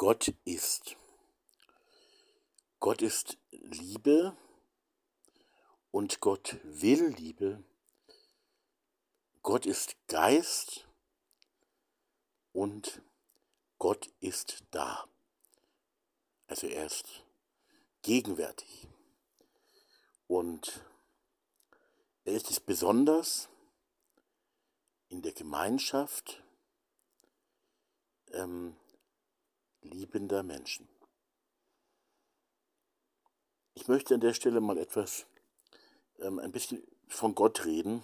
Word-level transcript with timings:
Gott 0.00 0.32
ist. 0.46 0.96
Gott 2.78 3.02
ist 3.02 3.36
Liebe 3.50 4.34
und 5.90 6.20
Gott 6.20 6.58
will 6.62 7.08
Liebe. 7.08 7.62
Gott 9.42 9.66
ist 9.66 9.98
Geist 10.06 10.88
und 12.54 13.02
Gott 13.76 14.10
ist 14.20 14.64
da. 14.70 15.06
Also 16.46 16.66
er 16.66 16.86
ist 16.86 17.22
gegenwärtig. 18.00 18.88
Und 20.28 20.82
er 22.24 22.32
ist 22.32 22.50
es 22.50 22.58
besonders 22.58 23.50
in 25.10 25.20
der 25.20 25.32
Gemeinschaft 25.32 26.42
ähm, 28.32 28.79
liebender 29.82 30.42
Menschen. 30.42 30.88
Ich 33.74 33.88
möchte 33.88 34.14
an 34.14 34.20
der 34.20 34.34
Stelle 34.34 34.60
mal 34.60 34.78
etwas, 34.78 35.26
ähm, 36.18 36.38
ein 36.38 36.52
bisschen 36.52 36.82
von 37.08 37.34
Gott 37.34 37.64
reden, 37.64 38.02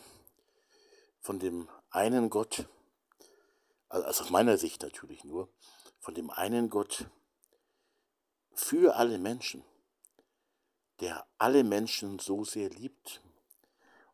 von 1.20 1.38
dem 1.38 1.68
einen 1.90 2.30
Gott, 2.30 2.66
also 3.88 4.22
aus 4.22 4.30
meiner 4.30 4.58
Sicht 4.58 4.82
natürlich 4.82 5.24
nur, 5.24 5.48
von 5.98 6.14
dem 6.14 6.30
einen 6.30 6.70
Gott 6.70 7.06
für 8.54 8.96
alle 8.96 9.18
Menschen, 9.18 9.64
der 11.00 11.26
alle 11.38 11.62
Menschen 11.62 12.18
so 12.18 12.44
sehr 12.44 12.70
liebt 12.70 13.20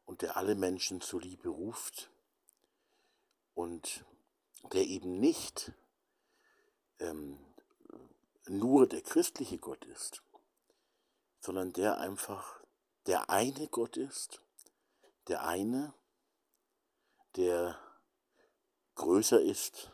und 0.04 0.23
der 0.23 0.37
alle 0.37 0.54
Menschen 0.54 1.01
zur 1.01 1.20
Liebe 1.20 1.48
ruft 1.48 2.10
und 3.54 4.04
der 4.73 4.87
eben 4.87 5.20
nicht 5.20 5.73
ähm, 6.98 7.38
nur 8.46 8.87
der 8.87 9.02
christliche 9.02 9.59
Gott 9.59 9.84
ist, 9.84 10.23
sondern 11.40 11.73
der 11.73 11.98
einfach 11.98 12.62
der 13.07 13.30
eine 13.30 13.68
Gott 13.68 13.96
ist, 13.96 14.40
der 15.29 15.45
eine, 15.45 15.95
der 17.37 17.79
größer 18.95 19.40
ist 19.40 19.90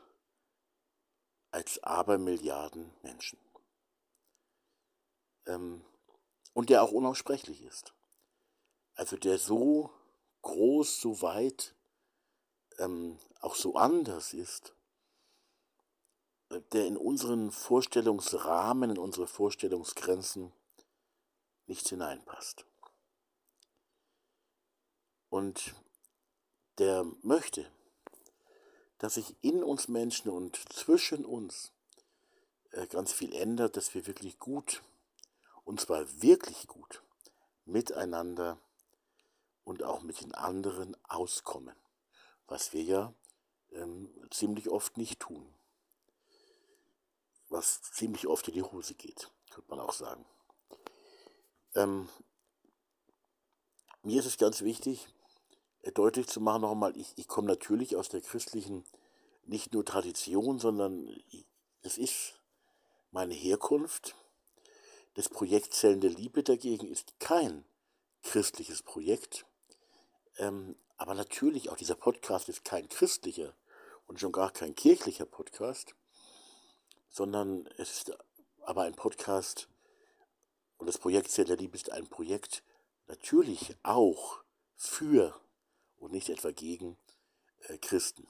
als 1.51 1.83
Abermilliarden 1.83 2.95
Menschen. 3.03 3.39
Ähm, 5.47 5.85
und 6.53 6.71
der 6.71 6.83
auch 6.83 6.93
unaussprechlich 6.93 7.63
ist. 7.63 7.95
Also 8.95 9.17
der 9.17 9.39
so 9.39 9.93
groß, 10.43 11.01
so 11.01 11.23
weit, 11.23 11.75
ähm, 12.79 13.19
auch 13.41 13.55
so 13.55 13.77
anders 13.77 14.35
ist, 14.35 14.75
der 16.73 16.87
in 16.87 16.97
unseren 16.97 17.51
Vorstellungsrahmen, 17.51 18.91
in 18.91 18.99
unsere 18.99 19.27
Vorstellungsgrenzen 19.27 20.53
nicht 21.67 21.89
hineinpasst. 21.89 22.65
Und 25.29 25.75
der 26.79 27.05
möchte, 27.23 27.71
dass 28.99 29.15
sich 29.15 29.37
in 29.43 29.63
uns 29.63 29.89
Menschen 29.89 30.31
und 30.31 30.57
zwischen 30.73 31.25
uns 31.25 31.73
äh, 32.71 32.87
ganz 32.87 33.13
viel 33.13 33.35
ändert, 33.35 33.77
dass 33.77 33.95
wir 33.95 34.07
wirklich 34.07 34.39
gut, 34.39 34.83
und 35.65 35.81
zwar 35.81 36.07
wirklich 36.23 36.67
gut, 36.67 37.03
miteinander 37.67 38.59
und 39.65 39.83
auch 39.83 40.01
mit 40.03 40.23
den 40.23 40.35
anderen 40.35 40.97
auskommen, 41.05 41.77
was 42.47 42.73
wir 42.73 42.83
ja 42.83 43.15
ähm, 43.73 44.09
ziemlich 44.31 44.71
oft 44.71 44.97
nicht 44.97 45.21
tun 45.21 45.47
was 47.59 47.83
ziemlich 47.83 48.29
oft 48.29 48.47
in 48.47 48.55
die 48.55 48.63
Hose 48.63 48.95
geht, 48.95 49.31
könnte 49.51 49.69
man 49.69 49.81
auch 49.81 49.93
sagen. 49.93 50.25
Ähm, 51.75 52.09
mir 54.03 54.21
ist 54.21 54.27
es 54.27 54.39
ganz 54.39 54.63
wichtig, 54.63 55.09
äh, 55.83 55.91
deutlich 55.91 56.29
zu 56.29 56.41
machen 56.41 56.63
nochmal, 56.63 56.97
ich, 56.97 57.13
ich 57.17 57.27
komme 57.27 57.49
natürlich 57.49 57.97
aus 57.97 58.09
der 58.09 58.21
christlichen, 58.21 58.85
nicht 59.45 59.73
nur 59.73 59.85
Tradition, 59.85 60.61
sondern 60.61 61.21
es 61.83 61.99
ist 61.99 62.39
meine 63.11 63.35
Herkunft. 63.35 64.15
Das 65.15 65.29
Projekt 65.29 65.75
Zellen 65.75 66.01
der 66.01 66.11
Liebe 66.11 66.45
dagegen 66.45 66.87
ist 66.87 67.19
kein 67.19 67.65
christliches 68.23 68.83
Projekt. 68.83 69.47
Ähm, 70.37 70.77
aber 70.97 71.15
natürlich, 71.15 71.71
auch 71.71 71.77
dieser 71.77 71.97
Podcast 71.97 72.49
ist 72.49 72.65
kein 72.65 72.89
christlicher 72.89 73.53
und 74.07 74.21
schon 74.21 74.31
gar 74.33 74.53
kein 74.53 74.77
kirchlicher 74.77 75.27
Podcast 75.27 75.97
sondern 77.09 77.67
es 77.77 77.91
ist 77.93 78.19
aber 78.63 78.83
ein 78.83 78.95
Podcast 78.95 79.69
und 80.77 80.87
das 80.87 80.99
Projekt 80.99 81.31
Zelt 81.31 81.49
der 81.49 81.57
Liebe 81.57 81.77
ist 81.77 81.91
ein 81.91 82.07
Projekt 82.07 82.63
natürlich 83.07 83.77
auch 83.83 84.43
für 84.77 85.39
und 85.97 86.13
nicht 86.13 86.29
etwa 86.29 86.53
gegen 86.53 86.97
äh, 87.63 87.79
Christen. 87.79 88.27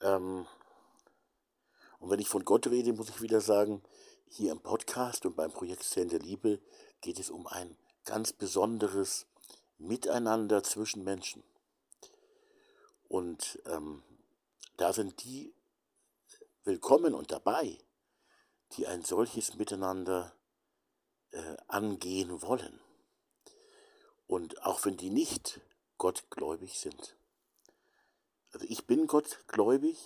Ähm, 0.00 0.46
und 1.98 2.10
wenn 2.10 2.20
ich 2.20 2.28
von 2.28 2.44
Gott 2.44 2.68
rede, 2.68 2.92
muss 2.92 3.08
ich 3.08 3.20
wieder 3.20 3.40
sagen, 3.40 3.82
hier 4.28 4.52
im 4.52 4.60
Podcast 4.60 5.26
und 5.26 5.34
beim 5.34 5.50
Projekt 5.50 5.82
Zelt 5.82 6.12
der 6.12 6.20
Liebe 6.20 6.60
geht 7.00 7.18
es 7.18 7.30
um 7.30 7.46
ein 7.46 7.76
ganz 8.04 8.32
besonderes 8.32 9.26
Miteinander 9.78 10.62
zwischen 10.62 11.02
Menschen. 11.04 11.42
Und 13.08 13.60
ähm, 13.66 14.02
da 14.76 14.92
sind 14.92 15.24
die 15.24 15.52
willkommen 16.68 17.14
und 17.14 17.32
dabei, 17.32 17.78
die 18.72 18.86
ein 18.86 19.02
solches 19.02 19.54
Miteinander 19.54 20.34
äh, 21.30 21.56
angehen 21.66 22.42
wollen. 22.42 22.78
Und 24.26 24.62
auch 24.66 24.84
wenn 24.84 24.98
die 24.98 25.08
nicht 25.08 25.62
gottgläubig 25.96 26.78
sind. 26.78 27.16
Also 28.52 28.66
ich 28.68 28.86
bin 28.86 29.06
gottgläubig, 29.06 29.96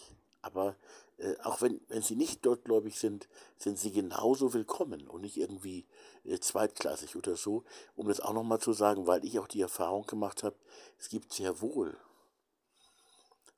aber 0.41 0.77
äh, 1.19 1.35
auch 1.43 1.63
wenn, 1.63 1.81
wenn 1.89 2.03
sie 2.03 2.15
nicht 2.15 2.45
gottgläubig 2.45 2.97
sind, 2.97 3.29
sind 3.59 3.77
sie 3.77 3.91
genauso 3.91 4.55
willkommen 4.55 5.09
und 5.09 5.23
nicht 5.23 5.39
irgendwie 5.39 5.89
äh, 6.23 6.39
zweitklassig 6.39 7.17
oder 7.17 7.35
so, 7.35 7.65
um 7.97 8.07
das 8.07 8.21
auch 8.21 8.35
nochmal 8.35 8.61
zu 8.61 8.73
sagen, 8.73 9.09
weil 9.09 9.25
ich 9.25 9.41
auch 9.41 9.49
die 9.49 9.63
Erfahrung 9.63 10.07
gemacht 10.07 10.45
habe, 10.45 10.57
es 10.97 11.09
gibt 11.09 11.33
sehr 11.33 11.61
wohl 11.61 11.99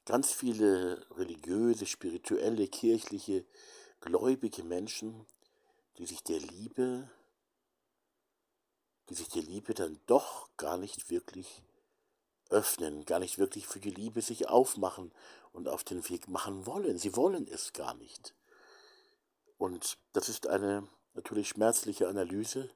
ganz 0.04 0.32
viele 0.32 1.06
religiöse, 1.16 1.86
spirituelle, 1.86 2.68
kirchliche, 2.68 3.44
gläubige 4.00 4.62
Menschen, 4.62 5.26
die 5.98 6.06
sich 6.06 6.22
der 6.22 6.40
Liebe, 6.40 7.10
die 9.08 9.14
sich 9.14 9.28
der 9.28 9.42
Liebe 9.42 9.74
dann 9.74 10.00
doch 10.06 10.48
gar 10.56 10.76
nicht 10.76 11.10
wirklich 11.10 11.62
öffnen, 12.50 13.04
gar 13.04 13.18
nicht 13.18 13.38
wirklich 13.38 13.66
für 13.66 13.80
die 13.80 13.90
Liebe 13.90 14.22
sich 14.22 14.48
aufmachen 14.48 15.12
und 15.52 15.68
auf 15.68 15.84
den 15.84 16.08
Weg 16.08 16.28
machen 16.28 16.66
wollen. 16.66 16.98
Sie 16.98 17.16
wollen 17.16 17.48
es 17.48 17.72
gar 17.72 17.94
nicht. 17.94 18.34
Und 19.56 19.98
das 20.12 20.28
ist 20.28 20.46
eine 20.46 20.86
natürlich 21.14 21.48
schmerzliche 21.48 22.08
Analyse. 22.08 22.70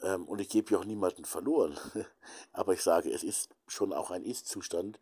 Ähm, 0.00 0.26
und 0.26 0.40
ich 0.40 0.48
gebe 0.48 0.72
ja 0.72 0.78
auch 0.78 0.84
niemanden 0.84 1.24
verloren. 1.24 1.78
Aber 2.52 2.72
ich 2.72 2.82
sage, 2.82 3.10
es 3.10 3.22
ist 3.22 3.54
schon 3.66 3.92
auch 3.92 4.10
ein 4.10 4.24
Ist-Zustand, 4.24 4.98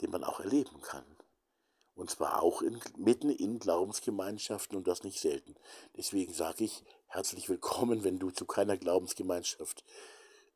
den 0.00 0.10
man 0.10 0.24
auch 0.24 0.40
erleben 0.40 0.80
kann. 0.82 1.04
Und 1.94 2.10
zwar 2.10 2.42
auch 2.42 2.62
in, 2.62 2.80
mitten 2.96 3.30
in 3.30 3.58
Glaubensgemeinschaften 3.58 4.76
und 4.76 4.86
das 4.86 5.02
nicht 5.02 5.20
selten. 5.20 5.56
Deswegen 5.96 6.32
sage 6.32 6.64
ich 6.64 6.84
herzlich 7.06 7.48
willkommen, 7.48 8.04
wenn 8.04 8.18
du 8.18 8.30
zu 8.30 8.46
keiner 8.46 8.76
Glaubensgemeinschaft 8.76 9.84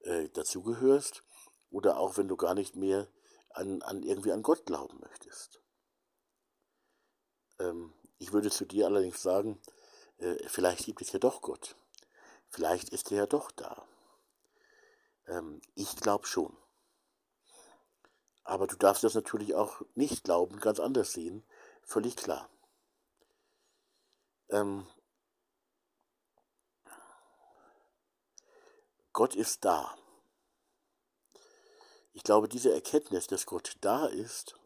äh, 0.02 0.28
dazugehörst 0.28 1.24
oder 1.70 1.98
auch 1.98 2.16
wenn 2.16 2.28
du 2.28 2.36
gar 2.36 2.54
nicht 2.54 2.76
mehr 2.76 3.08
an, 3.50 3.82
an 3.82 4.02
irgendwie 4.02 4.32
an 4.32 4.42
Gott 4.42 4.66
glauben 4.66 5.00
möchtest. 5.00 5.60
Ähm, 7.58 7.92
ich 8.18 8.32
würde 8.32 8.50
zu 8.50 8.64
dir 8.64 8.86
allerdings 8.86 9.20
sagen, 9.20 9.60
äh, 10.18 10.36
vielleicht 10.46 10.84
gibt 10.84 11.02
es 11.02 11.12
ja 11.12 11.18
doch 11.18 11.42
Gott. 11.42 11.74
Vielleicht 12.48 12.90
ist 12.90 13.10
er 13.10 13.18
ja 13.18 13.26
doch 13.26 13.50
da. 13.50 13.84
Ähm, 15.26 15.60
ich 15.74 15.96
glaube 15.96 16.26
schon. 16.26 16.56
Aber 18.44 18.66
du 18.66 18.76
darfst 18.76 19.04
das 19.04 19.14
natürlich 19.14 19.54
auch 19.54 19.82
nicht 19.94 20.24
glauben, 20.24 20.58
ganz 20.58 20.80
anders 20.80 21.12
sehen, 21.12 21.44
völlig 21.84 22.16
klar. 22.16 22.48
Ähm, 24.50 24.86
Gott 29.12 29.34
ist 29.34 29.64
da. 29.64 29.96
Ich 32.14 32.22
glaube, 32.22 32.48
diese 32.48 32.72
Erkenntnis, 32.72 33.26
dass 33.26 33.46
Gott 33.46 33.76
da 33.80 34.06
ist, 34.06 34.56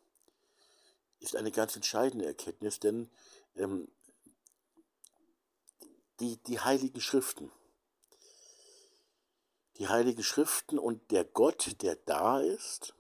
ist 1.21 1.37
eine 1.37 1.53
ganz 1.53 1.77
entscheidende 1.77 2.27
Erkenntnis, 2.27 2.81
denn 2.81 3.11
ähm, 3.55 3.89
die, 6.21 6.39
die 6.45 6.61
heiligen 6.61 7.01
Schriften, 7.01 7.53
die 9.79 9.89
heiligen 9.89 10.23
Schriften 10.23 10.79
und 10.79 11.11
der 11.11 11.25
Gott, 11.25 11.83
der 11.83 11.97
da 11.97 12.41
ist, 12.41 12.96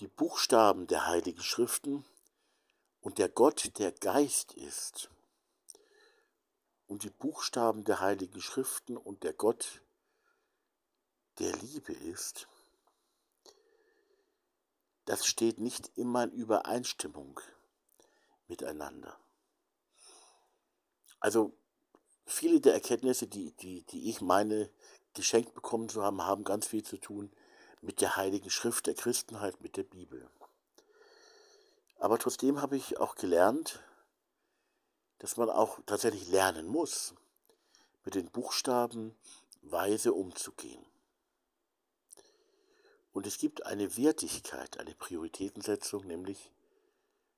die 0.00 0.08
Buchstaben 0.08 0.86
der 0.86 1.06
heiligen 1.06 1.42
Schriften 1.42 2.04
Und 3.00 3.18
der 3.18 3.28
Gott, 3.28 3.78
der 3.78 3.92
Geist 3.92 4.52
ist, 4.52 5.10
und 6.86 7.02
die 7.02 7.10
Buchstaben 7.10 7.84
der 7.84 8.00
heiligen 8.00 8.40
Schriften 8.40 8.96
und 8.96 9.22
der 9.22 9.34
Gott, 9.34 9.82
der 11.38 11.54
Liebe 11.56 11.92
ist, 11.92 12.48
das 15.04 15.26
steht 15.26 15.58
nicht 15.58 15.96
immer 15.96 16.24
in 16.24 16.32
Übereinstimmung 16.32 17.40
miteinander. 18.48 19.18
Also 21.20 21.52
viele 22.24 22.60
der 22.60 22.74
Erkenntnisse, 22.74 23.26
die, 23.26 23.52
die, 23.52 23.82
die 23.84 24.10
ich 24.10 24.20
meine, 24.20 24.70
geschenkt 25.14 25.54
bekommen 25.54 25.88
zu 25.88 26.02
haben, 26.02 26.22
haben 26.22 26.44
ganz 26.44 26.66
viel 26.66 26.82
zu 26.82 26.98
tun 26.98 27.30
mit 27.80 28.00
der 28.00 28.16
Heiligen 28.16 28.50
Schrift 28.50 28.86
der 28.86 28.94
Christenheit, 28.94 29.60
mit 29.60 29.76
der 29.76 29.84
Bibel. 29.84 30.28
Aber 31.98 32.18
trotzdem 32.18 32.62
habe 32.62 32.76
ich 32.76 32.98
auch 32.98 33.14
gelernt, 33.14 33.80
dass 35.18 35.36
man 35.36 35.50
auch 35.50 35.80
tatsächlich 35.86 36.28
lernen 36.28 36.66
muss, 36.66 37.14
mit 38.04 38.14
den 38.14 38.30
Buchstaben 38.30 39.16
weise 39.62 40.12
umzugehen. 40.12 40.84
Und 43.12 43.26
es 43.26 43.38
gibt 43.38 43.66
eine 43.66 43.96
Wertigkeit, 43.96 44.78
eine 44.78 44.94
Prioritätensetzung, 44.94 46.06
nämlich 46.06 46.52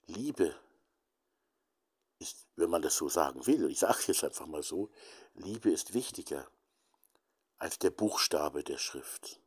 Liebe 0.07 0.55
ist, 2.19 2.47
wenn 2.57 2.69
man 2.69 2.83
das 2.83 2.97
so 2.97 3.09
sagen 3.09 3.47
will, 3.47 3.71
ich 3.71 3.79
sage 3.79 4.05
jetzt 4.09 4.23
einfach 4.25 4.47
mal 4.47 4.63
so, 4.63 4.91
Liebe 5.35 5.71
ist 5.71 5.95
wichtiger 5.95 6.47
als 7.59 7.79
der 7.79 7.91
Buchstabe 7.91 8.63
der 8.63 8.79
Schrift. 8.79 9.40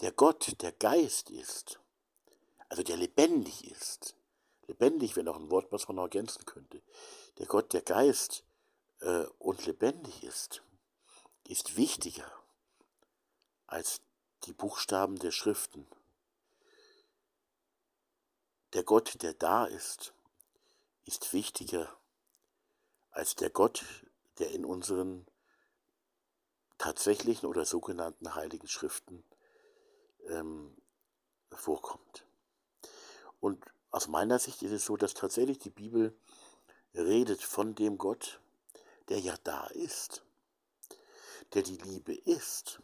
Der 0.00 0.12
Gott, 0.12 0.60
der 0.60 0.72
Geist 0.72 1.30
ist, 1.30 1.80
also 2.68 2.82
der 2.82 2.96
lebendig 2.96 3.70
ist, 3.70 4.14
lebendig 4.66 5.16
wäre 5.16 5.24
noch 5.24 5.36
ein 5.36 5.50
Wort, 5.50 5.72
was 5.72 5.88
man 5.88 5.96
noch 5.96 6.04
ergänzen 6.04 6.44
könnte, 6.44 6.82
der 7.38 7.46
Gott, 7.46 7.72
der 7.72 7.82
Geist 7.82 8.44
äh, 9.00 9.24
und 9.38 9.64
lebendig 9.64 10.22
ist, 10.22 10.62
ist 11.48 11.76
wichtiger 11.76 12.30
als 13.66 14.00
die 14.44 14.52
Buchstaben 14.52 15.18
der 15.18 15.30
Schriften. 15.30 15.86
Der 18.74 18.84
Gott, 18.84 19.22
der 19.22 19.32
da 19.32 19.64
ist, 19.64 20.12
ist 21.04 21.32
wichtiger 21.32 21.96
als 23.10 23.34
der 23.34 23.48
Gott, 23.48 23.84
der 24.38 24.50
in 24.50 24.66
unseren 24.66 25.26
tatsächlichen 26.76 27.46
oder 27.48 27.64
sogenannten 27.64 28.34
heiligen 28.34 28.68
Schriften 28.68 29.24
ähm, 30.28 30.76
vorkommt. 31.52 32.26
Und 33.40 33.64
aus 33.90 34.08
meiner 34.08 34.38
Sicht 34.38 34.62
ist 34.62 34.72
es 34.72 34.84
so, 34.84 34.96
dass 34.96 35.14
tatsächlich 35.14 35.58
die 35.58 35.70
Bibel 35.70 36.16
redet 36.94 37.42
von 37.42 37.74
dem 37.74 37.98
Gott, 37.98 38.40
der 39.08 39.18
ja 39.20 39.36
da 39.44 39.66
ist, 39.68 40.22
der 41.54 41.62
die 41.62 41.76
Liebe 41.76 42.14
ist, 42.14 42.80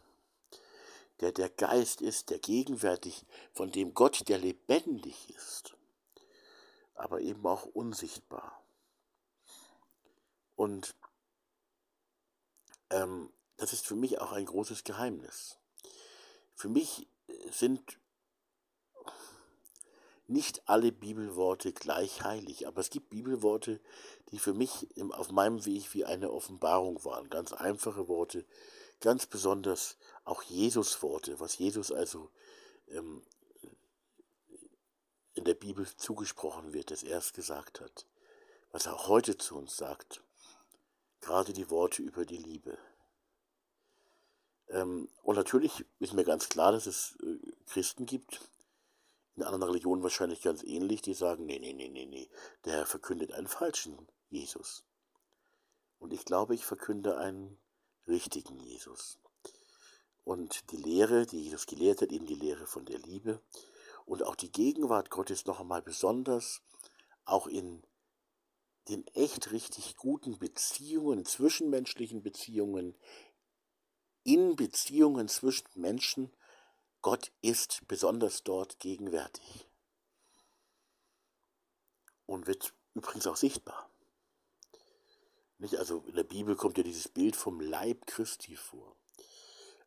der 1.19 1.31
der 1.31 1.49
Geist 1.49 2.01
ist, 2.01 2.29
der 2.29 2.39
gegenwärtig, 2.39 3.25
von 3.53 3.71
dem 3.71 3.93
Gott, 3.93 4.27
der 4.27 4.37
lebendig 4.37 5.29
ist, 5.35 5.75
aber 6.95 7.21
eben 7.21 7.45
auch 7.45 7.65
unsichtbar. 7.65 8.63
Und 10.55 10.95
ähm, 12.89 13.31
das 13.57 13.73
ist 13.73 13.85
für 13.85 13.95
mich 13.95 14.19
auch 14.21 14.31
ein 14.31 14.45
großes 14.45 14.83
Geheimnis. 14.83 15.57
Für 16.55 16.69
mich 16.69 17.07
sind 17.51 17.99
nicht 20.27 20.67
alle 20.67 20.91
Bibelworte 20.91 21.73
gleich 21.73 22.23
heilig, 22.23 22.67
aber 22.67 22.81
es 22.81 22.89
gibt 22.89 23.09
Bibelworte, 23.09 23.79
die 24.31 24.39
für 24.39 24.53
mich 24.53 24.87
auf 25.11 25.31
meinem 25.31 25.65
Weg 25.65 25.93
wie 25.93 26.05
eine 26.05 26.31
Offenbarung 26.31 27.03
waren. 27.03 27.29
Ganz 27.29 27.53
einfache 27.53 28.07
Worte, 28.07 28.45
ganz 28.99 29.25
besonders 29.25 29.97
auch 30.23 30.43
Jesus-Worte, 30.43 31.39
was 31.39 31.57
Jesus 31.57 31.91
also 31.91 32.31
ähm, 32.87 33.21
in 35.33 35.43
der 35.43 35.55
Bibel 35.55 35.87
zugesprochen 35.97 36.73
wird, 36.73 36.91
das 36.91 37.03
er 37.03 37.17
es 37.17 37.33
gesagt 37.33 37.81
hat, 37.81 38.07
was 38.71 38.85
er 38.85 38.95
auch 38.95 39.07
heute 39.07 39.37
zu 39.37 39.57
uns 39.57 39.75
sagt, 39.75 40.23
gerade 41.21 41.53
die 41.53 41.69
Worte 41.69 42.01
über 42.01 42.25
die 42.25 42.37
Liebe. 42.37 42.77
Ähm, 44.73 45.07
und 45.21 45.35
natürlich 45.35 45.85
ist 45.99 46.13
mir 46.13 46.23
ganz 46.23 46.49
klar, 46.49 46.71
dass 46.71 46.87
es 46.87 47.15
äh, 47.21 47.37
Christen 47.67 48.05
gibt, 48.05 48.41
in 49.35 49.43
anderen 49.43 49.63
Religionen 49.63 50.03
wahrscheinlich 50.03 50.41
ganz 50.41 50.63
ähnlich, 50.63 51.01
die 51.01 51.13
sagen, 51.13 51.45
nee, 51.45 51.59
nee, 51.59 51.73
nee, 51.73 51.89
nee, 51.89 52.05
nee, 52.05 52.29
der 52.65 52.73
Herr 52.73 52.85
verkündet 52.85 53.31
einen 53.31 53.47
falschen 53.47 54.07
Jesus. 54.29 54.83
Und 55.99 56.11
ich 56.11 56.25
glaube, 56.25 56.55
ich 56.55 56.65
verkünde 56.65 57.17
einen 57.17 57.57
richtigen 58.07 58.59
Jesus. 58.59 59.19
Und 60.23 60.71
die 60.71 60.77
Lehre, 60.77 61.25
die 61.25 61.41
Jesus 61.41 61.67
gelehrt 61.67 62.01
hat, 62.01 62.11
eben 62.11 62.25
die 62.25 62.35
Lehre 62.35 62.65
von 62.65 62.85
der 62.85 62.99
Liebe 62.99 63.41
und 64.05 64.23
auch 64.23 64.35
die 64.35 64.51
Gegenwart 64.51 65.09
Gottes 65.09 65.45
noch 65.45 65.59
einmal 65.59 65.81
besonders, 65.81 66.61
auch 67.25 67.47
in 67.47 67.83
den 68.89 69.05
echt 69.07 69.51
richtig 69.51 69.95
guten 69.97 70.37
Beziehungen, 70.39 71.25
zwischenmenschlichen 71.25 72.21
Beziehungen, 72.21 72.95
in 74.23 74.55
Beziehungen 74.55 75.27
zwischen 75.27 75.67
Menschen, 75.75 76.31
Gott 77.01 77.31
ist 77.41 77.85
besonders 77.87 78.43
dort 78.43 78.79
gegenwärtig 78.79 79.67
und 82.25 82.47
wird 82.47 82.73
übrigens 82.93 83.27
auch 83.27 83.35
sichtbar. 83.35 83.89
Nicht? 85.57 85.75
Also 85.75 86.03
in 86.07 86.15
der 86.15 86.23
Bibel 86.23 86.55
kommt 86.55 86.77
ja 86.77 86.83
dieses 86.83 87.09
Bild 87.09 87.35
vom 87.35 87.59
Leib 87.59 88.07
Christi 88.07 88.55
vor. 88.55 88.95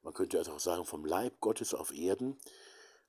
Man 0.03 0.13
könnte 0.13 0.39
also 0.39 0.53
auch 0.53 0.61
sagen, 0.61 0.85
vom 0.85 1.05
Leib 1.05 1.41
Gottes 1.41 1.73
auf 1.73 1.93
Erden. 1.93 2.39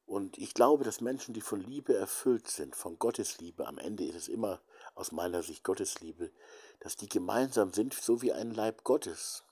Und 0.05 0.37
ich 0.37 0.53
glaube, 0.53 0.85
dass 0.85 1.01
Menschen, 1.01 1.33
die 1.33 1.41
von 1.41 1.59
Liebe 1.59 1.93
erfüllt 1.93 2.47
sind, 2.47 2.77
von 2.77 2.97
Gottes 2.97 3.39
Liebe, 3.39 3.67
am 3.67 3.77
Ende 3.77 4.05
ist 4.05 4.15
es 4.15 4.27
immer 4.29 4.61
aus 4.95 5.11
meiner 5.11 5.43
Sicht 5.43 5.65
Gottes 5.65 5.99
Liebe, 5.99 6.31
dass 6.79 6.95
die 6.95 7.09
gemeinsam 7.09 7.73
sind, 7.73 7.93
so 7.93 8.21
wie 8.21 8.31
ein 8.31 8.51
Leib 8.51 8.85
Gottes 8.85 9.43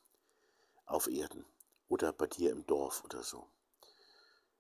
auf 0.86 1.08
Erden 1.08 1.46
oder 1.88 2.14
bei 2.14 2.28
dir 2.28 2.52
im 2.52 2.66
Dorf 2.66 3.04
oder 3.04 3.24
so. 3.24 3.48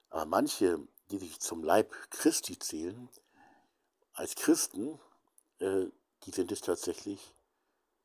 Aber 0.09 0.25
manche, 0.25 0.79
die 1.11 1.17
sich 1.17 1.39
zum 1.39 1.63
Leib 1.63 1.93
Christi 2.09 2.57
zählen, 2.57 3.09
als 4.13 4.35
Christen, 4.35 4.99
äh, 5.59 5.87
die 6.23 6.31
sind 6.31 6.51
es 6.51 6.61
tatsächlich 6.61 7.33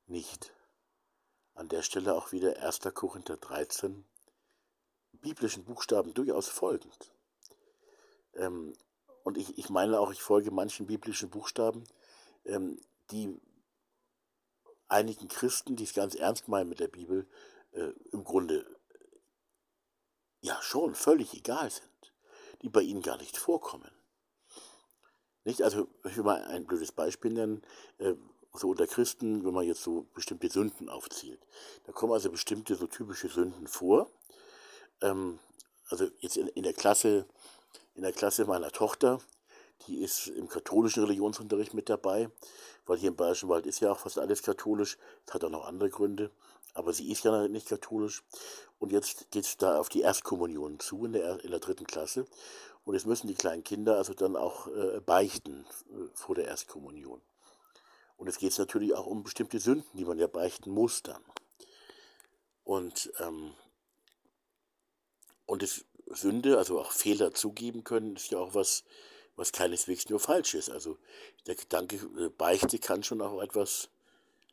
nicht. 0.07 0.53
An 1.55 1.69
der 1.69 1.83
Stelle 1.83 2.15
auch 2.15 2.33
wieder 2.33 2.57
1. 2.63 2.81
Korinther 2.95 3.37
13, 3.37 4.05
biblischen 5.13 5.65
Buchstaben 5.65 6.15
durchaus 6.15 6.49
folgend. 6.49 7.13
Ähm, 8.35 8.73
und 9.23 9.37
ich, 9.37 9.59
ich 9.59 9.69
meine 9.69 10.01
auch, 10.01 10.11
ich 10.11 10.23
folge 10.23 10.51
manchen 10.51 10.87
biblischen 10.87 11.31
Buchstaben, 11.31 11.85
ähm, 12.45 12.81
die 13.11 13.39
einigen 14.89 15.29
Christen, 15.29 15.77
die 15.77 15.85
es 15.85 15.95
ganz 15.95 16.15
ernst 16.15 16.49
meinen 16.49 16.69
mit 16.69 16.81
der 16.81 16.89
Bibel, 16.89 17.29
äh, 17.73 17.93
im 18.13 18.25
Grunde 18.25 18.67
ja 20.41 20.61
schon 20.63 20.95
völlig 20.95 21.35
egal 21.35 21.71
sind 21.71 21.91
die 22.63 22.69
bei 22.69 22.83
ihnen 22.83 23.03
gar 23.03 23.17
nicht 23.17 23.37
vorkommen. 23.37 23.91
Nicht? 25.45 25.63
Also, 25.63 25.89
ich 26.05 26.17
will 26.17 26.25
mal 26.25 26.43
ein 26.45 26.67
blödes 26.67 26.93
Beispiel 26.93 27.33
nennen. 27.33 27.63
Äh, 27.99 28.15
so 28.53 28.69
unter 28.69 28.87
Christen, 28.87 29.45
wenn 29.45 29.55
man 29.55 29.65
jetzt 29.65 29.83
so 29.83 30.07
bestimmte 30.13 30.51
Sünden 30.51 30.89
aufzählt. 30.89 31.41
Da 31.85 31.93
kommen 31.93 32.13
also 32.13 32.31
bestimmte 32.31 32.75
so 32.75 32.87
typische 32.87 33.29
Sünden 33.29 33.69
vor. 33.69 34.11
Ähm, 35.01 35.39
also 35.89 36.09
jetzt 36.19 36.37
in, 36.37 36.63
der 36.63 36.73
Klasse, 36.73 37.27
in 37.95 38.03
der 38.03 38.13
Klasse 38.13 38.45
meiner 38.47 38.71
Tochter, 38.71 39.21
die 39.87 40.03
ist 40.03 40.27
im 40.27 40.49
katholischen 40.49 41.05
Religionsunterricht 41.05 41.75
mit 41.75 41.89
dabei, 41.89 42.29
weil 42.87 42.99
hier 42.99 43.11
im 43.11 43.17
Bayerischen 43.17 43.49
Wald 43.49 43.67
ist 43.67 43.81
ja 43.81 43.93
auch 43.93 44.01
fast 44.01 44.19
alles 44.19 44.43
katholisch. 44.43 44.99
Das 45.27 45.37
hat 45.37 45.45
auch 45.45 45.51
noch 45.51 45.67
andere 45.67 45.89
Gründe, 45.89 46.31
aber 46.75 46.93
sie 46.93 47.11
ist 47.11 47.25
ja 47.25 47.49
nicht 47.49 47.69
katholisch. 47.69 48.23
Und 48.79 48.93
jetzt 48.93 49.31
geht 49.31 49.45
es 49.45 49.57
da 49.57 49.79
auf 49.79 49.89
die 49.89 50.01
Erstkommunion 50.01 50.81
zu 50.81 51.05
in 51.05 51.13
der, 51.13 51.45
in 51.45 51.51
der 51.51 51.61
dritten 51.61 51.87
Klasse. 51.87 52.27
Und 52.85 52.95
jetzt 52.95 53.07
müssen 53.07 53.27
die 53.27 53.35
kleinen 53.35 53.65
Kinder 53.65 53.97
also 53.97 54.15
dann 54.15 54.37
auch 54.37 54.69
äh, 54.69 55.01
beichten 55.01 55.67
äh, 55.91 56.09
vor 56.15 56.35
der 56.35 56.47
Erstkommunion. 56.47 57.21
Und 58.17 58.27
jetzt 58.27 58.39
geht 58.39 58.53
es 58.53 58.59
natürlich 58.59 58.95
auch 58.95 59.07
um 59.07 59.23
bestimmte 59.23 59.59
Sünden, 59.59 59.97
die 59.97 60.05
man 60.05 60.19
ja 60.19 60.27
beichten 60.27 60.71
muss 60.71 61.03
dann. 61.03 61.23
Und, 62.65 63.13
ähm, 63.19 63.55
und 65.47 65.63
das 65.63 65.85
Sünde, 66.07 66.59
also 66.59 66.81
auch 66.81 66.93
Fehler 66.93 67.33
zugeben 67.33 67.85
können, 67.85 68.17
ist 68.17 68.31
ja 68.31 68.39
auch 68.39 68.55
was, 68.55 68.85
was 69.37 69.53
keineswegs 69.53 70.09
nur 70.09 70.21
falsch 70.21 70.55
ist. 70.55 70.71
Also 70.71 70.99
der 71.47 71.55
Gedanke, 71.55 71.97
äh, 72.19 72.29
Beichte 72.29 72.79
kann 72.79 73.03
schon 73.03 73.21
auch 73.23 73.43
etwas, 73.43 73.89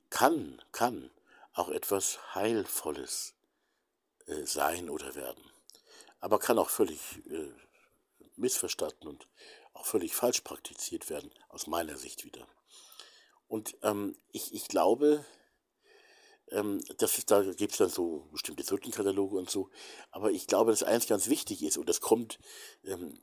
kann, 0.09 0.62
kann 0.71 1.12
auch 1.58 1.70
etwas 1.70 2.20
Heilvolles 2.36 3.34
äh, 4.28 4.46
sein 4.46 4.90
oder 4.90 5.16
werden. 5.16 5.44
Aber 6.20 6.40
kann 6.40 6.60
auch 6.60 6.70
völlig 6.70 7.00
äh, 7.30 7.52
missverstanden 8.36 9.08
und 9.08 9.28
auch 9.74 9.86
völlig 9.86 10.16
falsch 10.16 10.42
praktiziert 10.42 11.10
werden, 11.10 11.32
aus 11.50 11.68
meiner 11.68 11.98
Sicht 11.98 12.26
wieder. 12.26 12.48
Und 13.48 13.76
ähm, 13.82 14.16
ich, 14.32 14.54
ich 14.54 14.68
glaube, 14.68 15.26
ähm, 16.52 16.84
das 16.98 17.18
ist, 17.18 17.32
da 17.32 17.42
gibt 17.42 17.74
es 17.74 17.78
dann 17.80 17.90
so 17.90 18.28
bestimmte 18.32 18.64
Sündenkataloge 18.64 19.38
und 19.38 19.50
so, 19.50 19.70
aber 20.12 20.32
ich 20.32 20.48
glaube, 20.48 20.72
dass 20.72 20.84
eins 20.84 21.08
ganz 21.08 21.28
wichtig 21.28 21.64
ist, 21.64 21.78
und 21.78 21.90
das 21.90 22.02
kommt 22.02 22.40
ähm, 22.84 23.20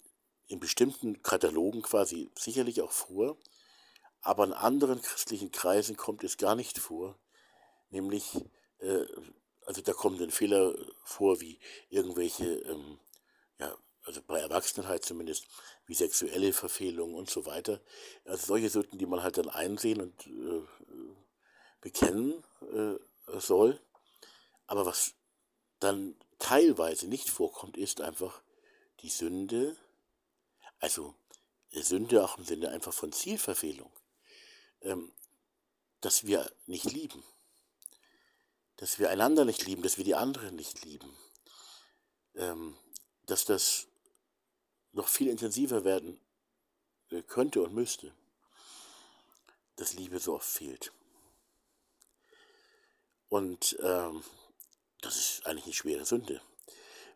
in 0.46 0.60
bestimmten 0.60 1.22
Katalogen 1.22 1.82
quasi 1.82 2.30
sicherlich 2.38 2.82
auch 2.82 2.92
vor, 2.92 3.36
aber 4.20 4.44
in 4.44 4.52
anderen 4.52 5.00
christlichen 5.02 5.52
Kreisen 5.52 5.96
kommt 5.96 6.24
es 6.24 6.36
gar 6.36 6.54
nicht 6.54 6.78
vor, 6.78 7.18
nämlich, 7.94 8.34
äh, 8.80 9.06
also 9.64 9.80
da 9.80 9.92
kommen 9.94 10.18
dann 10.18 10.30
Fehler 10.30 10.74
vor, 11.04 11.40
wie 11.40 11.58
irgendwelche, 11.88 12.44
ähm, 12.44 13.00
ja, 13.58 13.76
also 14.04 14.20
bei 14.26 14.40
Erwachsenen 14.40 15.00
zumindest, 15.00 15.46
wie 15.86 15.94
sexuelle 15.94 16.52
Verfehlungen 16.52 17.14
und 17.14 17.30
so 17.30 17.46
weiter. 17.46 17.80
Also 18.26 18.46
solche 18.46 18.68
Sünden, 18.68 18.98
die 18.98 19.06
man 19.06 19.22
halt 19.22 19.38
dann 19.38 19.48
einsehen 19.48 20.02
und 20.02 20.26
äh, 20.26 20.66
bekennen 21.80 22.44
äh, 22.72 22.98
soll. 23.38 23.80
Aber 24.66 24.84
was 24.84 25.14
dann 25.80 26.16
teilweise 26.38 27.08
nicht 27.08 27.30
vorkommt, 27.30 27.76
ist 27.76 28.00
einfach 28.00 28.42
die 29.00 29.10
Sünde, 29.10 29.76
also 30.78 31.14
Sünde 31.70 32.24
auch 32.24 32.38
im 32.38 32.44
Sinne 32.44 32.70
einfach 32.70 32.92
von 32.92 33.12
Zielverfehlung, 33.12 33.90
ähm, 34.82 35.12
dass 36.00 36.26
wir 36.26 36.50
nicht 36.66 36.84
lieben, 36.84 37.22
dass 38.76 38.98
wir 38.98 39.10
einander 39.10 39.44
nicht 39.44 39.64
lieben, 39.64 39.82
dass 39.82 39.98
wir 39.98 40.04
die 40.04 40.14
anderen 40.14 40.56
nicht 40.56 40.84
lieben, 40.84 41.16
ähm, 42.34 42.76
dass 43.26 43.44
das 43.44 43.86
noch 44.92 45.08
viel 45.08 45.28
intensiver 45.28 45.84
werden 45.84 46.20
äh, 47.10 47.22
könnte 47.22 47.62
und 47.62 47.74
müsste, 47.74 48.12
dass 49.76 49.94
Liebe 49.94 50.18
so 50.18 50.34
oft 50.34 50.48
fehlt. 50.48 50.92
Und 53.28 53.76
ähm, 53.82 54.22
das 55.00 55.16
ist 55.16 55.46
eigentlich 55.46 55.64
eine 55.64 55.74
schwere 55.74 56.04
Sünde, 56.04 56.40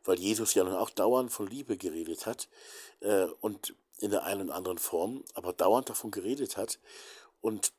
weil 0.05 0.19
Jesus 0.19 0.55
ja 0.55 0.65
nun 0.65 0.75
auch 0.75 0.91
dauernd 0.91 1.33
von 1.33 1.47
Liebe 1.47 1.77
geredet 1.77 2.27
hat 2.27 2.49
äh, 3.01 3.25
und 3.41 3.75
in 3.99 4.11
der 4.11 4.25
einen 4.25 4.49
oder 4.49 4.57
anderen 4.57 4.79
Form, 4.79 5.25
aber 5.35 5.53
dauernd 5.53 5.89
davon 5.89 6.11
geredet 6.11 6.57
hat. 6.57 6.79
Und 7.41 7.73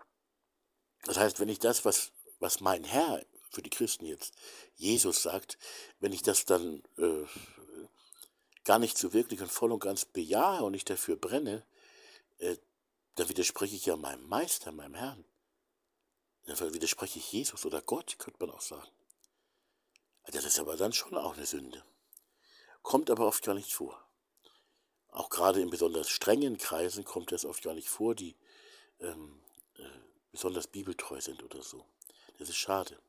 das 1.03 1.17
heißt, 1.17 1.39
wenn 1.39 1.49
ich 1.49 1.59
das, 1.59 1.85
was, 1.85 2.11
was 2.39 2.59
mein 2.59 2.83
Herr 2.83 3.21
für 3.49 3.61
die 3.61 3.69
Christen 3.69 4.05
jetzt, 4.05 4.33
Jesus 4.75 5.23
sagt, 5.23 5.57
wenn 5.99 6.13
ich 6.13 6.21
das 6.21 6.45
dann 6.45 6.83
äh, 6.97 7.25
gar 8.63 8.79
nicht 8.79 8.97
so 8.97 9.13
wirklich 9.13 9.41
und 9.41 9.51
voll 9.51 9.71
und 9.71 9.79
ganz 9.79 10.05
bejahe 10.05 10.63
und 10.63 10.71
nicht 10.73 10.89
dafür 10.89 11.15
brenne, 11.15 11.65
äh, 12.37 12.57
dann 13.15 13.29
widerspreche 13.29 13.75
ich 13.75 13.85
ja 13.85 13.95
meinem 13.95 14.27
Meister, 14.27 14.71
meinem 14.71 14.93
Herrn. 14.93 15.25
Dann 16.45 16.73
widerspreche 16.73 17.19
ich 17.19 17.31
Jesus 17.31 17.65
oder 17.65 17.81
Gott, 17.81 18.17
könnte 18.17 18.39
man 18.45 18.55
auch 18.55 18.61
sagen. 18.61 18.89
Das 20.31 20.45
ist 20.45 20.59
aber 20.59 20.77
dann 20.77 20.93
schon 20.93 21.17
auch 21.17 21.35
eine 21.35 21.45
Sünde. 21.45 21.83
Kommt 22.81 23.09
aber 23.09 23.27
oft 23.27 23.43
gar 23.43 23.55
nicht 23.55 23.73
vor. 23.73 24.03
Auch 25.09 25.29
gerade 25.29 25.61
in 25.61 25.69
besonders 25.69 26.09
strengen 26.09 26.57
Kreisen 26.57 27.03
kommt 27.03 27.31
das 27.31 27.45
oft 27.45 27.63
gar 27.63 27.73
nicht 27.73 27.89
vor, 27.89 28.13
die 28.15 28.35
ähm, 28.99 29.41
äh, 29.75 29.83
besonders 30.31 30.67
bibeltreu 30.67 31.19
sind 31.19 31.41
oder 31.43 31.63
so. 31.63 31.85
Das 32.37 32.49
ist 32.49 32.57
schade. 32.57 32.99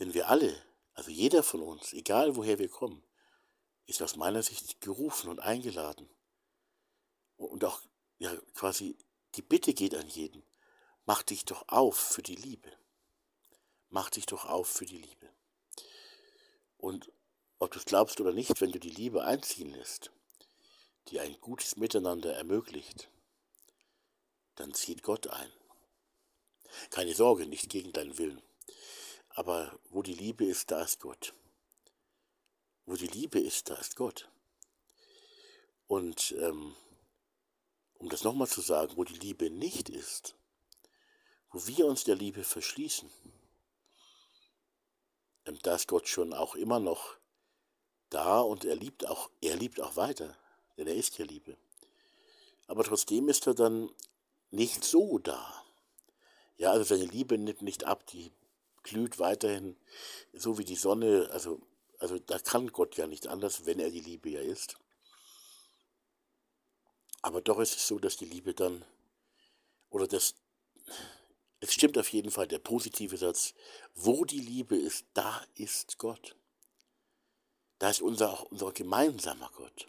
Denn 0.00 0.14
wir 0.14 0.28
alle, 0.28 0.60
also 0.94 1.10
jeder 1.10 1.42
von 1.42 1.62
uns, 1.62 1.92
egal 1.92 2.34
woher 2.34 2.58
wir 2.58 2.68
kommen, 2.68 3.04
ist 3.86 4.02
aus 4.02 4.16
meiner 4.16 4.42
Sicht 4.42 4.80
gerufen 4.80 5.28
und 5.28 5.40
eingeladen. 5.40 6.08
Und 7.36 7.64
auch 7.64 7.82
ja, 8.18 8.34
quasi 8.54 8.96
die 9.34 9.42
Bitte 9.42 9.74
geht 9.74 9.94
an 9.94 10.08
jeden. 10.08 10.42
Mach 11.04 11.22
dich 11.22 11.44
doch 11.44 11.68
auf 11.68 11.96
für 11.96 12.22
die 12.22 12.34
Liebe. 12.34 12.72
Mach 13.88 14.10
dich 14.10 14.26
doch 14.26 14.46
auf 14.46 14.68
für 14.68 14.86
die 14.86 14.98
Liebe. 14.98 15.28
Und 16.76 17.12
ob 17.58 17.72
du 17.72 17.78
es 17.78 17.84
glaubst 17.84 18.20
oder 18.20 18.32
nicht, 18.32 18.60
wenn 18.60 18.72
du 18.72 18.80
die 18.80 18.90
Liebe 18.90 19.24
einziehen 19.24 19.70
lässt, 19.70 20.10
die 21.08 21.20
ein 21.20 21.38
gutes 21.40 21.76
Miteinander 21.76 22.34
ermöglicht, 22.34 23.10
dann 24.54 24.72
zieht 24.72 25.02
Gott 25.02 25.26
ein. 25.26 25.52
Keine 26.90 27.14
Sorge, 27.14 27.46
nicht 27.46 27.68
gegen 27.68 27.92
deinen 27.92 28.16
Willen. 28.16 28.40
Aber 29.40 29.72
wo 29.88 30.02
die 30.02 30.12
Liebe 30.12 30.44
ist, 30.44 30.70
da 30.70 30.82
ist 30.82 31.00
Gott. 31.00 31.32
Wo 32.84 32.94
die 32.94 33.06
Liebe 33.06 33.40
ist, 33.40 33.70
da 33.70 33.74
ist 33.76 33.96
Gott. 33.96 34.28
Und 35.86 36.32
ähm, 36.32 36.76
um 37.94 38.10
das 38.10 38.22
nochmal 38.22 38.48
zu 38.48 38.60
sagen, 38.60 38.98
wo 38.98 39.04
die 39.04 39.18
Liebe 39.18 39.48
nicht 39.48 39.88
ist, 39.88 40.34
wo 41.52 41.66
wir 41.66 41.86
uns 41.86 42.04
der 42.04 42.16
Liebe 42.16 42.44
verschließen, 42.44 43.10
ähm, 45.46 45.58
da 45.62 45.76
ist 45.76 45.88
Gott 45.88 46.06
schon 46.06 46.34
auch 46.34 46.54
immer 46.54 46.78
noch 46.78 47.16
da 48.10 48.40
und 48.40 48.66
er 48.66 48.76
liebt 48.76 49.06
auch, 49.06 49.30
er 49.40 49.56
liebt 49.56 49.80
auch 49.80 49.96
weiter, 49.96 50.36
denn 50.76 50.86
er 50.86 50.96
ist 50.96 51.16
ja 51.16 51.24
Liebe. 51.24 51.56
Aber 52.66 52.84
trotzdem 52.84 53.30
ist 53.30 53.46
er 53.46 53.54
dann 53.54 53.88
nicht 54.50 54.84
so 54.84 55.18
da. 55.18 55.64
Ja, 56.58 56.72
also 56.72 56.84
seine 56.84 57.06
Liebe 57.06 57.38
nimmt 57.38 57.62
nicht 57.62 57.84
ab, 57.84 58.06
die 58.08 58.30
glüht 58.82 59.18
weiterhin 59.18 59.76
so 60.32 60.58
wie 60.58 60.64
die 60.64 60.76
Sonne. 60.76 61.28
Also, 61.32 61.60
also 61.98 62.18
da 62.18 62.38
kann 62.38 62.72
Gott 62.72 62.96
ja 62.96 63.06
nicht 63.06 63.26
anders, 63.26 63.66
wenn 63.66 63.80
er 63.80 63.90
die 63.90 64.00
Liebe 64.00 64.30
ja 64.30 64.40
ist. 64.40 64.76
Aber 67.22 67.40
doch 67.40 67.58
ist 67.60 67.76
es 67.76 67.86
so, 67.86 67.98
dass 67.98 68.16
die 68.16 68.24
Liebe 68.24 68.54
dann, 68.54 68.84
oder 69.90 70.06
das, 70.06 70.34
es 71.60 71.74
stimmt 71.74 71.98
auf 71.98 72.10
jeden 72.12 72.30
Fall 72.30 72.48
der 72.48 72.58
positive 72.58 73.16
Satz, 73.16 73.54
wo 73.94 74.24
die 74.24 74.40
Liebe 74.40 74.76
ist, 74.76 75.04
da 75.12 75.44
ist 75.54 75.98
Gott. 75.98 76.34
Da 77.78 77.90
ist 77.90 78.00
unser, 78.00 78.50
unser 78.50 78.72
gemeinsamer 78.72 79.50
Gott. 79.54 79.86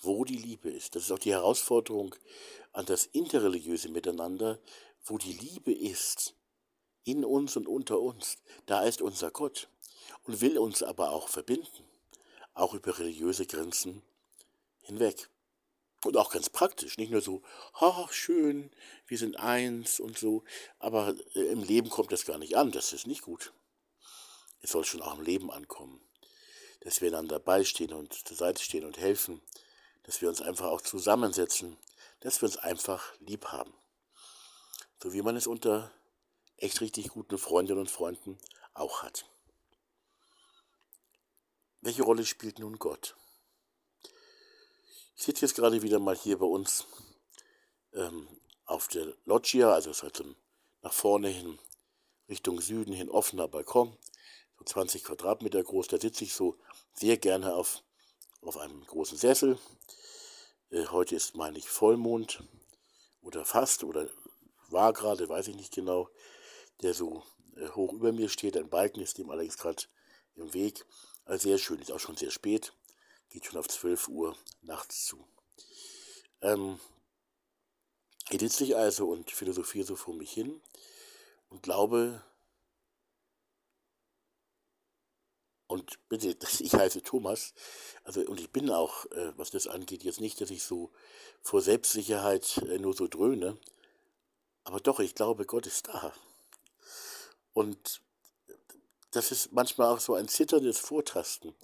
Wo 0.00 0.24
die 0.24 0.36
Liebe 0.36 0.70
ist. 0.70 0.96
Das 0.96 1.04
ist 1.04 1.12
auch 1.12 1.18
die 1.18 1.32
Herausforderung 1.32 2.14
an 2.72 2.86
das 2.86 3.06
interreligiöse 3.06 3.88
Miteinander. 3.88 4.58
Wo 5.04 5.18
die 5.18 5.32
Liebe 5.32 5.72
ist, 5.72 6.34
in 7.04 7.24
uns 7.24 7.56
und 7.56 7.66
unter 7.66 8.00
uns, 8.00 8.38
da 8.66 8.82
ist 8.82 9.02
unser 9.02 9.30
Gott 9.30 9.68
und 10.24 10.40
will 10.40 10.58
uns 10.58 10.82
aber 10.82 11.10
auch 11.10 11.28
verbinden, 11.28 11.84
auch 12.54 12.74
über 12.74 12.98
religiöse 12.98 13.46
Grenzen 13.46 14.02
hinweg. 14.82 15.28
Und 16.04 16.16
auch 16.16 16.32
ganz 16.32 16.50
praktisch, 16.50 16.98
nicht 16.98 17.12
nur 17.12 17.20
so, 17.20 17.42
ha, 17.80 18.08
schön, 18.10 18.72
wir 19.06 19.18
sind 19.18 19.36
eins 19.36 20.00
und 20.00 20.18
so, 20.18 20.42
aber 20.80 21.14
äh, 21.34 21.40
im 21.46 21.62
Leben 21.62 21.90
kommt 21.90 22.10
das 22.10 22.24
gar 22.24 22.38
nicht 22.38 22.56
an, 22.56 22.72
das 22.72 22.92
ist 22.92 23.06
nicht 23.06 23.22
gut. 23.22 23.52
Es 24.62 24.70
soll 24.70 24.84
schon 24.84 25.02
auch 25.02 25.16
im 25.16 25.24
Leben 25.24 25.50
ankommen, 25.52 26.00
dass 26.80 27.00
wir 27.00 27.08
einander 27.08 27.38
beistehen 27.38 27.92
und 27.92 28.14
zur 28.14 28.36
Seite 28.36 28.62
stehen 28.62 28.84
und 28.84 28.98
helfen, 28.98 29.40
dass 30.02 30.20
wir 30.20 30.28
uns 30.28 30.42
einfach 30.42 30.66
auch 30.66 30.80
zusammensetzen, 30.80 31.76
dass 32.20 32.42
wir 32.42 32.48
uns 32.48 32.56
einfach 32.56 33.14
lieb 33.20 33.46
haben. 33.46 33.72
So 35.00 35.12
wie 35.12 35.22
man 35.22 35.36
es 35.36 35.46
unter 35.46 35.92
echt 36.62 36.80
richtig 36.80 37.08
guten 37.08 37.38
Freundinnen 37.38 37.80
und 37.80 37.90
Freunden 37.90 38.38
auch 38.72 39.02
hat. 39.02 39.26
Welche 41.80 42.04
Rolle 42.04 42.24
spielt 42.24 42.60
nun 42.60 42.78
Gott? 42.78 43.16
Ich 45.16 45.24
sitze 45.24 45.44
jetzt 45.44 45.56
gerade 45.56 45.82
wieder 45.82 45.98
mal 45.98 46.16
hier 46.16 46.38
bei 46.38 46.46
uns 46.46 46.86
ähm, 47.92 48.28
auf 48.64 48.86
der 48.88 49.12
Loggia, 49.24 49.72
also 49.72 49.90
es 49.90 50.04
ein 50.04 50.36
nach 50.82 50.92
vorne 50.92 51.28
hin, 51.28 51.58
Richtung 52.28 52.60
Süden 52.60 52.92
hin 52.92 53.10
offener 53.10 53.48
Balkon, 53.48 53.96
so 54.58 54.64
20 54.64 55.04
Quadratmeter 55.04 55.62
groß. 55.62 55.88
Da 55.88 55.98
sitze 55.98 56.24
ich 56.24 56.32
so 56.34 56.56
sehr 56.94 57.16
gerne 57.16 57.54
auf, 57.54 57.82
auf 58.40 58.56
einem 58.56 58.84
großen 58.86 59.18
Sessel. 59.18 59.58
Äh, 60.70 60.86
heute 60.86 61.16
ist, 61.16 61.34
meine 61.34 61.58
ich, 61.58 61.68
Vollmond 61.68 62.44
oder 63.20 63.44
fast 63.44 63.82
oder 63.82 64.08
war 64.68 64.92
gerade, 64.92 65.28
weiß 65.28 65.48
ich 65.48 65.56
nicht 65.56 65.74
genau, 65.74 66.08
der 66.82 66.94
so 66.94 67.22
äh, 67.56 67.68
hoch 67.70 67.92
über 67.92 68.12
mir 68.12 68.28
steht. 68.28 68.56
Ein 68.56 68.68
Balken 68.68 69.00
ist 69.00 69.18
dem 69.18 69.30
allerdings 69.30 69.58
gerade 69.58 69.84
im 70.36 70.52
Weg. 70.54 70.84
Also 71.24 71.48
sehr 71.48 71.58
schön, 71.58 71.80
ist 71.80 71.92
auch 71.92 72.00
schon 72.00 72.16
sehr 72.16 72.30
spät 72.30 72.72
geht 73.32 73.46
schon 73.46 73.58
auf 73.58 73.68
12 73.68 74.08
Uhr 74.08 74.36
nachts 74.60 75.06
zu. 75.06 75.26
Ähm, 76.42 76.78
ich 78.30 78.40
sitze 78.40 78.64
ich 78.64 78.76
also 78.76 79.08
und 79.08 79.30
philosophiere 79.30 79.86
so 79.86 79.96
vor 79.96 80.14
mich 80.14 80.32
hin 80.32 80.60
und 81.48 81.62
glaube, 81.62 82.22
und 85.66 85.98
bitte, 86.08 86.36
ich 86.60 86.74
heiße 86.74 87.02
Thomas, 87.02 87.54
also 88.04 88.20
und 88.20 88.38
ich 88.38 88.50
bin 88.50 88.70
auch, 88.70 89.06
äh, 89.06 89.32
was 89.38 89.50
das 89.50 89.66
angeht, 89.66 90.04
jetzt 90.04 90.20
nicht, 90.20 90.40
dass 90.40 90.50
ich 90.50 90.62
so 90.62 90.92
vor 91.40 91.62
Selbstsicherheit 91.62 92.58
äh, 92.68 92.78
nur 92.78 92.94
so 92.94 93.08
dröhne, 93.08 93.58
aber 94.64 94.80
doch, 94.80 95.00
ich 95.00 95.14
glaube, 95.14 95.46
Gott 95.46 95.66
ist 95.66 95.88
da. 95.88 96.14
Und 97.52 98.00
das 99.10 99.30
ist 99.30 99.52
manchmal 99.52 99.94
auch 99.94 100.00
so 100.00 100.14
ein 100.14 100.28
zitterndes 100.28 100.78
Vortasten 100.78 101.54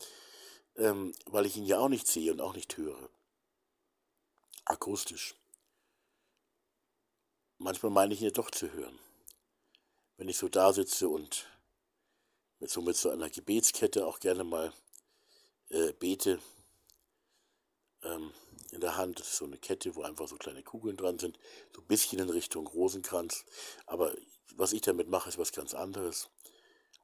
ähm, 0.79 1.13
weil 1.27 1.47
ich 1.47 1.57
ihn 1.57 1.67
ja 1.67 1.79
auch 1.79 1.89
nicht 1.89 2.07
sehe 2.07 2.33
und 2.33 2.41
auch 2.41 2.55
nicht 2.55 2.77
höre. 2.77 3.11
akustisch. 4.65 5.35
Manchmal 7.57 7.91
meine 7.91 8.13
ich 8.13 8.21
ihn 8.21 8.27
ja 8.27 8.31
doch 8.31 8.51
zu 8.51 8.71
hören. 8.71 8.99
Wenn 10.19 10.29
ich 10.29 10.37
so 10.37 10.49
da 10.49 10.73
sitze 10.75 11.09
und 11.09 11.47
mit 12.61 12.71
so, 12.71 12.83
mit 12.83 12.97
so 12.97 13.09
einer 13.09 13.31
Gebetskette 13.31 14.07
auch 14.07 14.21
gerne 14.21 14.45
mal 14.45 14.73
äh, 15.71 15.93
bete 15.95 16.39
ähm, 18.03 18.33
in 18.73 18.81
der 18.81 18.97
Hand. 18.97 19.21
Das 19.21 19.29
ist 19.29 19.37
so 19.39 19.47
eine 19.47 19.57
Kette, 19.57 19.95
wo 19.95 20.03
einfach 20.03 20.29
so 20.29 20.37
kleine 20.37 20.63
Kugeln 20.63 20.99
dran 20.99 21.19
sind, 21.19 21.39
so 21.75 21.81
ein 21.81 21.87
bisschen 21.87 22.19
in 22.19 22.29
Richtung 22.29 22.67
Rosenkranz. 22.67 23.47
Aber 23.87 24.15
was 24.57 24.73
ich 24.73 24.81
damit 24.81 25.09
mache, 25.09 25.29
ist 25.29 25.39
was 25.39 25.53
ganz 25.53 25.75
anderes. 25.75 26.31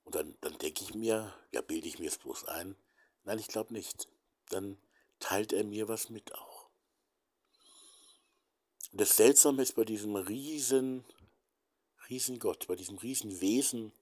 Und 0.05 0.15
dann, 0.15 0.37
dann 0.41 0.59
denke 0.59 0.85
ich 0.85 0.95
mir, 0.95 1.35
ja, 1.53 1.61
bilde 1.61 1.89
ich 1.89 1.99
mir 1.99 2.09
es 2.09 2.19
bloß 2.19 2.45
ein. 2.45 2.77
Nein, 3.25 3.39
ich 3.39 3.49
glaube 3.49 3.73
nicht. 3.73 4.09
Dann 4.51 4.79
teilt 5.19 5.53
er 5.53 5.65
mir 5.65 5.89
was 5.89 6.11
mit 6.11 6.35
auch. 6.35 6.69
Und 8.93 9.01
das 9.01 9.17
Seltsame 9.17 9.63
ist 9.63 9.75
bei 9.75 9.85
diesem 9.85 10.15
riesen, 10.15 11.05
riesen 12.09 12.39
Gott, 12.39 12.67
bei 12.69 12.77
diesem 12.77 12.99
riesen 12.99 13.41
Wesen, 13.41 13.93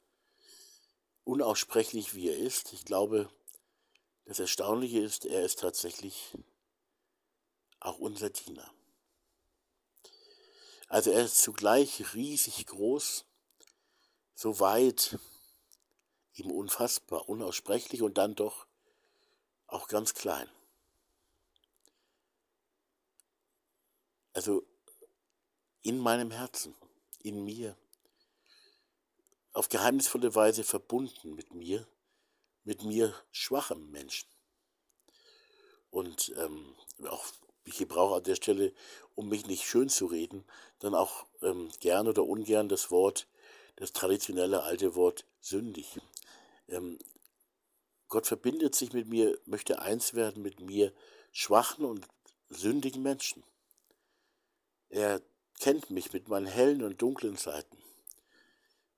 unaussprechlich 1.24 2.14
wie 2.14 2.28
er 2.28 2.36
ist, 2.36 2.72
ich 2.72 2.84
glaube, 2.84 3.30
das 4.24 4.38
Erstaunliche 4.38 5.00
ist, 5.00 5.24
er 5.24 5.44
ist 5.44 5.60
tatsächlich 5.60 6.36
auch 7.80 7.98
unser 7.98 8.30
Diener. 8.30 8.70
Also 10.88 11.10
er 11.10 11.24
ist 11.24 11.40
zugleich 11.40 12.14
riesig 12.14 12.66
groß, 12.66 13.24
so 14.34 14.60
weit, 14.60 15.18
eben 16.34 16.50
unfassbar, 16.50 17.28
unaussprechlich 17.28 18.02
und 18.02 18.18
dann 18.18 18.34
doch 18.34 18.66
auch 19.66 19.88
ganz 19.88 20.14
klein. 20.14 20.48
Also 24.34 24.64
in 25.82 25.98
meinem 25.98 26.30
Herzen, 26.30 26.74
in 27.22 27.44
mir, 27.44 27.76
auf 29.52 29.68
geheimnisvolle 29.68 30.34
Weise 30.34 30.64
verbunden 30.64 31.34
mit 31.34 31.52
mir, 31.52 31.86
mit 32.64 32.82
mir 32.82 33.14
schwachem 33.30 33.90
Menschen. 33.90 34.28
Und 35.90 36.32
ähm, 36.38 36.74
auch 37.06 37.26
ich 37.64 37.78
gebrauche 37.78 38.16
an 38.16 38.24
der 38.24 38.36
Stelle, 38.36 38.72
um 39.14 39.28
mich 39.28 39.46
nicht 39.46 39.64
schön 39.64 39.88
zu 39.88 40.06
reden, 40.06 40.44
dann 40.78 40.94
auch 40.94 41.26
ähm, 41.42 41.70
gern 41.80 42.08
oder 42.08 42.24
ungern 42.24 42.68
das 42.68 42.90
Wort, 42.90 43.28
das 43.76 43.92
traditionelle 43.92 44.62
alte 44.62 44.94
Wort 44.94 45.26
sündig. 45.40 46.00
Ähm, 46.68 46.98
Gott 48.08 48.26
verbindet 48.26 48.74
sich 48.74 48.92
mit 48.92 49.08
mir, 49.08 49.38
möchte 49.46 49.80
eins 49.80 50.14
werden 50.14 50.42
mit 50.42 50.60
mir, 50.60 50.92
schwachen 51.32 51.84
und 51.84 52.06
sündigen 52.48 53.02
Menschen. 53.02 53.42
Er 54.90 55.22
kennt 55.60 55.90
mich 55.90 56.12
mit 56.12 56.28
meinen 56.28 56.46
hellen 56.46 56.82
und 56.82 57.00
dunklen 57.00 57.36
Seiten, 57.36 57.78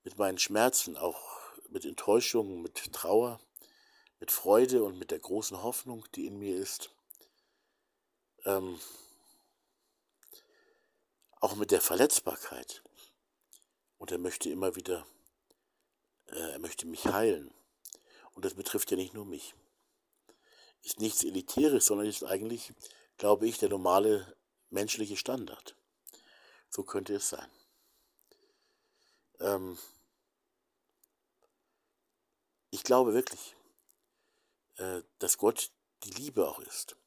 mit 0.02 0.19
meinen 0.19 0.38
Schmerzen, 0.38 0.97
auch 0.97 1.21
mit 1.69 1.85
Enttäuschungen, 1.85 2.62
mit 2.62 2.93
Trauer, 2.93 3.40
mit 4.21 4.31
Freude 4.31 4.83
und 4.83 4.99
mit 4.99 5.11
der 5.11 5.19
großen 5.19 5.62
Hoffnung, 5.62 6.04
die 6.14 6.26
in 6.26 6.38
mir 6.38 6.57
ist. 6.57 6.90
Ähm, 8.45 8.81
auch 11.40 11.57
mit 11.57 11.71
der 11.71 11.81
Verletzbarkeit. 11.81 12.83
Und 14.04 14.12
er 14.12 14.18
möchte 14.18 14.50
immer 14.50 14.76
wieder, 14.76 15.06
äh, 16.26 16.50
er 16.50 16.58
möchte 16.58 16.87
mich 16.87 17.06
heilen. 17.06 17.54
Und 18.34 18.44
das 18.44 18.52
betrifft 18.52 18.90
ja 18.90 18.99
nicht 18.99 19.14
nur 19.14 19.25
mich. 19.25 19.54
Ist 20.82 21.00
nichts 21.00 21.25
Elitäres, 21.25 21.87
sondern 21.87 22.06
ist 22.06 22.23
eigentlich, 22.23 22.75
glaube 23.16 23.49
ich, 23.49 23.56
der 23.56 23.70
normale 23.70 24.37
menschliche 24.68 25.16
Standard. 25.16 25.75
So 26.68 26.82
könnte 26.82 27.14
es 27.14 27.30
sein. 27.30 27.50
Ähm, 29.40 29.78
ich 32.73 32.82
glaube 32.82 33.14
wirklich, 33.14 33.56
äh, 34.76 35.00
dass 35.19 35.38
Gott 35.38 35.71
die 36.02 36.10
Liebe 36.10 36.47
auch 36.47 36.58
ist. 36.58 36.99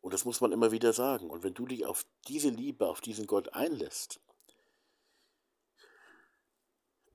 Und 0.00 0.14
das 0.14 0.24
muss 0.24 0.40
man 0.40 0.52
immer 0.52 0.72
wieder 0.72 0.94
sagen. 0.94 1.28
Und 1.28 1.42
wenn 1.42 1.52
du 1.52 1.66
dich 1.66 1.84
auf 1.84 2.06
diese 2.26 2.48
Liebe, 2.48 2.88
auf 2.88 3.02
diesen 3.02 3.26
Gott 3.26 3.50
einlässt, 3.52 4.18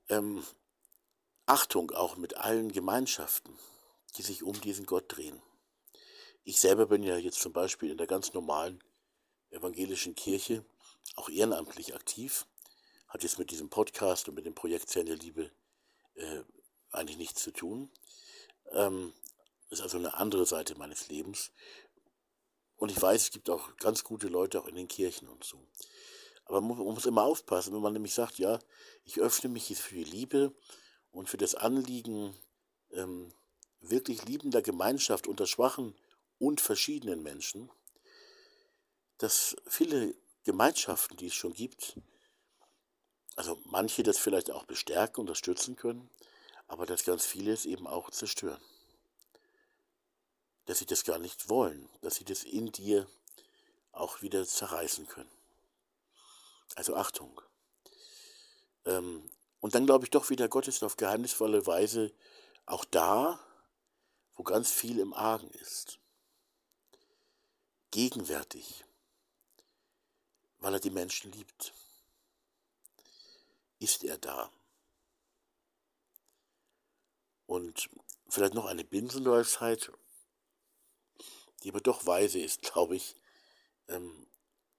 ähm, 0.09 0.43
Achtung 1.45 1.91
auch 1.91 2.17
mit 2.17 2.37
allen 2.37 2.71
Gemeinschaften, 2.71 3.57
die 4.17 4.21
sich 4.21 4.43
um 4.43 4.59
diesen 4.61 4.85
Gott 4.85 5.05
drehen. 5.07 5.41
Ich 6.43 6.59
selber 6.59 6.87
bin 6.87 7.03
ja 7.03 7.17
jetzt 7.17 7.39
zum 7.39 7.53
Beispiel 7.53 7.91
in 7.91 7.97
der 7.97 8.07
ganz 8.07 8.33
normalen 8.33 8.83
evangelischen 9.49 10.15
Kirche 10.15 10.65
auch 11.15 11.29
ehrenamtlich 11.29 11.95
aktiv, 11.95 12.45
hat 13.07 13.23
jetzt 13.23 13.39
mit 13.39 13.51
diesem 13.51 13.69
Podcast 13.69 14.27
und 14.27 14.35
mit 14.35 14.45
dem 14.45 14.55
Projekt 14.55 14.89
Zellen 14.89 15.05
der 15.05 15.17
Liebe 15.17 15.51
äh, 16.15 16.41
eigentlich 16.91 17.17
nichts 17.17 17.41
zu 17.41 17.51
tun. 17.51 17.91
Ähm, 18.71 19.13
ist 19.69 19.81
also 19.81 19.97
eine 19.97 20.15
andere 20.15 20.45
Seite 20.45 20.75
meines 20.77 21.07
Lebens. 21.09 21.51
Und 22.77 22.91
ich 22.91 23.01
weiß, 23.01 23.23
es 23.23 23.31
gibt 23.31 23.49
auch 23.49 23.75
ganz 23.77 24.03
gute 24.03 24.27
Leute 24.27 24.59
auch 24.59 24.67
in 24.67 24.75
den 24.75 24.87
Kirchen 24.87 25.27
und 25.27 25.43
so. 25.43 25.59
Aber 26.45 26.61
man 26.61 26.77
muss 26.77 27.05
immer 27.05 27.23
aufpassen, 27.23 27.73
wenn 27.73 27.81
man 27.81 27.93
nämlich 27.93 28.13
sagt, 28.13 28.37
ja, 28.37 28.59
ich 29.03 29.19
öffne 29.19 29.49
mich 29.49 29.69
jetzt 29.69 29.81
für 29.81 29.95
die 29.95 30.03
Liebe 30.03 30.53
und 31.11 31.29
für 31.29 31.37
das 31.37 31.55
Anliegen 31.55 32.35
ähm, 32.91 33.33
wirklich 33.81 34.25
liebender 34.25 34.61
Gemeinschaft 34.61 35.27
unter 35.27 35.47
schwachen 35.47 35.95
und 36.37 36.61
verschiedenen 36.61 37.23
Menschen, 37.23 37.71
dass 39.17 39.55
viele 39.65 40.15
Gemeinschaften, 40.43 41.17
die 41.17 41.27
es 41.27 41.33
schon 41.33 41.53
gibt, 41.53 41.97
also 43.35 43.59
manche 43.65 44.03
das 44.03 44.17
vielleicht 44.17 44.51
auch 44.51 44.65
bestärken, 44.65 45.21
unterstützen 45.21 45.75
können, 45.75 46.09
aber 46.67 46.85
dass 46.85 47.03
ganz 47.03 47.25
viele 47.25 47.51
es 47.51 47.65
eben 47.65 47.87
auch 47.87 48.11
zerstören. 48.11 48.61
Dass 50.65 50.79
sie 50.79 50.85
das 50.85 51.03
gar 51.03 51.19
nicht 51.19 51.49
wollen, 51.49 51.89
dass 52.01 52.15
sie 52.15 52.25
das 52.25 52.43
in 52.43 52.71
dir 52.71 53.07
auch 53.91 54.21
wieder 54.21 54.45
zerreißen 54.45 55.07
können. 55.07 55.31
Also 56.75 56.95
Achtung. 56.95 57.39
Ähm, 58.85 59.29
und 59.59 59.75
dann 59.75 59.85
glaube 59.85 60.05
ich 60.05 60.11
doch 60.11 60.29
wieder, 60.29 60.47
Gott 60.47 60.67
ist 60.67 60.83
auf 60.83 60.97
geheimnisvolle 60.97 61.65
Weise 61.67 62.11
auch 62.65 62.85
da, 62.85 63.39
wo 64.35 64.43
ganz 64.43 64.71
viel 64.71 64.99
im 64.99 65.13
Argen 65.13 65.49
ist. 65.51 65.99
Gegenwärtig 67.91 68.85
weil 70.65 70.73
er 70.73 70.79
die 70.79 70.89
Menschen 70.89 71.31
liebt. 71.31 71.73
Ist 73.77 74.03
er 74.03 74.17
da? 74.17 74.51
Und 77.45 77.87
vielleicht 78.29 78.55
noch 78.55 78.65
eine 78.65 78.83
Binsenweisheit, 78.83 79.91
die 81.61 81.69
aber 81.69 81.81
doch 81.81 82.07
weise 82.07 82.39
ist, 82.39 82.61
glaube 82.73 82.95
ich. 82.95 83.15
Ähm, 83.89 84.25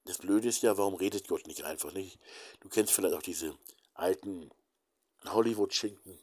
das 0.06 0.18
Blöde 0.18 0.48
ist 0.48 0.62
ja, 0.62 0.78
warum 0.78 0.94
redet 0.94 1.28
Gott 1.28 1.46
nicht 1.46 1.64
einfach 1.64 1.92
nicht? 1.92 2.18
Du 2.60 2.68
kennst 2.68 2.92
vielleicht 2.92 3.14
auch 3.14 3.22
diese 3.22 3.56
alten 3.94 4.50
Hollywood-Schinken, 5.24 6.18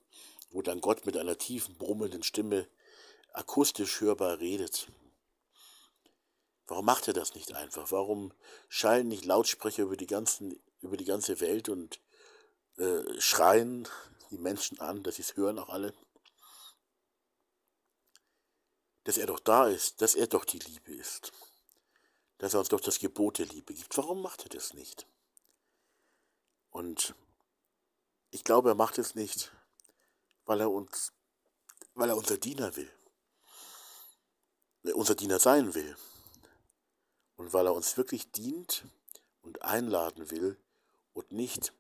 wo 0.52 0.62
dann 0.62 0.82
Gott 0.82 1.06
mit 1.06 1.18
einer 1.18 1.38
tiefen, 1.38 1.78
brummenden 1.78 2.24
Stimme 2.24 2.68
akustisch 3.34 4.02
hörbar 4.02 4.40
redet. 4.40 4.88
Warum 6.68 6.86
macht 6.86 7.08
er 7.08 7.14
das 7.14 7.36
nicht 7.36 7.54
einfach? 7.54 7.92
Warum 7.92 8.34
schallen 8.70 9.10
nicht 9.10 9.26
Lautsprecher 9.26 9.84
über 9.84 9.98
die, 9.98 10.08
ganzen, 10.08 10.60
über 10.82 10.96
die 10.96 11.06
ganze 11.06 11.40
Welt 11.42 11.68
und 11.68 12.00
äh, 12.78 13.20
schreien 13.20 13.88
die 14.32 14.38
Menschen 14.38 14.80
an, 14.80 15.04
dass 15.04 15.16
sie 15.16 15.24
es 15.24 15.36
hören 15.36 15.60
auch 15.60 15.70
alle? 15.70 15.94
Dass 19.04 19.18
er 19.18 19.26
doch 19.26 19.40
da 19.40 19.68
ist, 19.68 20.02
dass 20.02 20.16
er 20.16 20.28
doch 20.28 20.46
die 20.46 20.60
Liebe 20.60 20.94
ist. 20.94 21.34
Dass 22.44 22.54
er 22.56 22.60
uns 22.60 22.68
doch 22.68 22.82
das 22.82 23.00
Gebot 23.00 23.38
der 23.38 23.46
Liebe 23.46 23.74
gibt. 23.74 23.96
Warum 23.96 24.22
macht 24.22 24.44
er 24.44 24.50
das 24.50 24.74
nicht? 24.74 25.08
Und 26.72 27.16
ich 28.32 28.44
glaube, 28.44 28.72
er 28.72 28.76
macht 28.76 28.98
es 28.98 29.16
nicht, 29.16 29.54
weil 30.44 30.60
er 30.60 30.70
uns, 30.70 31.14
weil 31.94 32.10
er 32.10 32.18
unser 32.18 32.38
Diener 32.38 32.76
will. 32.76 32.92
Unser 34.94 35.16
Diener 35.16 35.40
sein 35.40 35.74
will 35.74 35.96
und 37.38 37.54
weil 37.54 37.66
er 37.66 37.74
uns 37.74 37.96
wirklich 37.96 38.30
dient 38.34 38.84
und 39.42 39.62
einladen 39.62 40.30
will 40.30 40.60
und 41.14 41.32
nicht 41.32 41.72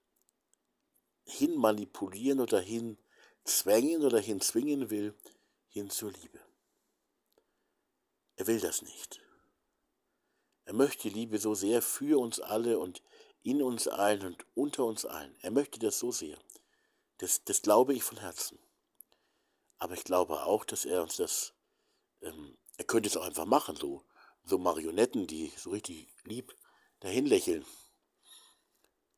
hinmanipulieren 1.25 2.39
oder 2.39 2.61
hinzwängen 2.61 4.05
oder 4.05 4.21
hinzwingen 4.21 4.89
will, 4.89 5.13
hin 5.67 5.89
zur 5.89 6.13
Liebe. 6.13 6.39
Er 8.37 8.47
will 8.47 8.61
das 8.61 8.81
nicht. 8.81 9.22
Er 10.65 10.73
möchte 10.73 11.09
Liebe 11.09 11.39
so 11.39 11.55
sehr 11.55 11.81
für 11.81 12.19
uns 12.19 12.39
alle 12.39 12.79
und 12.79 13.01
in 13.41 13.61
uns 13.61 13.87
allen 13.87 14.25
und 14.25 14.45
unter 14.55 14.85
uns 14.85 15.05
allen. 15.05 15.35
Er 15.41 15.51
möchte 15.51 15.79
das 15.79 15.99
so 15.99 16.11
sehr. 16.11 16.37
Das, 17.17 17.43
das 17.43 17.61
glaube 17.61 17.93
ich 17.93 18.03
von 18.03 18.17
Herzen. 18.17 18.59
Aber 19.77 19.93
ich 19.95 20.03
glaube 20.03 20.43
auch, 20.43 20.63
dass 20.63 20.85
er 20.85 21.01
uns 21.01 21.17
das, 21.17 21.53
ähm, 22.21 22.57
er 22.77 22.85
könnte 22.85 23.09
es 23.09 23.17
auch 23.17 23.25
einfach 23.25 23.45
machen, 23.45 23.75
so 23.75 24.03
so 24.43 24.57
Marionetten, 24.57 25.25
die 25.27 25.51
so 25.55 25.71
richtig 25.71 26.07
lieb 26.23 26.55
dahin 26.99 27.25
lächeln. 27.25 27.65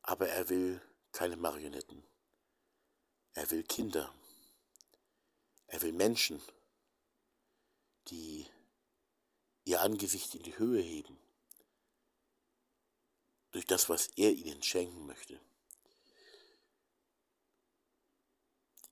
Aber 0.01 0.29
er 0.29 0.49
will 0.49 0.81
keine 1.11 1.37
Marionetten. 1.37 2.03
Er 3.33 3.49
will 3.51 3.63
Kinder. 3.63 4.13
Er 5.67 5.81
will 5.81 5.93
Menschen, 5.93 6.41
die 8.09 8.45
ihr 9.63 9.81
Angesicht 9.81 10.35
in 10.35 10.43
die 10.43 10.57
Höhe 10.57 10.81
heben 10.81 11.17
durch 13.55 13.65
das, 13.65 13.87
was 13.87 14.07
er 14.17 14.33
ihnen 14.33 14.61
schenken 14.61 15.05
möchte. 15.05 15.39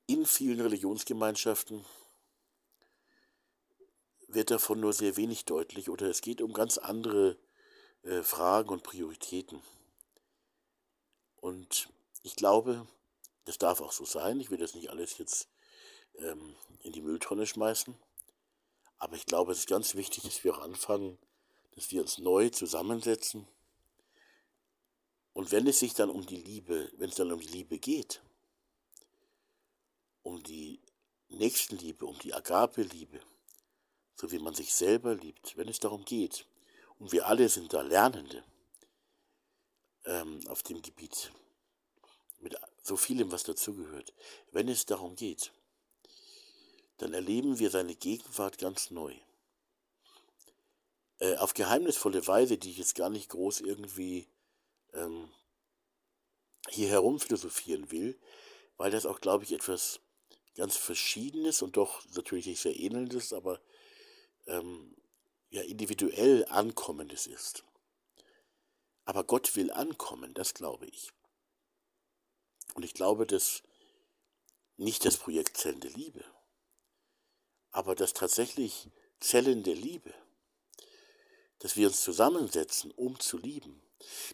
In 0.07 0.25
vielen 0.25 0.61
Religionsgemeinschaften 0.61 1.83
wird 4.29 4.51
davon 4.51 4.79
nur 4.79 4.93
sehr 4.93 5.17
wenig 5.17 5.43
deutlich 5.43 5.89
oder 5.89 6.09
es 6.09 6.21
geht 6.21 6.41
um 6.41 6.53
ganz 6.53 6.77
andere 6.77 7.37
äh, 8.03 8.23
Fragen 8.23 8.69
und 8.69 8.83
Prioritäten. 8.83 9.61
Und 11.41 11.89
ich 12.21 12.37
glaube, 12.37 12.87
das 13.43 13.57
darf 13.57 13.81
auch 13.81 13.91
so 13.91 14.05
sein. 14.05 14.39
Ich 14.39 14.49
will 14.49 14.59
das 14.59 14.75
nicht 14.75 14.89
alles 14.89 15.17
jetzt 15.17 15.49
ähm, 16.15 16.55
in 16.83 16.93
die 16.93 17.01
Mülltonne 17.01 17.45
schmeißen. 17.45 17.95
Aber 18.97 19.17
ich 19.17 19.25
glaube, 19.25 19.51
es 19.51 19.59
ist 19.59 19.67
ganz 19.67 19.95
wichtig, 19.95 20.23
dass 20.23 20.45
wir 20.45 20.55
auch 20.55 20.61
anfangen, 20.61 21.17
dass 21.71 21.91
wir 21.91 21.99
uns 21.99 22.17
neu 22.17 22.47
zusammensetzen. 22.47 23.45
Und 25.33 25.51
wenn 25.51 25.67
es 25.67 25.79
sich 25.79 25.93
dann 25.93 26.09
um 26.09 26.25
die 26.25 26.37
Liebe, 26.37 26.91
wenn 26.97 27.09
es 27.09 27.15
dann 27.15 27.31
um 27.31 27.39
die 27.39 27.47
Liebe 27.47 27.79
geht, 27.79 28.21
um 30.21 30.41
die 30.43 30.79
Nächstenliebe, 31.29 32.05
um 32.05 32.17
die 32.19 32.33
Agape-Liebe, 32.33 33.19
so 34.15 34.31
wie 34.31 34.39
man 34.39 34.53
sich 34.53 34.73
selber 34.73 35.15
liebt, 35.15 35.57
wenn 35.57 35.67
es 35.67 35.79
darum 35.79 36.05
geht, 36.05 36.45
und 36.99 37.11
wir 37.11 37.27
alle 37.27 37.49
sind 37.49 37.73
da 37.73 37.81
Lernende 37.81 38.43
ähm, 40.05 40.39
auf 40.47 40.61
dem 40.63 40.81
Gebiet, 40.81 41.31
mit 42.39 42.55
so 42.83 42.95
vielem, 42.95 43.31
was 43.31 43.43
dazugehört, 43.43 44.13
wenn 44.51 44.67
es 44.67 44.85
darum 44.85 45.15
geht, 45.15 45.51
dann 46.97 47.13
erleben 47.13 47.57
wir 47.57 47.71
seine 47.71 47.95
Gegenwart 47.95 48.59
ganz 48.59 48.91
neu. 48.91 49.15
Äh, 51.19 51.37
auf 51.37 51.53
geheimnisvolle 51.53 52.25
Weise, 52.27 52.57
die 52.57 52.71
ich 52.71 52.77
jetzt 52.77 52.95
gar 52.95 53.09
nicht 53.09 53.29
groß 53.29 53.61
irgendwie 53.61 54.27
ähm, 54.93 55.29
hier 56.69 56.89
herum 56.89 57.19
philosophieren 57.19 57.91
will, 57.91 58.19
weil 58.77 58.91
das 58.91 59.05
auch, 59.05 59.19
glaube 59.21 59.43
ich, 59.43 59.51
etwas 59.51 59.99
ganz 60.55 60.77
Verschiedenes 60.77 61.61
und 61.61 61.77
doch 61.77 62.05
natürlich 62.15 62.45
nicht 62.45 62.61
sehr 62.61 62.75
Ähnliches, 62.75 63.33
aber 63.33 63.59
ähm, 64.47 64.95
ja, 65.49 65.61
individuell 65.61 66.45
Ankommendes 66.49 67.27
ist. 67.27 67.63
Aber 69.05 69.23
Gott 69.23 69.55
will 69.55 69.71
ankommen, 69.71 70.33
das 70.33 70.53
glaube 70.53 70.85
ich. 70.85 71.11
Und 72.75 72.83
ich 72.83 72.93
glaube, 72.93 73.27
dass 73.27 73.63
nicht 74.77 75.05
das 75.05 75.17
Projekt 75.17 75.57
Zellen 75.57 75.81
der 75.81 75.91
Liebe, 75.91 76.23
aber 77.71 77.95
dass 77.95 78.13
tatsächlich 78.13 78.89
Zellen 79.19 79.63
der 79.63 79.75
Liebe, 79.75 80.13
dass 81.59 81.75
wir 81.75 81.87
uns 81.87 82.01
zusammensetzen, 82.01 82.91
um 82.91 83.19
zu 83.19 83.37
lieben, 83.37 83.81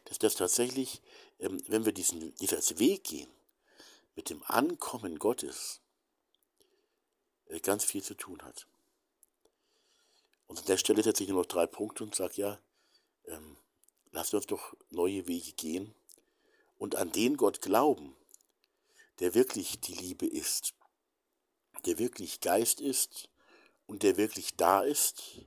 dass 0.05 0.19
das 0.19 0.36
tatsächlich, 0.36 1.01
ähm, 1.39 1.62
wenn 1.67 1.86
wir 1.86 1.93
diesen, 1.93 2.36
diesen 2.36 2.79
Weg 2.79 3.03
gehen, 3.03 3.29
mit 4.15 4.29
dem 4.29 4.43
Ankommen 4.43 5.19
Gottes, 5.19 5.82
äh, 7.47 7.60
ganz 7.60 7.84
viel 7.84 8.03
zu 8.03 8.15
tun 8.15 8.41
hat. 8.43 8.67
Und 10.47 10.60
an 10.60 10.65
der 10.65 10.77
Stelle 10.77 11.03
setze 11.03 11.23
ich 11.23 11.29
nur 11.29 11.41
noch 11.41 11.47
drei 11.47 11.67
Punkte 11.67 12.03
und 12.03 12.15
sage, 12.15 12.34
ja, 12.36 12.60
ähm, 13.27 13.58
lasst 14.12 14.34
uns 14.34 14.47
doch 14.47 14.75
neue 14.89 15.27
Wege 15.27 15.53
gehen 15.53 15.93
und 16.77 16.95
an 16.95 17.12
den 17.12 17.38
Gott 17.38 17.62
glauben, 17.62 18.15
der 19.19 19.36
wirklich 19.36 19.79
die 19.82 19.93
Liebe 19.93 20.25
ist, 20.25 20.73
der 21.86 21.99
wirklich 21.99 22.39
Geist 22.41 22.82
ist 22.82 23.29
und 23.86 24.03
der 24.03 24.17
wirklich 24.17 24.55
da 24.55 24.82
ist 24.82 25.39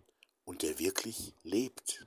und 0.45 0.63
der 0.63 0.79
wirklich 0.79 1.35
lebt. 1.43 2.07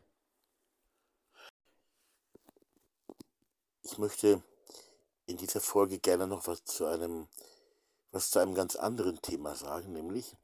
Ich 3.88 4.00
möchte 4.00 4.42
in 5.28 5.38
dieser 5.38 5.62
Folge 5.62 6.00
gerne 6.00 6.26
noch 6.26 6.48
was 6.48 6.64
zu 6.64 6.88
einem, 6.88 7.28
was 8.10 8.32
zu 8.32 8.40
einem 8.40 8.56
ganz 8.56 8.76
anderen 8.76 9.22
Thema 9.22 9.56
sagen, 9.56 9.94
nämlich 9.94 10.36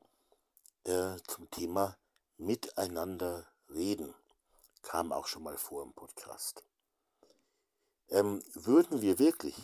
äh, 0.84 1.18
zum 1.28 1.50
Thema 1.50 1.98
Miteinander 2.38 3.48
reden. 3.68 4.14
Kam 4.84 5.12
auch 5.12 5.26
schon 5.26 5.42
mal 5.42 5.58
vor 5.58 5.82
im 5.82 5.92
Podcast. 5.94 6.64
Ähm, 8.10 8.44
würden 8.54 9.02
wir 9.02 9.18
wirklich 9.18 9.56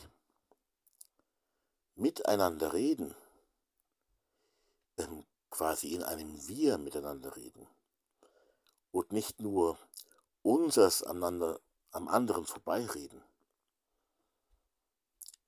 miteinander 1.93 2.73
reden, 2.73 3.13
ähm, 4.97 5.23
quasi 5.51 5.93
in 5.93 6.01
einem 6.01 6.47
Wir 6.47 6.79
miteinander 6.79 7.35
reden 7.35 7.67
und 8.89 9.11
nicht 9.11 9.39
nur 9.39 9.77
unsers 10.41 11.03
am 11.03 12.07
anderen 12.07 12.47
vorbeireden, 12.47 13.23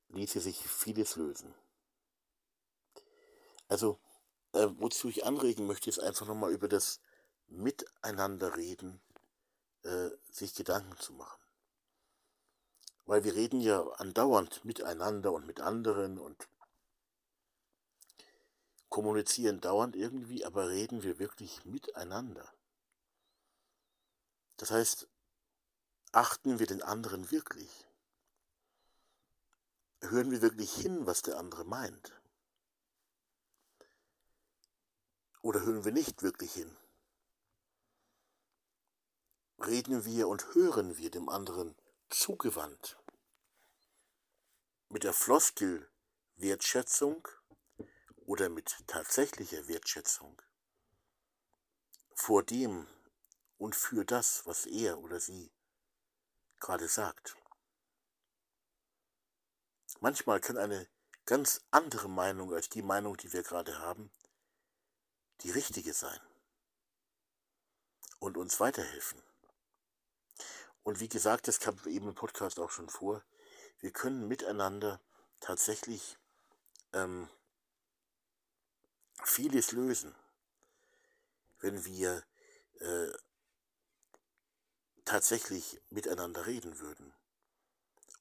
ließe 0.09 0.39
sich 0.39 0.67
vieles 0.67 1.15
lösen. 1.15 1.53
Also, 3.67 3.99
äh, 4.53 4.67
wozu 4.77 5.09
ich 5.09 5.25
anregen 5.25 5.67
möchte, 5.67 5.89
ist 5.89 5.99
einfach 5.99 6.27
nochmal 6.27 6.51
über 6.51 6.67
das 6.67 6.99
Miteinander 7.47 8.57
reden, 8.57 9.01
äh, 9.83 10.09
sich 10.31 10.55
Gedanken 10.55 10.97
zu 10.97 11.13
machen. 11.13 11.41
Weil 13.05 13.23
wir 13.23 13.35
reden 13.35 13.61
ja 13.61 13.81
andauernd 13.93 14.65
miteinander 14.65 15.31
und 15.31 15.45
mit 15.45 15.59
anderen 15.59 16.19
und 16.19 16.47
kommunizieren 18.89 19.61
dauernd 19.61 19.95
irgendwie, 19.95 20.45
aber 20.45 20.69
reden 20.69 21.03
wir 21.03 21.19
wirklich 21.19 21.63
miteinander. 21.65 22.51
Das 24.57 24.71
heißt, 24.71 25.07
achten 26.11 26.59
wir 26.59 26.67
den 26.67 26.81
anderen 26.81 27.31
wirklich? 27.31 27.88
Hören 30.01 30.31
wir 30.31 30.41
wirklich 30.41 30.73
hin, 30.73 31.05
was 31.05 31.21
der 31.21 31.38
andere 31.38 31.65
meint? 31.65 32.13
Oder 35.41 35.62
hören 35.62 35.85
wir 35.85 35.91
nicht 35.91 36.23
wirklich 36.23 36.53
hin? 36.53 36.75
Reden 39.59 40.05
wir 40.05 40.27
und 40.27 40.53
hören 40.55 40.97
wir 40.97 41.12
dem 41.12 41.27
anderen 41.29 41.75
zugewandt? 42.09 42.97
Mit 44.88 45.03
der 45.03 45.13
Floskel 45.13 45.89
Wertschätzung 46.35 47.27
oder 48.25 48.47
mit 48.47 48.88
tatsächlicher 48.88 49.67
Wertschätzung 49.67 50.41
vor 52.15 52.43
dem 52.43 52.88
und 53.57 53.75
für 53.75 54.05
das, 54.05 54.45
was 54.45 54.65
er 54.65 54.99
oder 54.99 55.19
sie 55.19 55.51
gerade 56.59 56.88
sagt. 56.88 57.35
Manchmal 60.01 60.39
kann 60.39 60.57
eine 60.57 60.88
ganz 61.25 61.62
andere 61.71 62.07
Meinung 62.09 62.53
als 62.53 62.69
die 62.69 62.81
Meinung, 62.81 63.17
die 63.17 63.33
wir 63.33 63.43
gerade 63.43 63.79
haben, 63.79 64.09
die 65.41 65.51
richtige 65.51 65.93
sein 65.93 66.19
und 68.19 68.38
uns 68.38 68.59
weiterhelfen. 68.59 69.21
Und 70.83 70.99
wie 71.01 71.09
gesagt, 71.09 71.47
das 71.47 71.59
kam 71.59 71.77
eben 71.85 72.09
im 72.09 72.15
Podcast 72.15 72.59
auch 72.59 72.71
schon 72.71 72.89
vor, 72.89 73.23
wir 73.79 73.91
können 73.91 74.27
miteinander 74.27 75.01
tatsächlich 75.39 76.17
ähm, 76.93 77.29
vieles 79.23 79.71
lösen, 79.71 80.15
wenn 81.59 81.83
wir 81.85 82.23
äh, 82.79 83.12
tatsächlich 85.05 85.81
miteinander 85.89 86.45
reden 86.45 86.79
würden 86.79 87.13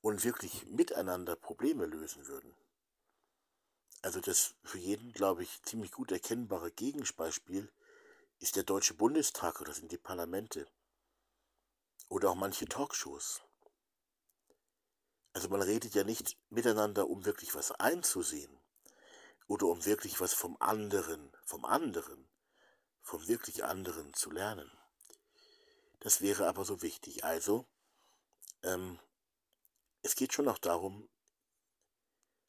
und 0.01 0.25
wirklich 0.25 0.67
miteinander 0.67 1.37
Probleme 1.37 1.87
lösen 1.87 2.27
würden. 2.27 2.55
Also 4.03 4.21
das 4.21 4.55
für 4.63 4.79
jeden, 4.79 5.13
glaube 5.13 5.43
ich, 5.43 5.63
ziemlich 5.63 5.91
gut 5.91 6.13
erkennbare 6.13 6.71
Gegenbeispiel 6.71 7.73
ist 8.39 8.57
der 8.57 8.63
Deutsche 8.63 8.95
Bundestag 8.95 9.61
oder 9.61 9.73
sind 9.73 9.91
die 9.91 9.99
Parlamente 9.99 10.69
oder 12.09 12.31
auch 12.31 12.37
manche 12.37 12.67
Talkshows. 12.67 13.43
Also 15.33 15.49
man 15.49 15.63
redet 15.63 15.95
ja 15.95 16.05
nicht 16.05 16.39
miteinander, 16.49 17.09
um 17.09 17.25
wirklich 17.25 17.55
was 17.55 17.73
einzusehen 17.73 18.59
oder 19.47 19.67
um 19.67 19.85
wirklich 19.85 20.21
was 20.21 20.35
vom 20.35 20.57
anderen, 20.61 21.33
vom 21.45 21.65
anderen, 21.65 22.29
vom 23.03 23.27
wirklich 23.27 23.65
anderen 23.65 24.15
zu 24.15 24.31
lernen. 24.31 24.71
Das 26.01 26.21
wäre 26.21 26.47
aber 26.47 26.65
so 26.65 26.83
wichtig. 26.83 27.25
Also, 27.25 27.67
ähm, 28.63 28.99
es 30.09 30.17
geht 30.17 30.33
schon 30.33 30.47
noch 30.47 30.59
darum, 30.59 31.07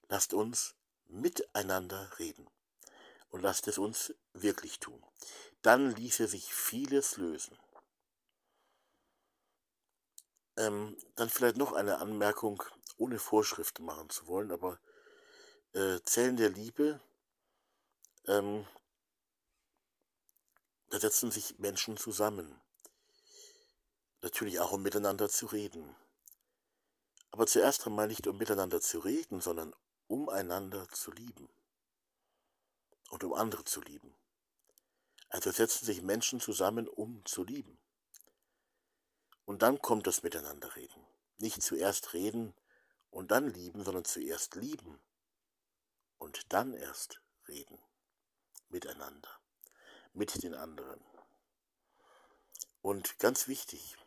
lasst 0.08 0.34
uns 0.34 0.76
miteinander 1.08 2.18
reden 2.18 2.50
und 3.30 3.42
lasst 3.42 3.68
es 3.68 3.78
uns 3.78 4.14
wirklich 4.32 4.80
tun. 4.80 5.04
Dann 5.62 5.94
ließe 5.94 6.28
sich 6.28 6.54
vieles 6.54 7.18
lösen. 7.18 7.60
Ähm, 10.56 10.98
dann 11.16 11.30
vielleicht 11.30 11.58
noch 11.58 11.74
eine 11.74 11.98
Anmerkung, 11.98 12.64
ohne 12.96 13.20
Vorschriften 13.20 13.84
machen 13.84 14.10
zu 14.10 14.28
wollen, 14.28 14.52
aber 14.52 14.80
äh, 15.74 16.00
Zellen 16.06 16.38
der 16.38 16.50
Liebe, 16.50 17.02
ähm, 18.28 18.66
da 20.90 21.00
setzen 21.00 21.30
sich 21.30 21.60
Menschen 21.60 21.98
zusammen. 21.98 22.60
Natürlich 24.22 24.62
auch, 24.62 24.72
um 24.72 24.82
miteinander 24.82 25.28
zu 25.30 25.46
reden. 25.46 25.94
Aber 27.32 27.48
zuerst 27.48 27.86
einmal 27.86 28.08
nicht 28.08 28.28
um 28.28 28.38
miteinander 28.38 28.82
zu 28.82 29.00
reden, 29.00 29.42
sondern 29.42 29.74
um 30.08 30.30
einander 30.30 30.88
zu 30.90 31.12
lieben. 31.12 31.50
Und 33.10 33.24
um 33.24 33.34
andere 33.34 33.64
zu 33.64 33.82
lieben. 33.82 34.16
Also 35.30 35.52
setzen 35.52 35.86
sich 35.86 36.02
Menschen 36.02 36.40
zusammen, 36.40 36.88
um 36.88 37.24
zu 37.26 37.44
lieben. 37.44 37.78
Und 39.46 39.62
dann 39.62 39.82
kommt 39.82 40.08
das 40.08 40.24
Miteinanderreden. 40.24 41.06
Nicht 41.38 41.62
zuerst 41.62 42.14
reden 42.14 42.54
und 43.12 43.32
dann 43.32 43.48
lieben, 43.48 43.84
sondern 43.84 44.06
zuerst 44.06 44.56
lieben 44.56 45.00
und 46.18 46.52
dann 46.54 46.74
erst 46.74 47.22
reden. 47.48 47.80
Miteinander. 48.70 49.30
Mit 50.14 50.44
den 50.44 50.54
anderen. 50.54 51.00
Und 52.82 53.20
ganz 53.20 53.48
wichtig 53.48 53.98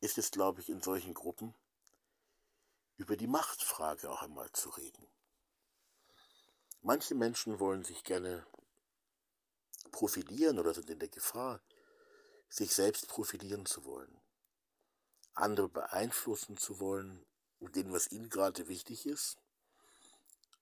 ist 0.00 0.18
es, 0.18 0.30
glaube 0.30 0.60
ich, 0.60 0.68
in 0.68 0.82
solchen 0.82 1.14
Gruppen, 1.14 1.54
über 2.98 3.16
die 3.16 3.26
Machtfrage 3.26 4.10
auch 4.10 4.22
einmal 4.22 4.52
zu 4.52 4.68
reden. 4.68 5.06
Manche 6.82 7.14
Menschen 7.14 7.58
wollen 7.58 7.84
sich 7.84 8.04
gerne 8.04 8.46
profilieren 9.90 10.58
oder 10.58 10.74
sind 10.74 10.90
in 10.90 10.98
der 10.98 11.08
Gefahr, 11.08 11.62
sich 12.50 12.74
selbst 12.74 13.08
profilieren 13.08 13.64
zu 13.64 13.84
wollen 13.84 14.20
andere 15.38 15.68
beeinflussen 15.68 16.56
zu 16.56 16.80
wollen 16.80 17.24
und 17.60 17.76
denen, 17.76 17.92
was 17.92 18.10
ihnen 18.10 18.28
gerade 18.28 18.68
wichtig 18.68 19.06
ist, 19.06 19.38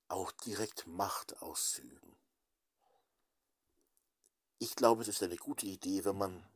auch 0.09 0.31
direkt 0.33 0.87
Macht 0.87 1.41
auszuüben. 1.43 2.17
Ich 4.59 4.77
glaube, 4.77 5.03
es 5.03 5.09
ist 5.09 5.23
eine 5.23 5.37
gute 5.37 5.67
Idee, 5.67 6.05
wenn 6.05 6.17
man 6.17 6.49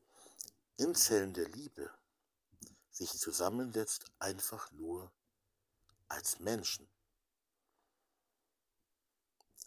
in 0.77 0.95
Zellen 0.95 1.35
der 1.35 1.49
Liebe 1.49 1.93
sich 2.90 3.11
zusammensetzt, 3.19 4.11
einfach 4.19 4.71
nur 4.73 5.12
als 6.11 6.40
Menschen. 6.40 6.88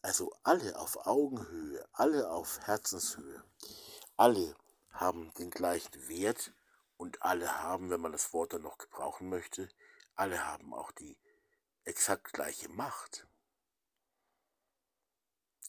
Also 0.01 0.35
alle 0.43 0.77
auf 0.77 1.07
Augenhöhe, 1.07 1.87
alle 1.93 2.29
auf 2.29 2.59
Herzenshöhe, 2.67 3.43
alle 4.17 4.55
haben 4.91 5.33
den 5.35 5.49
gleichen 5.49 6.07
Wert 6.09 6.53
und 6.97 7.21
alle 7.21 7.63
haben, 7.63 7.89
wenn 7.89 8.01
man 8.01 8.11
das 8.11 8.33
Wort 8.33 8.53
dann 8.53 8.63
noch 8.63 8.77
gebrauchen 8.77 9.29
möchte, 9.29 9.69
alle 10.15 10.45
haben 10.45 10.73
auch 10.73 10.91
die 10.91 11.17
exakt 11.85 12.33
gleiche 12.33 12.69
Macht. 12.69 13.27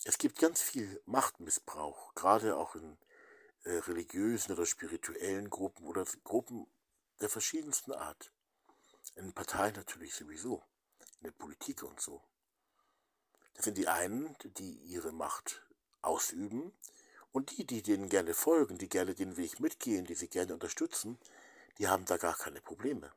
Es 0.04 0.18
gibt 0.18 0.38
ganz 0.38 0.60
viel 0.60 1.00
Machtmissbrauch, 1.06 2.14
gerade 2.14 2.56
auch 2.56 2.74
in 2.74 2.98
äh, 3.62 3.76
religiösen 3.78 4.52
oder 4.52 4.66
spirituellen 4.66 5.48
Gruppen 5.48 5.86
oder 5.86 6.04
Gruppen 6.24 6.66
der 7.20 7.30
verschiedensten 7.30 7.92
Art. 7.92 8.33
In 9.16 9.32
Parteien 9.32 9.74
natürlich 9.74 10.14
sowieso, 10.14 10.62
in 11.20 11.24
der 11.24 11.30
Politik 11.32 11.82
und 11.82 12.00
so. 12.00 12.22
Das 13.54 13.64
sind 13.64 13.78
die 13.78 13.88
einen, 13.88 14.36
die 14.42 14.72
ihre 14.84 15.12
Macht 15.12 15.62
ausüben 16.02 16.72
und 17.32 17.56
die, 17.56 17.64
die 17.64 17.82
denen 17.82 18.08
gerne 18.08 18.34
folgen, 18.34 18.78
die 18.78 18.88
gerne 18.88 19.14
den 19.14 19.36
Weg 19.36 19.60
mitgehen, 19.60 20.04
die 20.04 20.14
sie 20.14 20.28
gerne 20.28 20.54
unterstützen, 20.54 21.18
die 21.78 21.88
haben 21.88 22.04
da 22.04 22.16
gar 22.16 22.36
keine 22.36 22.60
Probleme. 22.60 23.12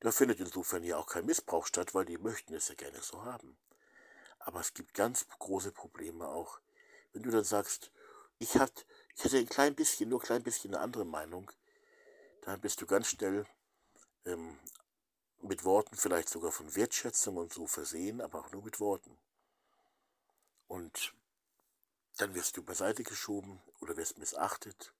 Da 0.00 0.12
findet 0.12 0.40
insofern 0.40 0.82
ja 0.82 0.96
auch 0.96 1.06
kein 1.06 1.26
Missbrauch 1.26 1.66
statt, 1.66 1.94
weil 1.94 2.06
die 2.06 2.18
möchten 2.18 2.54
es 2.54 2.68
ja 2.68 2.74
gerne 2.74 3.00
so 3.02 3.24
haben. 3.24 3.56
Aber 4.38 4.60
es 4.60 4.72
gibt 4.72 4.94
ganz 4.94 5.26
große 5.38 5.72
Probleme 5.72 6.26
auch, 6.26 6.60
wenn 7.12 7.22
du 7.22 7.30
dann 7.30 7.44
sagst, 7.44 7.90
ich, 8.38 8.56
hat, 8.56 8.86
ich 9.16 9.24
hatte 9.24 9.36
ein 9.36 9.48
klein 9.48 9.74
bisschen, 9.74 10.08
nur 10.08 10.20
ein 10.20 10.24
klein 10.24 10.42
bisschen 10.42 10.74
eine 10.74 10.82
andere 10.82 11.04
Meinung, 11.04 11.50
dann 12.42 12.60
bist 12.60 12.80
du 12.80 12.86
ganz 12.86 13.08
schnell 13.08 13.46
ähm, 14.24 14.58
mit 15.42 15.64
Worten 15.64 15.96
vielleicht 15.96 16.28
sogar 16.28 16.52
von 16.52 16.74
Wertschätzung 16.74 17.36
und 17.36 17.52
so 17.52 17.66
versehen, 17.66 18.20
aber 18.20 18.40
auch 18.40 18.52
nur 18.52 18.62
mit 18.62 18.80
Worten. 18.80 19.16
Und 20.68 21.14
dann 22.18 22.34
wirst 22.34 22.56
du 22.56 22.62
beiseite 22.62 23.02
geschoben 23.02 23.62
oder 23.80 23.96
wirst 23.96 24.18
missachtet, 24.18 24.94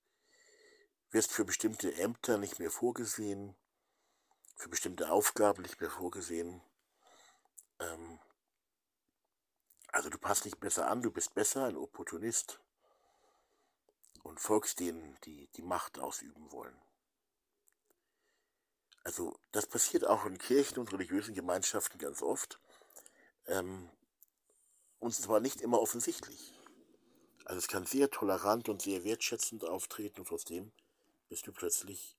wirst 1.11 1.31
für 1.31 1.45
bestimmte 1.45 1.93
Ämter 1.95 2.37
nicht 2.37 2.59
mehr 2.59 2.71
vorgesehen, 2.71 3.55
für 4.55 4.69
bestimmte 4.69 5.11
Aufgaben 5.11 5.61
nicht 5.61 5.79
mehr 5.79 5.91
vorgesehen. 5.91 6.61
Ähm, 7.79 8.19
also 9.91 10.09
du 10.09 10.17
passt 10.17 10.45
nicht 10.45 10.59
besser 10.59 10.89
an, 10.89 11.01
du 11.01 11.11
bist 11.11 11.33
besser 11.33 11.65
ein 11.65 11.77
Opportunist 11.77 12.59
und 14.23 14.39
folgst 14.39 14.79
denen, 14.79 15.17
die 15.25 15.47
die 15.55 15.63
Macht 15.63 15.99
ausüben 15.99 16.51
wollen. 16.51 16.79
Also 19.03 19.39
das 19.51 19.67
passiert 19.67 20.05
auch 20.05 20.25
in 20.25 20.37
Kirchen 20.37 20.79
und 20.79 20.91
religiösen 20.93 21.33
Gemeinschaften 21.33 21.97
ganz 21.97 22.21
oft. 22.21 22.59
Ähm, 23.47 23.89
und 24.99 25.13
zwar 25.13 25.39
nicht 25.39 25.61
immer 25.61 25.81
offensichtlich. 25.81 26.53
Also 27.45 27.57
es 27.57 27.67
kann 27.67 27.85
sehr 27.85 28.11
tolerant 28.11 28.69
und 28.69 28.81
sehr 28.81 29.03
wertschätzend 29.03 29.65
auftreten 29.65 30.21
und 30.21 30.27
trotzdem 30.27 30.71
bist 31.27 31.47
du 31.47 31.51
plötzlich, 31.51 32.15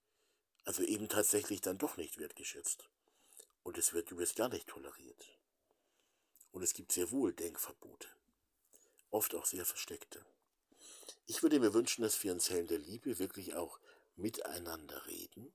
also 0.65 0.83
eben 0.83 1.09
tatsächlich 1.09 1.61
dann 1.61 1.79
doch 1.79 1.97
nicht 1.97 2.19
wertgeschätzt. 2.19 2.89
Und 3.63 3.79
es 3.79 3.93
wird, 3.93 4.17
wirst 4.17 4.35
gar 4.35 4.49
nicht 4.49 4.67
toleriert. 4.67 5.39
Und 6.51 6.63
es 6.63 6.75
gibt 6.75 6.91
sehr 6.91 7.13
wohl 7.13 7.33
Denkverbote. 7.33 8.09
Oft 9.11 9.35
auch 9.37 9.47
sehr 9.47 9.65
versteckte. 9.65 10.25
Ich 11.27 11.43
würde 11.43 11.61
mir 11.61 11.73
wünschen, 11.73 12.03
dass 12.03 12.23
wir 12.25 12.33
in 12.33 12.41
Zellen 12.41 12.67
der 12.67 12.79
Liebe 12.79 13.19
wirklich 13.21 13.55
auch 13.55 13.79
miteinander 14.17 15.07
reden 15.07 15.53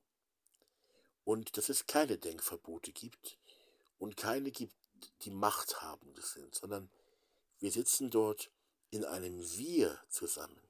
und 1.28 1.58
dass 1.58 1.68
es 1.68 1.88
keine 1.88 2.18
Denkverbote 2.18 2.94
gibt 2.94 3.38
und 4.00 4.16
keine 4.16 4.50
gibt, 4.50 4.74
die 5.24 5.30
machthabende 5.30 6.22
sind, 6.22 6.56
sondern 6.56 6.90
wir 7.60 7.70
sitzen 7.70 8.10
dort 8.10 8.50
in 8.92 9.04
einem 9.04 9.38
Wir 9.42 10.02
zusammen, 10.08 10.62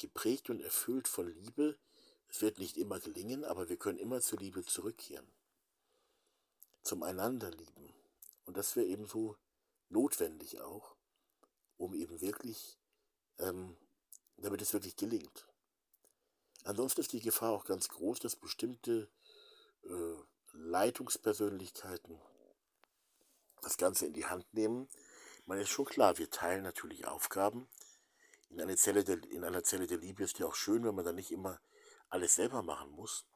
geprägt 0.00 0.50
und 0.50 0.60
erfüllt 0.60 1.06
von 1.06 1.28
Liebe. 1.28 1.78
Es 2.26 2.42
wird 2.42 2.58
nicht 2.58 2.76
immer 2.76 2.98
gelingen, 2.98 3.44
aber 3.44 3.68
wir 3.68 3.76
können 3.76 4.00
immer 4.00 4.20
zur 4.20 4.40
Liebe 4.40 4.64
zurückkehren, 4.64 5.30
zum 6.82 7.04
einander 7.04 7.52
lieben. 7.52 7.94
Und 8.46 8.56
das 8.56 8.74
wäre 8.74 8.86
ebenso 8.86 9.36
notwendig 9.90 10.60
auch, 10.60 10.96
um 11.76 11.94
eben 11.94 12.20
wirklich, 12.20 12.80
ähm, 13.38 13.76
damit 14.38 14.60
es 14.60 14.72
wirklich 14.72 14.96
gelingt. 14.96 15.46
Ansonsten 16.64 17.02
ist 17.02 17.12
die 17.12 17.20
Gefahr 17.20 17.52
auch 17.52 17.64
ganz 17.64 17.88
groß, 17.88 18.18
dass 18.18 18.34
bestimmte 18.34 19.08
äh, 19.84 20.16
Leitungspersönlichkeiten 20.52 22.20
das 23.62 23.76
Ganze 23.76 24.06
in 24.06 24.12
die 24.12 24.26
Hand 24.26 24.52
nehmen 24.52 24.88
man 25.46 25.58
ist 25.58 25.70
schon 25.70 25.84
klar, 25.84 26.18
wir 26.18 26.30
teilen 26.30 26.62
natürlich 26.62 27.06
Aufgaben. 27.06 27.68
In 28.50 28.60
einer, 28.60 28.76
Zelle 28.76 29.04
der, 29.04 29.22
in 29.30 29.44
einer 29.44 29.64
Zelle 29.64 29.86
der 29.86 29.98
Liebe 29.98 30.22
ist 30.22 30.38
ja 30.38 30.46
auch 30.46 30.54
schön, 30.54 30.84
wenn 30.84 30.94
man 30.94 31.04
dann 31.04 31.16
nicht 31.16 31.30
immer 31.32 31.60
alles 32.08 32.34
selber 32.34 32.62
machen 32.62 32.90
muss, 32.90 33.26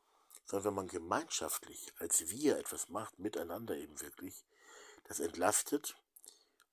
sondern 0.44 0.66
wenn 0.66 0.74
man 0.74 0.88
gemeinschaftlich 0.88 1.92
als 1.98 2.28
wir 2.28 2.59
etwas 2.59 2.88
macht, 2.88 3.18
miteinander 3.18 3.76
eben 3.76 4.00
wirklich, 4.00 4.44
das 5.04 5.20
entlastet 5.20 5.96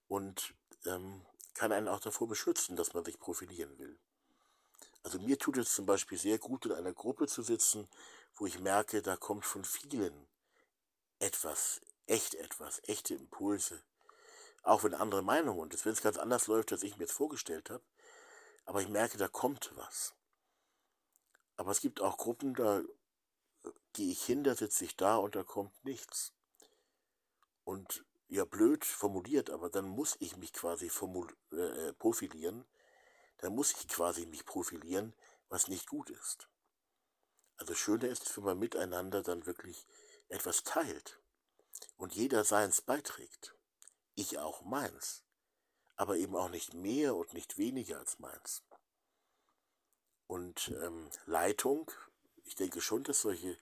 und 0.08 0.54
ähm, 0.86 1.26
kann 1.54 1.72
einen 1.72 1.88
auch 1.88 2.00
davor 2.00 2.28
beschützen, 2.28 2.76
dass 2.76 2.94
man 2.94 3.06
sich 3.06 3.20
profilieren 3.20 3.78
will. 3.80 3.98
Also 5.04 5.20
mir 5.20 5.38
tut 5.38 5.58
es 5.58 5.74
zum 5.74 5.86
Beispiel 5.86 6.18
sehr 6.18 6.40
gut, 6.40 6.66
in 6.66 6.72
einer 6.74 6.94
Gruppe 6.94 7.28
zu 7.28 7.42
sitzen, 7.42 7.88
wo 8.36 8.46
ich 8.46 8.60
merke, 8.60 9.02
da 9.02 9.16
kommt 9.16 9.46
von 9.46 9.64
vielen 9.64 10.28
etwas, 11.20 11.82
echt 12.08 12.36
etwas, 12.36 12.82
echte 12.86 13.14
Impulse, 13.16 13.82
auch 14.64 14.84
wenn 14.84 14.94
andere 14.94 15.22
Meinungen 15.22 15.60
und 15.60 15.86
wenn 15.86 15.94
es 15.94 16.02
ganz 16.02 16.18
anders 16.18 16.48
läuft, 16.48 16.72
als 16.72 16.84
ich 16.84 16.98
mir 16.98 17.04
jetzt 17.04 17.14
vorgestellt 17.14 17.70
habe. 17.70 17.84
Aber 18.66 18.82
ich 18.82 18.90
merke, 18.90 19.18
da 19.18 19.28
kommt 19.28 19.72
was. 19.76 20.14
Aber 21.58 21.72
es 21.72 21.82
gibt 21.82 22.02
auch 22.02 22.18
Gruppen, 22.18 22.54
da 22.54 22.82
gehe 23.94 24.12
ich 24.12 24.24
hin, 24.24 24.44
da 24.44 24.56
sitze 24.56 24.86
ich 24.86 24.96
da 24.96 25.18
und 25.18 25.36
da 25.36 25.44
kommt 25.44 25.84
nichts. 25.86 26.34
Und 27.64 28.06
ja, 28.28 28.46
blöd 28.46 28.84
formuliert, 28.84 29.50
aber 29.50 29.70
dann 29.70 29.88
muss 29.88 30.16
ich 30.20 30.38
mich 30.38 30.54
quasi 30.54 30.88
äh, 30.88 31.94
profilieren. 31.94 32.66
Dann 33.38 33.54
muss 33.54 33.72
ich 33.74 33.88
quasi 33.88 34.26
mich 34.26 34.46
profilieren, 34.46 35.14
was 35.50 35.68
nicht 35.68 35.88
gut 35.88 36.10
ist. 36.10 36.48
Also 37.58 37.74
schöner 37.76 38.10
ist 38.10 38.36
wenn 38.36 38.44
man 38.44 38.60
miteinander 38.60 39.24
dann 39.24 39.46
wirklich 39.46 39.86
etwas 40.30 40.64
teilt 40.64 41.20
und 41.98 42.14
jeder 42.14 42.44
seins 42.44 42.82
beiträgt 42.82 43.56
ich 44.16 44.38
auch 44.38 44.62
meins, 44.62 45.24
aber 45.96 46.18
eben 46.18 46.36
auch 46.36 46.50
nicht 46.50 46.74
mehr 46.74 47.16
und 47.16 47.34
nicht 47.34 47.58
weniger 47.58 48.00
als 48.00 48.20
meins. 48.20 48.64
Und 50.28 50.70
ähm, 50.82 51.10
Leitung, 51.26 51.92
ich 52.46 52.56
denke 52.56 52.82
schon, 52.82 53.04
dass 53.04 53.22
solche 53.22 53.58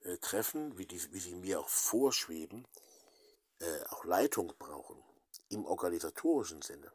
äh, 0.00 0.18
treffen, 0.18 0.76
wie, 0.78 0.86
die, 0.86 1.12
wie 1.12 1.20
sie 1.20 1.34
mir 1.34 1.60
auch 1.60 1.68
vorschweben, 1.68 2.66
äh, 3.60 3.84
auch 3.86 4.04
Leitung 4.04 4.52
brauchen, 4.58 5.02
im 5.48 5.64
organisatorischen 5.64 6.62
Sinne. 6.62 6.92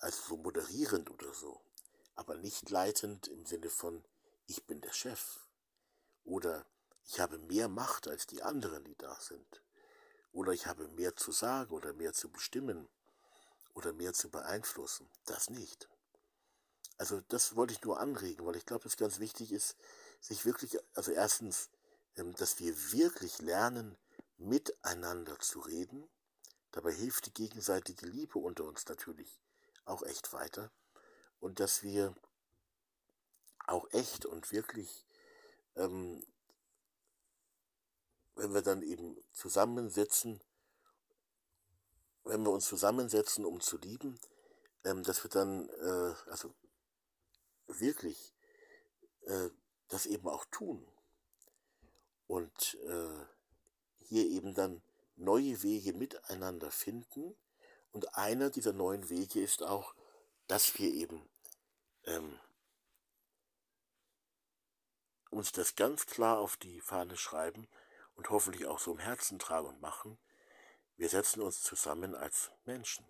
Also 0.00 0.22
so 0.28 0.36
moderierend 0.36 1.10
oder 1.10 1.32
so, 1.32 1.60
aber 2.14 2.36
nicht 2.36 2.70
leitend 2.70 3.28
im 3.28 3.44
Sinne 3.46 3.70
von, 3.70 4.04
ich 4.50 4.66
bin 4.66 4.80
der 4.80 4.92
Chef 4.92 5.38
oder 6.24 6.66
ich 7.04 7.20
habe 7.20 7.38
mehr 7.38 7.68
Macht 7.68 8.08
als 8.08 8.26
die 8.26 8.42
anderen, 8.42 8.84
die 8.84 8.96
da 8.96 9.14
sind 9.20 9.62
oder 10.32 10.52
ich 10.52 10.66
habe 10.66 10.88
mehr 10.88 11.14
zu 11.14 11.30
sagen 11.30 11.72
oder 11.72 11.92
mehr 11.92 12.12
zu 12.12 12.30
bestimmen 12.30 12.88
oder 13.74 13.92
mehr 13.92 14.12
zu 14.12 14.28
beeinflussen. 14.28 15.08
Das 15.24 15.50
nicht. 15.50 15.88
Also 16.98 17.20
das 17.28 17.54
wollte 17.54 17.72
ich 17.72 17.82
nur 17.82 18.00
anregen, 18.00 18.44
weil 18.44 18.56
ich 18.56 18.66
glaube, 18.66 18.84
dass 18.84 18.96
ganz 18.96 19.20
wichtig 19.20 19.52
ist, 19.52 19.76
sich 20.20 20.44
wirklich, 20.44 20.78
also 20.94 21.12
erstens, 21.12 21.70
ähm, 22.16 22.34
dass 22.34 22.58
wir 22.58 22.92
wirklich 22.92 23.40
lernen, 23.40 23.96
miteinander 24.36 25.38
zu 25.38 25.60
reden. 25.60 26.08
Dabei 26.72 26.92
hilft 26.92 27.26
die 27.26 27.34
gegenseitige 27.34 28.06
Liebe 28.06 28.38
unter 28.38 28.64
uns 28.64 28.86
natürlich 28.86 29.40
auch 29.84 30.02
echt 30.02 30.32
weiter. 30.32 30.70
Und 31.38 31.60
dass 31.60 31.82
wir 31.82 32.14
auch 33.70 33.90
echt 33.92 34.26
und 34.26 34.50
wirklich, 34.52 35.06
ähm, 35.76 36.24
wenn 38.34 38.54
wir 38.54 38.62
dann 38.62 38.82
eben 38.82 39.16
zusammensitzen, 39.32 40.40
wenn 42.24 42.42
wir 42.42 42.50
uns 42.50 42.66
zusammensetzen, 42.66 43.44
um 43.44 43.60
zu 43.60 43.78
lieben, 43.78 44.18
ähm, 44.84 45.02
dass 45.02 45.22
wir 45.24 45.30
dann, 45.30 45.68
äh, 45.68 46.14
also 46.30 46.54
wirklich 47.66 48.34
äh, 49.22 49.50
das 49.88 50.06
eben 50.06 50.28
auch 50.28 50.44
tun. 50.46 50.86
Und 52.26 52.78
äh, 52.86 53.24
hier 53.98 54.26
eben 54.26 54.54
dann 54.54 54.82
neue 55.16 55.62
Wege 55.62 55.92
miteinander 55.92 56.70
finden. 56.70 57.36
Und 57.92 58.16
einer 58.16 58.50
dieser 58.50 58.72
neuen 58.72 59.08
Wege 59.10 59.40
ist 59.40 59.62
auch, 59.62 59.94
dass 60.46 60.78
wir 60.78 60.92
eben 60.92 61.28
ähm, 62.04 62.38
uns 65.30 65.52
das 65.52 65.76
ganz 65.76 66.06
klar 66.06 66.38
auf 66.38 66.56
die 66.56 66.80
Fahne 66.80 67.16
schreiben 67.16 67.68
und 68.14 68.30
hoffentlich 68.30 68.66
auch 68.66 68.78
so 68.78 68.92
im 68.92 68.98
Herzen 68.98 69.38
tragen 69.38 69.68
und 69.68 69.80
machen. 69.80 70.18
Wir 70.96 71.08
setzen 71.08 71.40
uns 71.40 71.62
zusammen 71.62 72.14
als 72.14 72.50
Menschen. 72.64 73.06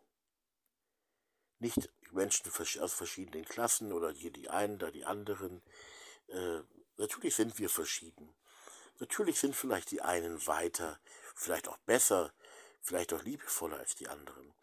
Nicht 1.59 1.91
Menschen 2.13 2.51
aus 2.81 2.93
verschiedenen 2.93 3.45
Klassen 3.45 3.93
oder 3.93 4.11
hier 4.11 4.31
die 4.31 4.49
einen, 4.49 4.79
da 4.79 4.91
die 4.91 5.05
anderen. 5.05 5.63
Äh, 6.29 6.61
natürlich 6.97 7.35
sind 7.35 7.59
wir 7.59 7.69
verschieden. 7.69 8.35
Natürlich 8.99 9.41
sind 9.41 9.57
vielleicht 9.57 9.91
die 9.91 10.03
einen 10.03 10.47
weiter, 10.47 11.01
vielleicht 11.35 11.69
auch 11.69 11.79
besser, 11.79 12.33
vielleicht 12.81 13.13
auch 13.13 13.23
liebevoller 13.23 13.79
als 13.79 13.95
die 13.95 14.09
anderen. 14.09 14.55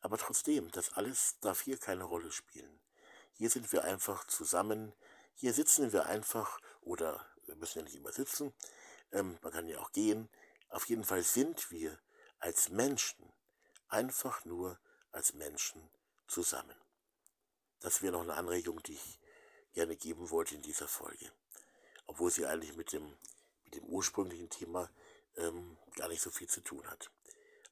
Aber 0.00 0.18
trotzdem, 0.18 0.70
das 0.70 0.92
alles 0.92 1.38
darf 1.40 1.62
hier 1.62 1.78
keine 1.78 2.04
Rolle 2.04 2.30
spielen. 2.30 2.80
Hier 3.32 3.50
sind 3.50 3.72
wir 3.72 3.84
einfach 3.84 4.26
zusammen, 4.26 4.94
hier 5.36 5.52
sitzen 5.52 5.92
wir 5.92 6.06
einfach, 6.06 6.60
oder 6.80 7.26
wir 7.46 7.56
müssen 7.56 7.78
ja 7.78 7.84
nicht 7.84 7.96
immer 7.96 8.12
sitzen, 8.12 8.52
ähm, 9.12 9.38
man 9.42 9.52
kann 9.52 9.68
ja 9.68 9.78
auch 9.78 9.92
gehen. 9.92 10.28
Auf 10.70 10.88
jeden 10.88 11.04
Fall 11.04 11.22
sind 11.22 11.70
wir 11.70 11.98
als 12.38 12.70
Menschen 12.70 13.32
einfach 13.88 14.44
nur 14.44 14.80
als 15.12 15.34
Menschen 15.34 15.88
zusammen. 16.26 16.76
Das 17.80 18.02
wäre 18.02 18.12
noch 18.12 18.22
eine 18.22 18.34
Anregung, 18.34 18.82
die 18.82 18.94
ich 18.94 19.20
gerne 19.74 19.96
geben 19.96 20.30
wollte 20.30 20.54
in 20.54 20.62
dieser 20.62 20.88
Folge. 20.88 21.30
Obwohl 22.06 22.30
sie 22.30 22.46
eigentlich 22.46 22.74
mit 22.74 22.92
dem, 22.92 23.16
mit 23.64 23.74
dem 23.74 23.84
ursprünglichen 23.84 24.48
Thema 24.48 24.90
ähm, 25.36 25.76
gar 25.96 26.08
nicht 26.08 26.22
so 26.22 26.30
viel 26.30 26.48
zu 26.48 26.62
tun 26.62 26.86
hat. 26.88 27.10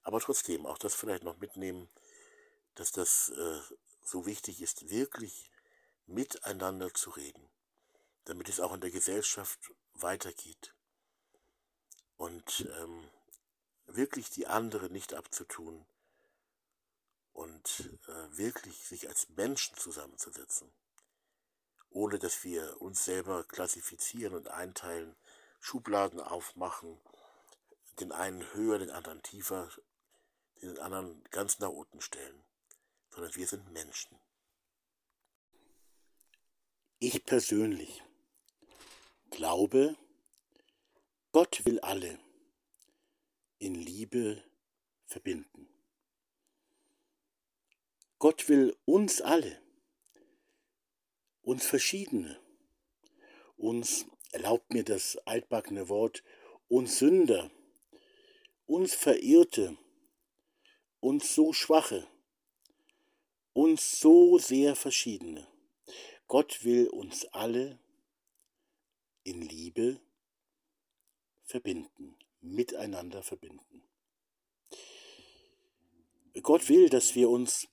Aber 0.03 0.21
trotzdem, 0.21 0.67
auch 0.67 0.79
das 0.79 0.95
vielleicht 0.95 1.25
noch 1.25 1.39
mitnehmen, 1.39 1.89
dass 2.75 2.93
das 2.93 3.31
äh, 3.31 3.61
so 4.03 4.27
wichtig 4.27 4.61
ist, 4.61 4.91
wirklich 4.91 5.51
miteinander 6.07 6.93
zu 6.93 7.11
reden, 7.11 7.49
damit 8.25 8.49
es 8.49 8.61
auch 8.61 8.73
in 8.73 8.81
der 8.81 8.91
Gesellschaft 8.91 9.73
weitergeht. 9.95 10.75
Und 12.17 12.69
ähm, 12.79 13.09
wirklich 13.87 14.31
die 14.31 14.47
andere 14.47 14.91
nicht 14.91 15.15
abzutun, 15.15 15.87
und 17.35 17.91
äh, 18.07 18.39
wirklich 18.39 18.87
sich 18.87 19.09
als 19.09 19.29
Menschen 19.31 19.77
zusammenzusetzen, 19.77 20.73
ohne 21.91 22.19
dass 22.19 22.45
wir 22.45 22.81
uns 22.81 23.05
selber 23.05 23.45
klassifizieren 23.45 24.35
und 24.35 24.49
einteilen, 24.49 25.15
Schubladen 25.61 26.21
aufmachen, 26.21 27.01
den 27.99 28.13
einen 28.13 28.53
höher, 28.55 28.79
den 28.79 28.91
anderen 28.91 29.23
tiefer, 29.23 29.69
den 30.63 30.79
anderen 30.79 31.23
ganz 31.31 31.59
nach 31.59 31.71
unten 31.71 32.01
stellen, 32.01 32.45
sondern 33.11 33.35
wir 33.35 33.47
sind 33.47 33.73
Menschen. 33.73 34.19
Ich 37.01 37.25
persönlich 37.25 38.03
glaube, 39.35 39.97
Gott 41.33 41.65
will 41.67 41.81
alle 41.81 42.21
in 43.59 43.75
Liebe 43.75 44.45
verbinden. 45.07 45.69
Gott 48.19 48.49
will 48.49 48.77
uns 48.85 49.21
alle, 49.21 49.61
uns 51.43 51.67
Verschiedene, 51.67 52.41
uns, 53.57 54.07
erlaubt 54.31 54.73
mir 54.73 54.85
das 54.85 55.17
altbackene 55.27 55.89
Wort, 55.89 56.23
uns 56.69 56.99
Sünder, 56.99 57.51
uns 58.67 58.95
Verirrte, 58.95 59.77
uns 61.01 61.35
so 61.35 61.53
Schwache, 61.53 62.07
uns 63.53 63.99
so 63.99 64.39
sehr 64.39 64.77
Verschiedene. 64.77 65.47
Gott 66.29 66.65
will 66.65 66.89
uns 66.89 67.27
alle 67.27 67.84
in 69.25 69.43
Liebe 69.43 70.01
verbinden, 71.43 72.17
miteinander 72.41 73.23
verbinden. 73.23 73.83
Gott 76.43 76.69
will, 76.69 76.89
dass 76.89 77.15
wir 77.15 77.31
uns 77.31 77.69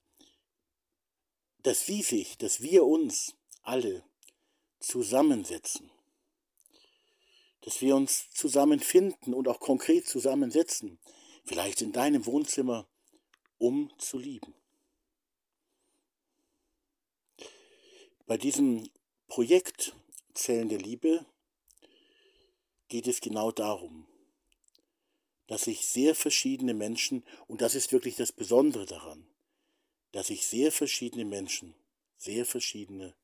dass 1.64 1.86
sie 1.86 2.02
sich, 2.02 2.38
dass 2.38 2.62
wir 2.62 2.86
uns 2.86 3.36
alle 3.62 4.04
zusammensetzen, 4.80 5.92
dass 7.62 7.82
wir 7.82 7.96
uns 7.96 8.30
zusammenfinden 8.32 9.34
und 9.34 9.48
auch 9.48 9.60
konkret 9.60 10.08
zusammensetzen, 10.08 11.00
vielleicht 11.46 11.82
in 11.82 11.92
deinem 11.92 12.26
Wohnzimmer, 12.26 12.88
um 13.58 13.92
zu 14.00 14.18
lieben. 14.18 14.56
Bei 18.26 18.38
diesem 18.38 18.90
Projekt 19.28 19.96
Zellen 20.34 20.70
der 20.70 20.80
Liebe 20.80 21.26
geht 22.92 23.08
es 23.08 23.22
genau 23.22 23.54
darum, 23.54 24.06
dass 25.48 25.64
sich 25.64 25.88
sehr 25.88 26.14
verschiedene 26.14 26.74
Menschen, 26.74 27.24
und 27.48 27.62
das 27.62 27.74
ist 27.74 27.94
wirklich 27.94 28.18
das 28.18 28.34
Besondere 28.34 28.86
daran, 28.86 29.26
dass 30.12 30.28
sich 30.28 30.46
sehr 30.46 30.74
verschiedene 30.74 31.24
Menschen, 31.24 31.74
sehr 32.18 32.46
verschiedene, 32.46 33.16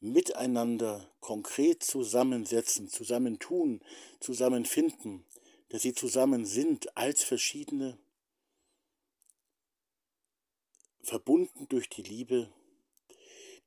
miteinander 0.00 1.14
konkret 1.20 1.82
zusammensetzen, 1.82 2.88
zusammentun, 2.88 3.84
zusammenfinden, 4.20 5.26
dass 5.68 5.82
sie 5.82 5.92
zusammen 5.92 6.46
sind 6.46 6.96
als 6.96 7.24
verschiedene, 7.24 7.98
verbunden 11.02 11.68
durch 11.68 11.90
die 11.90 12.02
Liebe, 12.02 12.50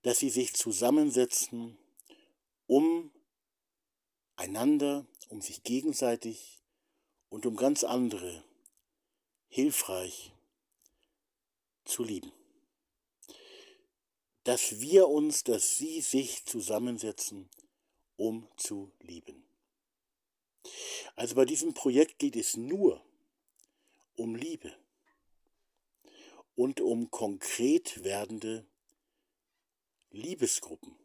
dass 0.02 0.18
sie 0.18 0.32
sich 0.32 0.54
zusammensetzen, 0.56 1.78
um 2.66 3.12
einander, 4.40 5.06
um 5.28 5.42
sich 5.42 5.64
gegenseitig 5.64 6.62
und 7.28 7.46
um 7.46 7.58
ganz 7.58 7.84
andere 7.84 8.44
hilfreich 9.50 10.34
zu 11.84 12.04
lieben. 12.04 12.32
Dass 14.46 14.80
wir 14.80 15.10
uns, 15.10 15.44
dass 15.44 15.78
sie 15.78 16.00
sich 16.00 16.46
zusammensetzen, 16.46 17.50
um 18.16 18.48
zu 18.56 18.92
lieben. 19.02 19.44
Also 21.16 21.36
bei 21.36 21.46
diesem 21.46 21.74
Projekt 21.74 22.18
geht 22.18 22.38
es 22.38 22.56
nur 22.56 23.04
um 24.16 24.36
Liebe 24.36 24.74
und 26.56 26.80
um 26.80 27.12
konkret 27.12 28.04
werdende 28.06 28.66
Liebesgruppen, 30.12 30.96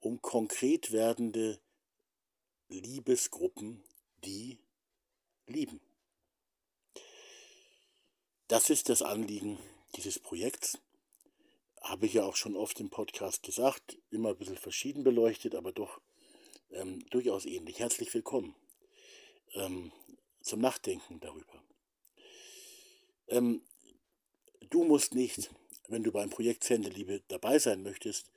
um 0.00 0.20
konkret 0.20 0.90
werdende 0.90 1.60
Liebesgruppen, 2.80 3.82
die 4.24 4.58
lieben. 5.46 5.80
Das 8.48 8.70
ist 8.70 8.88
das 8.88 9.02
Anliegen 9.02 9.58
dieses 9.96 10.18
Projekts. 10.18 10.78
Habe 11.80 12.06
ich 12.06 12.14
ja 12.14 12.24
auch 12.24 12.36
schon 12.36 12.54
oft 12.56 12.78
im 12.80 12.90
Podcast 12.90 13.42
gesagt, 13.42 13.98
immer 14.10 14.30
ein 14.30 14.38
bisschen 14.38 14.56
verschieden 14.56 15.04
beleuchtet, 15.04 15.54
aber 15.54 15.72
doch 15.72 16.00
ähm, 16.70 17.04
durchaus 17.10 17.44
ähnlich. 17.44 17.78
Herzlich 17.78 18.12
willkommen 18.14 18.54
ähm, 19.54 19.92
zum 20.42 20.60
Nachdenken 20.60 21.20
darüber. 21.20 21.62
Ähm, 23.28 23.62
du 24.70 24.84
musst 24.84 25.14
nicht, 25.14 25.50
wenn 25.88 26.02
du 26.02 26.12
beim 26.12 26.30
Projekt 26.30 26.64
Zelle 26.64 27.20
dabei 27.28 27.58
sein 27.58 27.82
möchtest 27.82 28.30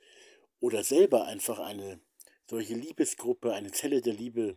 oder 0.60 0.82
selber 0.82 1.26
einfach 1.26 1.58
eine 1.58 2.00
solche 2.46 2.74
Liebesgruppe, 2.74 3.52
eine 3.52 3.72
Zelle 3.72 4.00
der 4.00 4.14
Liebe 4.14 4.56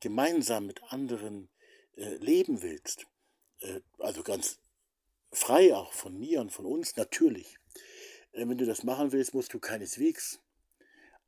gemeinsam 0.00 0.66
mit 0.66 0.82
anderen 0.92 1.48
äh, 1.96 2.16
leben 2.16 2.62
willst, 2.62 3.06
äh, 3.60 3.80
also 3.98 4.22
ganz 4.22 4.58
frei 5.32 5.74
auch 5.74 5.92
von 5.92 6.18
mir 6.18 6.40
und 6.40 6.50
von 6.50 6.66
uns, 6.66 6.96
natürlich. 6.96 7.58
Äh, 8.32 8.48
wenn 8.48 8.58
du 8.58 8.66
das 8.66 8.82
machen 8.82 9.12
willst, 9.12 9.34
musst 9.34 9.54
du 9.54 9.60
keineswegs 9.60 10.40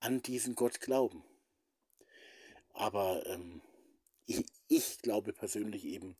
an 0.00 0.22
diesen 0.22 0.54
Gott 0.54 0.80
glauben. 0.80 1.24
Aber 2.72 3.24
ähm, 3.26 3.60
ich, 4.26 4.44
ich 4.68 4.98
glaube 4.98 5.32
persönlich 5.32 5.84
eben 5.84 6.16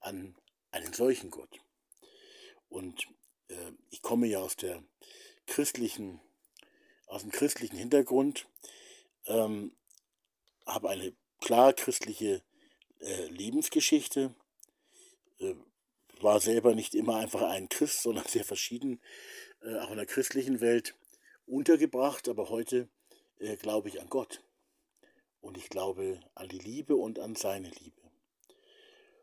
an 0.00 0.36
einen 0.70 0.92
solchen 0.92 1.30
Gott. 1.30 1.60
Und 2.68 3.06
äh, 3.48 3.72
ich 3.90 4.02
komme 4.02 4.26
ja 4.26 4.38
aus 4.38 4.56
der 4.56 4.82
christlichen, 5.46 6.20
aus 7.06 7.22
dem 7.22 7.32
christlichen 7.32 7.76
Hintergrund, 7.76 8.46
ähm, 9.28 9.72
habe 10.66 10.90
eine 10.90 11.14
klar 11.40 11.72
christliche 11.72 12.42
äh, 13.00 13.26
Lebensgeschichte, 13.26 14.34
äh, 15.38 15.54
war 16.20 16.40
selber 16.40 16.74
nicht 16.74 16.94
immer 16.94 17.16
einfach 17.16 17.42
ein 17.42 17.68
Christ, 17.68 18.02
sondern 18.02 18.26
sehr 18.26 18.44
verschieden, 18.44 19.00
äh, 19.62 19.78
auch 19.78 19.90
in 19.90 19.96
der 19.96 20.06
christlichen 20.06 20.60
Welt 20.60 20.94
untergebracht, 21.46 22.28
aber 22.28 22.48
heute 22.48 22.88
äh, 23.38 23.56
glaube 23.56 23.88
ich 23.88 24.00
an 24.00 24.08
Gott. 24.08 24.42
Und 25.40 25.56
ich 25.56 25.68
glaube 25.68 26.20
an 26.34 26.48
die 26.48 26.58
Liebe 26.58 26.96
und 26.96 27.18
an 27.18 27.36
seine 27.36 27.68
Liebe. 27.68 28.02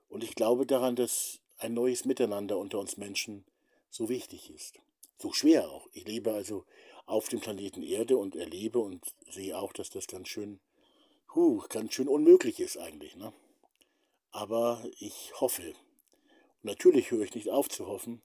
Und 0.07 0.23
ich 0.23 0.35
glaube 0.35 0.65
daran, 0.65 0.95
dass 0.95 1.41
ein 1.57 1.73
neues 1.73 2.05
Miteinander 2.05 2.57
unter 2.57 2.79
uns 2.79 2.97
Menschen 2.97 3.45
so 3.89 4.07
wichtig 4.09 4.49
ist. 4.49 4.79
So 5.17 5.33
schwer 5.33 5.69
auch. 5.69 5.87
Ich 5.93 6.07
lebe 6.07 6.33
also 6.33 6.65
auf 7.05 7.29
dem 7.29 7.39
Planeten 7.39 7.83
Erde 7.83 8.17
und 8.17 8.35
erlebe 8.35 8.79
und 8.79 9.03
sehe 9.29 9.57
auch, 9.57 9.73
dass 9.73 9.89
das 9.89 10.07
ganz 10.07 10.27
schön, 10.27 10.59
huh, 11.33 11.63
ganz 11.69 11.93
schön 11.93 12.07
unmöglich 12.07 12.59
ist 12.59 12.77
eigentlich. 12.77 13.15
Ne? 13.15 13.33
Aber 14.31 14.83
ich 14.99 15.33
hoffe. 15.39 15.69
Und 15.69 16.63
natürlich 16.63 17.11
höre 17.11 17.21
ich 17.21 17.35
nicht 17.35 17.49
auf 17.49 17.69
zu 17.69 17.87
hoffen. 17.87 18.21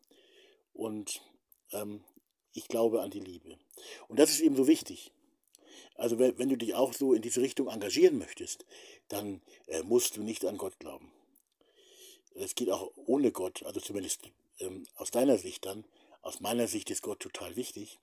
Und 0.73 1.23
ähm, 1.73 2.03
ich 2.53 2.69
glaube 2.69 3.03
an 3.03 3.11
die 3.11 3.21
Liebe. 3.21 3.59
Und 4.09 4.19
das 4.19 4.31
ist 4.31 4.41
eben 4.41 4.57
so 4.57 4.67
wichtig. 4.67 5.13
Also 5.95 6.19
wenn, 6.19 6.49
du 6.49 6.57
dich 6.57 6.75
auch 6.75 6.95
so 6.95 7.13
in 7.13 7.21
diese 7.21 7.43
Richtung 7.43 7.69
engagieren 7.69 8.17
möchtest, 8.17 8.65
dann 9.09 9.43
äh, 9.67 9.83
musst 9.83 10.17
du 10.17 10.23
nicht 10.23 10.45
an 10.47 10.57
Gott 10.57 10.79
glauben. 10.79 11.13
Es 12.35 12.55
geht 12.55 12.71
auch 12.71 12.91
ohne 12.97 13.33
Gott, 13.33 13.63
also 13.65 13.81
zumindest 13.81 14.23
ähm, 14.61 14.87
aus 14.97 15.11
deiner 15.11 15.37
Sicht 15.37 15.67
dann. 15.67 15.85
Aus 16.23 16.41
meiner 16.41 16.69
Sicht 16.69 16.91
ist 16.91 17.03
Gott 17.03 17.21
total 17.21 17.57
wichtig. 17.57 17.99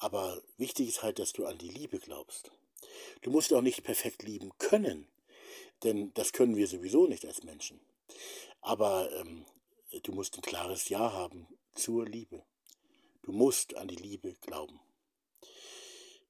Aber 0.00 0.40
wichtig 0.58 0.88
ist 0.88 1.02
halt, 1.02 1.18
dass 1.18 1.32
du 1.32 1.44
an 1.44 1.58
die 1.58 1.68
Liebe 1.68 1.98
glaubst. 1.98 2.52
Du 3.22 3.30
musst 3.30 3.52
auch 3.52 3.62
nicht 3.62 3.82
perfekt 3.82 4.22
lieben 4.22 4.52
können, 4.58 5.08
denn 5.82 6.14
das 6.14 6.32
können 6.32 6.54
wir 6.54 6.68
sowieso 6.68 7.08
nicht 7.08 7.26
als 7.26 7.42
Menschen. 7.42 7.80
Aber 8.60 9.10
ähm, 9.18 9.44
du 10.04 10.12
musst 10.12 10.36
ein 10.36 10.42
klares 10.42 10.88
Ja 10.88 11.12
haben 11.12 11.48
zur 11.74 12.06
Liebe. 12.06 12.44
Du 13.22 13.32
musst 13.32 13.76
an 13.76 13.88
die 13.88 13.96
Liebe 13.96 14.34
glauben. 14.40 14.78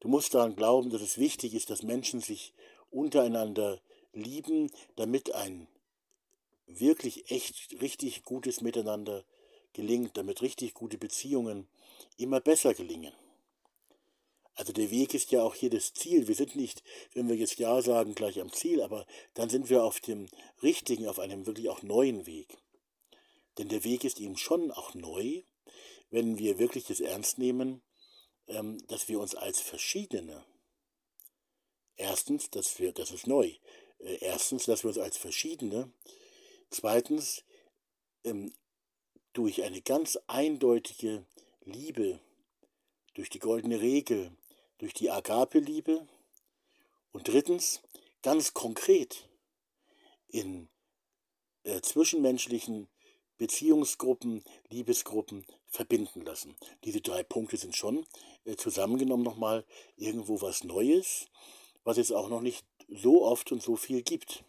Du 0.01 0.09
musst 0.09 0.33
daran 0.33 0.57
glauben, 0.57 0.89
dass 0.89 1.03
es 1.03 1.19
wichtig 1.19 1.53
ist, 1.53 1.69
dass 1.69 1.83
Menschen 1.83 2.23
sich 2.23 2.55
untereinander 2.91 3.83
lieben, 4.15 4.73
damit 4.97 5.35
ein 5.35 5.69
wirklich 6.67 7.31
echt 7.31 7.83
richtig 7.83 8.23
gutes 8.23 8.63
Miteinander 8.63 9.25
gelingt, 9.75 10.17
damit 10.17 10.41
richtig 10.41 10.73
gute 10.73 10.97
Beziehungen 10.97 11.69
immer 12.17 12.41
besser 12.41 12.73
gelingen. 12.73 13.13
Also 14.59 14.73
der 14.73 14.91
Weg 14.91 15.15
ist 15.15 15.31
ja 15.31 15.45
auch 15.45 15.55
hier 15.55 15.71
das 15.71 15.93
Ziel. 15.93 16.27
Wir 16.27 16.35
sind 16.35 16.57
nicht, 16.57 16.83
wenn 17.15 17.29
wir 17.29 17.37
jetzt 17.37 17.61
Ja 17.61 17.81
sagen, 17.81 18.17
gleich 18.17 18.41
am 18.41 18.53
Ziel, 18.53 18.83
aber 18.83 19.07
dann 19.35 19.49
sind 19.49 19.71
wir 19.71 19.85
auf 19.85 20.01
dem 20.01 20.29
richtigen, 20.65 21.07
auf 21.07 21.21
einem 21.21 21.47
wirklich 21.47 21.69
auch 21.69 21.83
neuen 21.83 22.27
Weg. 22.27 22.59
Denn 23.57 23.69
der 23.69 23.85
Weg 23.85 24.03
ist 24.03 24.19
eben 24.19 24.37
schon 24.37 24.73
auch 24.73 24.95
neu, 24.95 25.43
wenn 26.11 26.39
wir 26.39 26.59
wirklich 26.59 26.91
es 26.91 26.99
ernst 26.99 27.39
nehmen, 27.39 27.83
ähm, 28.49 28.85
dass 28.89 29.09
wir 29.09 29.21
uns 29.21 29.37
als 29.37 29.61
Verschiedene, 29.61 30.45
erstens, 31.95 32.51
dass 32.51 32.81
wir, 32.81 32.93
das 32.93 33.13
ist 33.13 33.29
neu, 33.29 33.55
äh, 34.01 34.19
erstens, 34.23 34.65
dass 34.65 34.83
wir 34.83 34.89
uns 34.89 34.99
als 34.99 35.17
Verschiedene, 35.17 35.93
zweitens, 36.71 37.45
ähm, 38.25 38.53
durch 39.35 39.63
eine 39.63 39.83
ganz 39.83 40.19
eindeutige 40.27 41.25
Liebe, 41.65 42.19
durch 43.15 43.31
die 43.31 43.39
goldene 43.39 43.81
Regel, 43.81 44.37
durch 44.79 44.95
die 44.95 45.11
Agape-Liebe 45.11 46.07
und 47.13 47.29
drittens, 47.29 47.83
ganz 48.23 48.55
konkret, 48.55 49.29
in 50.29 50.69
äh, 51.65 51.81
zwischenmenschlichen 51.81 52.89
Beziehungsgruppen, 53.39 54.45
Liebesgruppen 54.69 55.47
verbinden 55.67 56.23
lassen. 56.23 56.57
Diese 56.85 57.01
drei 57.01 57.23
Punkte 57.23 57.57
sind 57.57 57.77
schon 57.77 58.07
äh, 58.45 58.57
zusammengenommen 58.57 59.25
nochmal 59.25 59.65
irgendwo 59.97 60.41
was 60.41 60.65
Neues, 60.65 61.27
was 61.85 61.99
es 61.99 62.13
auch 62.13 62.29
noch 62.29 62.41
nicht 62.41 62.67
so 62.89 63.25
oft 63.25 63.53
und 63.53 63.63
so 63.63 63.77
viel 63.77 64.03
gibt. 64.03 64.45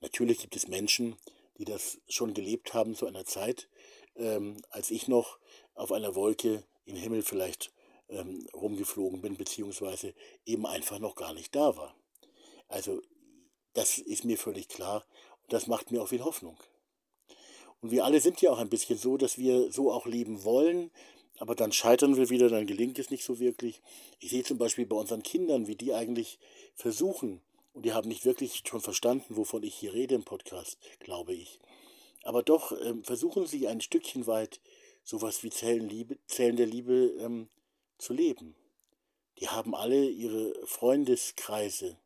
Natürlich 0.00 0.38
gibt 0.38 0.54
es 0.56 0.68
Menschen, 0.68 1.16
die 1.58 1.64
das 1.64 1.98
schon 2.08 2.34
gelebt 2.34 2.74
haben 2.74 2.94
zu 2.94 3.06
einer 3.06 3.24
Zeit, 3.24 3.68
ähm, 4.16 4.62
als 4.70 4.90
ich 4.90 5.08
noch 5.08 5.38
auf 5.74 5.92
einer 5.92 6.14
Wolke 6.14 6.64
im 6.84 6.96
Himmel 6.96 7.22
vielleicht 7.22 7.73
ähm, 8.08 8.46
rumgeflogen 8.54 9.20
bin, 9.20 9.36
beziehungsweise 9.36 10.14
eben 10.44 10.66
einfach 10.66 10.98
noch 10.98 11.14
gar 11.14 11.34
nicht 11.34 11.54
da 11.54 11.76
war. 11.76 11.94
Also 12.68 13.02
das 13.72 13.98
ist 13.98 14.24
mir 14.24 14.38
völlig 14.38 14.68
klar 14.68 15.04
und 15.42 15.52
das 15.52 15.66
macht 15.66 15.90
mir 15.90 16.02
auch 16.02 16.08
viel 16.08 16.24
Hoffnung. 16.24 16.56
Und 17.80 17.90
wir 17.90 18.04
alle 18.04 18.20
sind 18.20 18.40
ja 18.40 18.50
auch 18.50 18.58
ein 18.58 18.70
bisschen 18.70 18.98
so, 18.98 19.16
dass 19.16 19.36
wir 19.36 19.70
so 19.70 19.92
auch 19.92 20.06
leben 20.06 20.44
wollen, 20.44 20.90
aber 21.38 21.54
dann 21.54 21.72
scheitern 21.72 22.16
wir 22.16 22.30
wieder, 22.30 22.48
dann 22.48 22.66
gelingt 22.66 22.98
es 22.98 23.10
nicht 23.10 23.24
so 23.24 23.38
wirklich. 23.38 23.82
Ich 24.20 24.30
sehe 24.30 24.44
zum 24.44 24.56
Beispiel 24.56 24.86
bei 24.86 24.96
unseren 24.96 25.22
Kindern, 25.22 25.66
wie 25.66 25.76
die 25.76 25.92
eigentlich 25.92 26.38
versuchen, 26.74 27.42
und 27.72 27.84
die 27.84 27.92
haben 27.92 28.08
nicht 28.08 28.24
wirklich 28.24 28.62
schon 28.66 28.80
verstanden, 28.80 29.36
wovon 29.36 29.64
ich 29.64 29.74
hier 29.74 29.92
rede 29.92 30.14
im 30.14 30.22
Podcast, 30.22 30.78
glaube 31.00 31.34
ich. 31.34 31.58
Aber 32.22 32.42
doch 32.42 32.72
ähm, 32.80 33.02
versuchen 33.04 33.46
sie 33.46 33.66
ein 33.66 33.80
Stückchen 33.80 34.26
weit 34.26 34.60
sowas 35.02 35.42
wie 35.42 35.50
Zellen, 35.50 35.88
Liebe, 35.88 36.18
Zellen 36.26 36.56
der 36.56 36.66
Liebe 36.66 37.12
ähm, 37.20 37.48
zu 38.04 38.12
leben. 38.12 38.54
Die 39.38 39.48
haben 39.48 39.74
alle 39.74 40.08
ihre 40.08 40.54
Freundeskreise, 40.66 41.98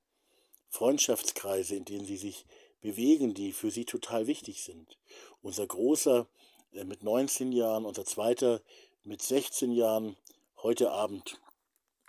Freundschaftskreise, 0.68 1.76
in 1.76 1.84
denen 1.84 2.06
sie 2.06 2.16
sich 2.16 2.46
bewegen, 2.80 3.34
die 3.34 3.52
für 3.52 3.70
sie 3.70 3.84
total 3.84 4.26
wichtig 4.26 4.62
sind. 4.62 4.98
Unser 5.42 5.66
Großer 5.66 6.26
äh, 6.72 6.84
mit 6.84 7.02
19 7.02 7.52
Jahren, 7.52 7.84
unser 7.84 8.04
Zweiter 8.04 8.62
mit 9.02 9.20
16 9.20 9.72
Jahren, 9.72 10.16
heute 10.62 10.90
Abend 10.90 11.40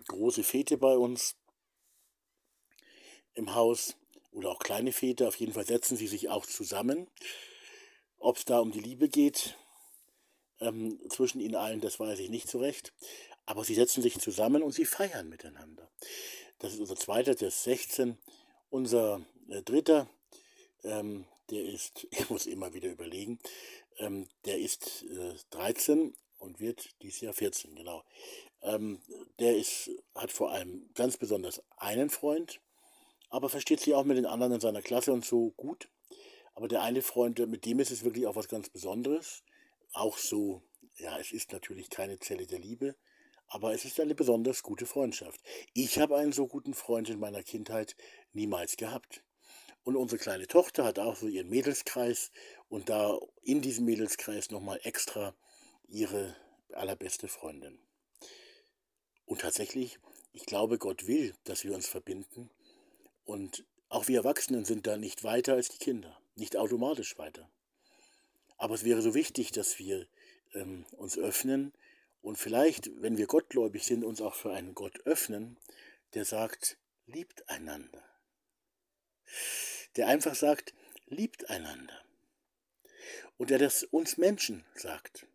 große 0.07 0.43
Fete 0.43 0.77
bei 0.77 0.95
uns 0.97 1.35
im 3.33 3.53
Haus 3.53 3.95
oder 4.31 4.49
auch 4.49 4.59
kleine 4.59 4.91
Fete. 4.91 5.27
Auf 5.27 5.35
jeden 5.35 5.53
Fall 5.53 5.65
setzen 5.65 5.97
sie 5.97 6.07
sich 6.07 6.29
auch 6.29 6.45
zusammen. 6.45 7.07
Ob 8.17 8.37
es 8.37 8.45
da 8.45 8.59
um 8.59 8.71
die 8.71 8.81
Liebe 8.81 9.09
geht 9.09 9.57
ähm, 10.59 10.99
zwischen 11.09 11.39
ihnen 11.39 11.55
allen, 11.55 11.81
das 11.81 11.99
weiß 11.99 12.19
ich 12.19 12.29
nicht 12.29 12.49
so 12.49 12.59
recht. 12.59 12.93
Aber 13.49 13.63
sie 13.63 13.73
setzen 13.73 14.03
sich 14.03 14.19
zusammen 14.19 14.61
und 14.61 14.73
sie 14.73 14.85
feiern 14.85 15.27
miteinander. 15.27 15.89
Das 16.59 16.73
ist 16.73 16.81
unser 16.81 16.95
Zweiter, 16.95 17.33
der 17.33 17.47
ist 17.47 17.63
16. 17.63 18.15
Unser 18.69 19.25
äh, 19.49 19.63
Dritter, 19.63 20.07
ähm, 20.83 21.25
der 21.49 21.65
ist, 21.65 22.05
ich 22.11 22.29
muss 22.29 22.45
immer 22.45 22.75
wieder 22.75 22.89
überlegen, 22.89 23.39
ähm, 23.97 24.27
der 24.45 24.59
ist 24.59 25.03
äh, 25.09 25.33
13 25.49 26.15
und 26.37 26.59
wird 26.59 26.91
dieses 27.01 27.21
Jahr 27.21 27.33
14, 27.33 27.73
genau. 27.73 28.03
Ähm, 28.61 29.01
der 29.39 29.57
ist, 29.57 29.89
hat 30.13 30.31
vor 30.31 30.51
allem 30.51 30.87
ganz 30.93 31.17
besonders 31.17 31.63
einen 31.77 32.11
Freund, 32.11 32.61
aber 33.29 33.49
versteht 33.49 33.79
sich 33.79 33.95
auch 33.95 34.05
mit 34.05 34.17
den 34.17 34.27
anderen 34.27 34.53
in 34.53 34.59
seiner 34.59 34.83
Klasse 34.83 35.11
und 35.11 35.25
so 35.25 35.53
gut. 35.57 35.89
Aber 36.53 36.67
der 36.67 36.83
eine 36.83 37.01
Freund, 37.01 37.39
mit 37.39 37.65
dem 37.65 37.79
ist 37.79 37.89
es 37.89 38.03
wirklich 38.03 38.27
auch 38.27 38.35
was 38.35 38.47
ganz 38.47 38.69
Besonderes. 38.69 39.41
Auch 39.93 40.19
so, 40.19 40.61
ja, 40.97 41.17
es 41.17 41.31
ist 41.31 41.51
natürlich 41.51 41.89
keine 41.89 42.19
Zelle 42.19 42.45
der 42.45 42.59
Liebe, 42.59 42.95
aber 43.49 43.73
es 43.73 43.83
ist 43.83 43.99
eine 43.99 44.15
besonders 44.15 44.63
gute 44.63 44.85
Freundschaft. 44.85 45.41
Ich 45.73 45.99
habe 45.99 46.17
einen 46.17 46.31
so 46.31 46.47
guten 46.47 46.73
Freund 46.73 47.09
in 47.09 47.19
meiner 47.19 47.43
Kindheit 47.43 47.95
niemals 48.31 48.77
gehabt. 48.77 49.23
Und 49.83 49.95
unsere 49.95 50.21
kleine 50.21 50.45
Tochter 50.45 50.83
hat 50.83 50.99
auch 50.99 51.15
so 51.15 51.27
ihren 51.27 51.49
Mädelskreis 51.49 52.31
und 52.67 52.89
da 52.89 53.17
in 53.41 53.61
diesem 53.61 53.85
Mädelskreis 53.85 54.51
nochmal 54.51 54.79
extra 54.83 55.35
ihre 55.87 56.35
allerbeste 56.73 57.27
Freundin. 57.27 57.79
Und 59.25 59.41
tatsächlich, 59.41 59.99
ich 60.31 60.45
glaube, 60.45 60.77
Gott 60.77 61.07
will, 61.07 61.33
dass 61.45 61.63
wir 61.63 61.73
uns 61.73 61.87
verbinden. 61.87 62.51
Und 63.23 63.65
auch 63.89 64.07
wir 64.07 64.17
Erwachsenen 64.17 64.65
sind 64.65 64.85
da 64.85 64.97
nicht 64.97 65.23
weiter 65.23 65.53
als 65.53 65.69
die 65.69 65.77
Kinder, 65.77 66.19
nicht 66.35 66.55
automatisch 66.55 67.17
weiter. 67.17 67.49
Aber 68.57 68.75
es 68.75 68.83
wäre 68.83 69.01
so 69.01 69.15
wichtig, 69.15 69.51
dass 69.51 69.79
wir 69.79 70.07
ähm, 70.53 70.85
uns 70.97 71.17
öffnen 71.17 71.73
und 72.21 72.37
vielleicht, 72.37 72.89
wenn 73.01 73.17
wir 73.17 73.27
gottgläubig 73.27 73.85
sind, 73.85 74.03
uns 74.03 74.21
auch 74.21 74.35
für 74.35 74.51
einen 74.51 74.75
Gott 74.75 75.05
öffnen, 75.05 75.57
der 76.13 76.25
sagt, 76.25 76.77
liebt 77.05 77.49
einander. 77.49 78.03
Der 79.95 80.07
einfach 80.07 80.35
sagt, 80.35 80.73
liebt 81.07 81.49
einander. 81.49 82.03
Und 83.37 83.49
der 83.49 83.57
das 83.57 83.83
uns 83.83 84.17
Menschen 84.17 84.65
sagt. 84.75 85.27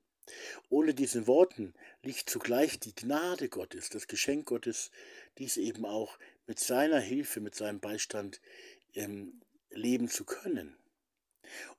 Ohne 0.69 0.95
diesen 0.95 1.27
Worten 1.27 1.75
liegt 2.03 2.29
zugleich 2.29 2.81
die 2.81 2.95
Gnade 2.95 3.49
Gottes, 3.49 3.89
das 3.89 4.07
Geschenk 4.07 4.47
Gottes, 4.47 4.91
dies 5.39 5.57
eben 5.57 5.85
auch 5.85 6.19
mit 6.47 6.59
seiner 6.59 7.01
Hilfe, 7.01 7.41
mit 7.41 7.55
seinem 7.55 7.81
Beistand 7.81 8.41
ähm, 8.95 9.41
leben 9.71 10.09
zu 10.09 10.25
können. 10.25 10.77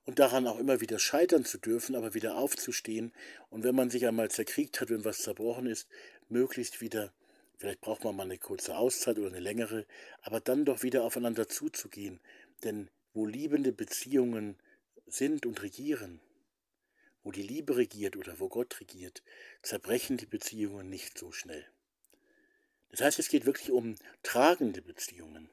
Und 0.04 0.18
daran 0.18 0.46
auch 0.46 0.58
immer 0.58 0.80
wieder 0.80 0.98
scheitern 0.98 1.44
zu 1.44 1.58
dürfen, 1.58 1.94
aber 1.94 2.14
wieder 2.14 2.36
aufzustehen 2.36 3.12
und 3.50 3.64
wenn 3.64 3.74
man 3.74 3.90
sich 3.90 4.06
einmal 4.06 4.30
zerkriegt 4.30 4.80
hat, 4.80 4.90
wenn 4.90 5.04
was 5.04 5.18
zerbrochen 5.18 5.66
ist, 5.66 5.88
möglichst 6.28 6.80
wieder, 6.80 7.12
vielleicht 7.56 7.80
braucht 7.80 8.04
man 8.04 8.16
mal 8.16 8.24
eine 8.24 8.38
kurze 8.38 8.76
Auszeit 8.76 9.18
oder 9.18 9.28
eine 9.28 9.40
längere, 9.40 9.86
aber 10.22 10.40
dann 10.40 10.64
doch 10.64 10.82
wieder 10.82 11.04
aufeinander 11.04 11.48
zuzugehen. 11.48 12.20
Denn 12.64 12.90
wo 13.12 13.26
liebende 13.26 13.72
Beziehungen 13.72 14.56
sind 15.06 15.46
und 15.46 15.62
regieren, 15.62 16.20
wo 17.22 17.32
die 17.32 17.42
Liebe 17.42 17.76
regiert 17.76 18.16
oder 18.16 18.38
wo 18.38 18.48
Gott 18.48 18.80
regiert, 18.80 19.22
zerbrechen 19.62 20.16
die 20.16 20.26
Beziehungen 20.26 20.88
nicht 20.88 21.18
so 21.18 21.32
schnell. 21.32 21.66
Das 22.90 23.00
heißt, 23.00 23.18
es 23.18 23.28
geht 23.28 23.46
wirklich 23.46 23.72
um 23.72 23.96
tragende 24.22 24.80
Beziehungen. 24.80 25.50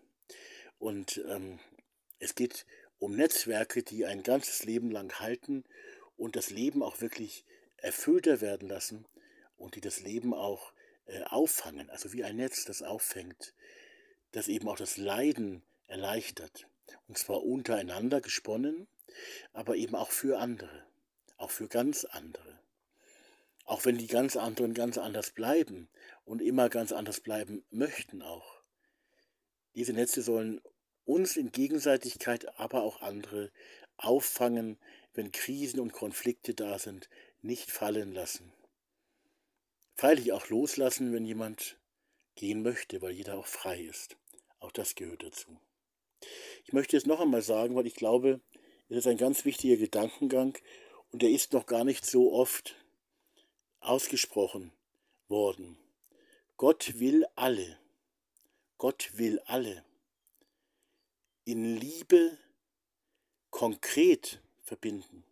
Und 0.78 1.24
ähm, 1.28 1.60
es 2.20 2.36
geht 2.36 2.66
um 3.00 3.16
Netzwerke, 3.16 3.84
die 3.84 4.06
ein 4.06 4.24
ganzes 4.24 4.64
Leben 4.64 4.92
lang 4.92 5.20
halten 5.20 5.64
und 6.18 6.36
das 6.36 6.50
Leben 6.50 6.84
auch 6.84 7.02
wirklich 7.02 7.46
erfüllter 7.78 8.42
werden 8.42 8.70
lassen 8.70 9.06
und 9.58 9.76
die 9.76 9.82
das 9.82 10.00
Leben 10.00 10.34
auch 10.34 10.74
äh, 11.06 11.24
auffangen, 11.24 11.90
also 11.90 12.14
wie 12.14 12.24
ein 12.24 12.38
Netz, 12.38 12.66
das 12.66 12.82
auffängt, 12.82 13.54
das 14.32 14.48
eben 14.48 14.68
auch 14.68 14.78
das 14.78 14.98
Leiden 14.98 15.64
erleichtert. 15.88 16.68
Und 17.08 17.18
zwar 17.18 17.44
untereinander 17.44 18.22
gesponnen, 18.22 18.88
aber 19.52 19.76
eben 19.76 19.96
auch 19.96 20.12
für 20.12 20.40
andere 20.40 20.86
auch 21.44 21.52
für 21.52 21.68
ganz 21.68 22.06
andere. 22.06 22.60
Auch 23.66 23.86
wenn 23.86 23.98
die 23.98 24.08
ganz 24.08 24.36
anderen 24.38 24.74
ganz 24.74 24.98
anders 24.98 25.32
bleiben 25.32 25.90
und 26.26 26.42
immer 26.42 26.70
ganz 26.70 26.92
anders 26.92 27.20
bleiben 27.20 27.64
möchten 27.70 28.22
auch. 28.22 28.62
Diese 29.76 29.94
Netze 29.94 30.22
sollen 30.22 30.62
uns 31.06 31.38
in 31.38 31.52
Gegenseitigkeit, 31.52 32.60
aber 32.60 32.84
auch 32.84 33.02
andere 33.02 33.52
auffangen, 33.98 34.78
wenn 35.14 35.32
Krisen 35.32 35.80
und 35.80 35.94
Konflikte 35.94 36.54
da 36.54 36.80
sind, 36.80 37.10
nicht 37.42 37.72
fallen 37.72 38.14
lassen. 38.14 38.54
Freilich 39.96 40.32
auch 40.34 40.50
loslassen, 40.50 41.14
wenn 41.14 41.26
jemand 41.26 41.78
gehen 42.36 42.64
möchte, 42.64 43.02
weil 43.02 43.12
jeder 43.12 43.38
auch 43.38 43.46
frei 43.46 43.82
ist. 43.82 44.18
Auch 44.60 44.72
das 44.72 44.96
gehört 44.96 45.24
dazu. 45.24 45.60
Ich 46.66 46.74
möchte 46.74 46.98
es 46.98 47.06
noch 47.06 47.20
einmal 47.20 47.42
sagen, 47.42 47.76
weil 47.76 47.86
ich 47.86 47.96
glaube, 47.96 48.42
es 48.90 48.98
ist 48.98 49.08
ein 49.08 49.18
ganz 49.18 49.46
wichtiger 49.46 49.78
Gedankengang 49.78 50.58
und 51.12 51.22
der 51.22 51.30
ist 51.30 51.54
noch 51.54 51.66
gar 51.66 51.84
nicht 51.84 52.06
so 52.06 52.34
oft 52.34 52.76
ausgesprochen 53.82 54.72
worden. 55.28 55.78
Gott 56.58 57.00
will 57.00 57.26
alle, 57.36 57.78
Gott 58.78 59.12
will 59.18 59.40
alle 59.46 59.84
in 61.46 61.76
Liebe 61.78 62.38
konkret 63.50 64.42
verbinden. 64.62 65.24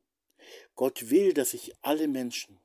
Gott 0.75 1.09
will, 1.09 1.33
dass 1.33 1.51
sich 1.51 1.73
alle 1.81 2.07
Menschen 2.07 2.59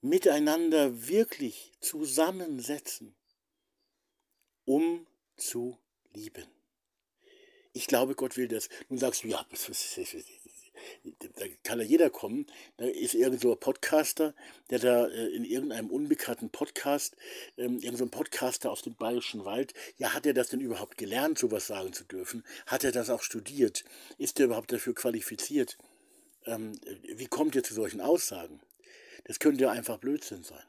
miteinander 0.00 1.08
wirklich 1.08 1.72
zusammensetzen, 1.80 3.14
um 4.64 5.06
zu 5.36 5.78
lieben. 6.12 6.46
Ich 7.72 7.86
glaube, 7.86 8.14
Gott 8.14 8.36
will 8.36 8.48
das. 8.48 8.68
Nun 8.88 8.98
sagst 8.98 9.24
du, 9.24 9.28
ja, 9.28 9.44
das 9.50 9.68
ist, 9.68 9.98
da 11.36 11.44
kann 11.62 11.78
ja 11.78 11.84
jeder 11.84 12.10
kommen. 12.10 12.46
Da 12.78 12.86
ist 12.86 13.14
irgend 13.14 13.40
so 13.40 13.52
ein 13.52 13.60
Podcaster, 13.60 14.34
der 14.70 14.78
da 14.78 15.06
äh, 15.06 15.28
in 15.28 15.44
irgendeinem 15.44 15.90
unbekannten 15.90 16.50
Podcast, 16.50 17.16
ähm, 17.58 17.78
irgend 17.78 17.98
so 17.98 18.04
ein 18.04 18.10
Podcaster 18.10 18.70
aus 18.70 18.82
dem 18.82 18.96
Bayerischen 18.96 19.44
Wald, 19.44 19.74
ja, 19.98 20.14
hat 20.14 20.26
er 20.26 20.34
das 20.34 20.48
denn 20.48 20.60
überhaupt 20.60 20.96
gelernt, 20.96 21.38
sowas 21.38 21.66
sagen 21.66 21.92
zu 21.92 22.04
dürfen? 22.04 22.44
Hat 22.66 22.84
er 22.84 22.92
das 22.92 23.10
auch 23.10 23.22
studiert? 23.22 23.84
Ist 24.18 24.40
er 24.40 24.46
überhaupt 24.46 24.72
dafür 24.72 24.94
qualifiziert? 24.94 25.76
Ähm, 26.46 26.72
wie 27.14 27.26
kommt 27.26 27.54
er 27.54 27.62
zu 27.62 27.74
solchen 27.74 28.00
Aussagen? 28.00 28.60
Das 29.24 29.38
könnte 29.38 29.64
ja 29.64 29.70
einfach 29.70 29.98
Blödsinn 29.98 30.42
sein. 30.42 30.64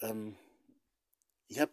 Ähm, 0.00 0.36
ich 1.46 1.60
habe 1.60 1.72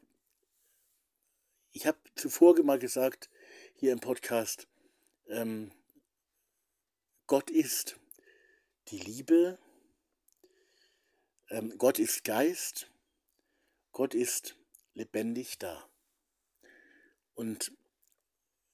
ich 1.73 1.85
hab 1.85 1.97
zuvor 2.15 2.57
mal 2.63 2.79
gesagt, 2.79 3.29
hier 3.75 3.91
im 3.91 3.99
Podcast, 3.99 4.67
ähm, 5.27 5.71
Gott 7.27 7.49
ist 7.49 7.99
die 8.89 8.99
Liebe, 8.99 9.57
ähm, 11.49 11.73
Gott 11.79 11.97
ist 11.97 12.23
Geist, 12.23 12.91
Gott 13.91 14.13
ist 14.13 14.55
lebendig 14.93 15.57
da. 15.57 15.89
Und 17.33 17.71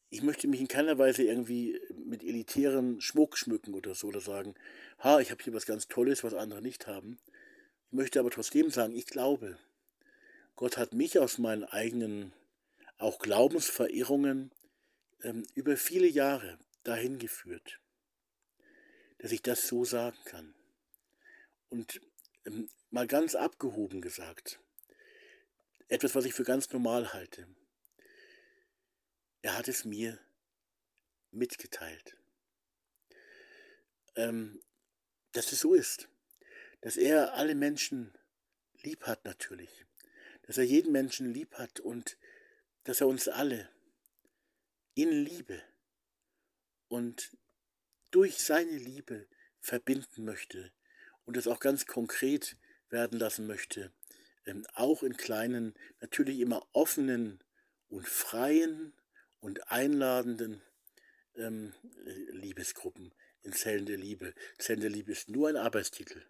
ich 0.10 0.22
möchte 0.22 0.49
mich 0.49 0.60
in 0.60 0.68
keiner 0.68 0.97
Weise 0.97 1.24
irgendwie 1.24 1.80
mit 1.95 2.24
elitären 2.24 2.99
Schmuck 2.99 3.38
schmücken 3.38 3.74
oder 3.74 3.95
so 3.95 4.08
oder 4.08 4.20
sagen, 4.20 4.56
ha, 4.99 5.22
ich 5.22 5.32
habe 5.32 5.41
hier 5.41 5.54
was 5.54 5.66
ganz 5.66 5.88
Tolles, 5.88 6.26
was 6.26 6.34
andere 6.34 6.62
nicht 6.62 6.88
haben. 6.88 7.20
Ich 7.88 7.93
möchte 7.93 8.20
aber 8.20 8.32
trotzdem 8.32 8.70
sagen, 8.70 8.93
ich 8.95 9.06
glaube, 9.06 9.58
Gott 10.58 10.76
hat 10.76 10.93
mich 10.93 11.18
aus 11.20 11.38
meinen 11.38 11.64
eigenen, 11.64 12.34
auch 12.97 13.20
Glaubensverirrungen 13.20 14.52
ähm, 15.24 15.47
über 15.56 15.78
viele 15.78 16.08
Jahre 16.08 16.60
dahin 16.84 17.18
geführt 17.18 17.80
dass 19.22 19.32
ich 19.32 19.44
das 19.44 19.68
so 19.68 19.86
sagen 19.86 20.18
kann. 20.26 20.56
Und 21.70 22.02
ähm, 22.46 22.68
mal 22.90 23.06
ganz 23.06 23.36
abgehoben 23.36 24.02
gesagt, 24.02 24.60
etwas, 25.90 26.16
was 26.16 26.26
ich 26.26 26.34
für 26.34 26.44
ganz 26.44 26.72
normal 26.72 27.14
halte. 27.14 27.48
Er 29.44 29.56
hat 29.56 29.68
es 29.68 29.86
mir 29.86 30.18
mitgeteilt. 31.30 32.18
Ähm, 34.16 34.60
dass 35.34 35.52
es 35.52 35.60
so 35.60 35.76
ist. 35.76 36.10
Dass 36.82 36.98
er 36.98 37.36
alle 37.36 37.54
Menschen 37.54 38.18
lieb 38.82 39.04
hat 39.04 39.24
natürlich. 39.24 39.86
Dass 40.48 40.58
er 40.58 40.64
jeden 40.64 40.92
Menschen 40.92 41.32
lieb 41.32 41.54
hat 41.60 41.80
und 41.80 42.18
dass 42.86 43.02
er 43.02 43.08
uns 43.08 43.28
alle 43.28 43.70
in 44.96 45.12
Liebe 45.12 45.62
und 46.88 47.38
durch 48.12 48.38
seine 48.38 48.78
Liebe 48.78 49.28
verbinden 49.59 50.26
möchte 50.26 50.72
und 51.26 51.38
es 51.38 51.47
auch 51.47 51.59
ganz 51.59 51.86
konkret 51.86 52.57
werden 52.89 53.20
lassen 53.20 53.47
möchte, 53.47 53.91
ähm, 54.45 54.66
auch 54.74 55.03
in 55.03 55.18
kleinen, 55.18 55.74
natürlich 55.99 56.39
immer 56.39 56.68
offenen 56.74 57.43
und 57.89 58.07
freien 58.07 58.93
und 59.39 59.72
einladenden 59.72 60.62
ähm, 61.36 61.74
Liebesgruppen 62.32 63.14
in 63.43 63.53
Zellen 63.53 63.86
der 63.86 63.97
Liebe. 63.97 64.34
Zellen 64.57 64.82
der 64.82 64.89
Liebe 64.89 65.12
ist 65.12 65.30
nur 65.30 65.49
ein 65.49 65.57
Arbeitstitel, 65.57 66.24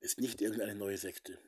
ist 0.00 0.20
nicht 0.20 0.40
irgendeine 0.40 0.74
neue 0.74 0.98
Sekte. 0.98 1.38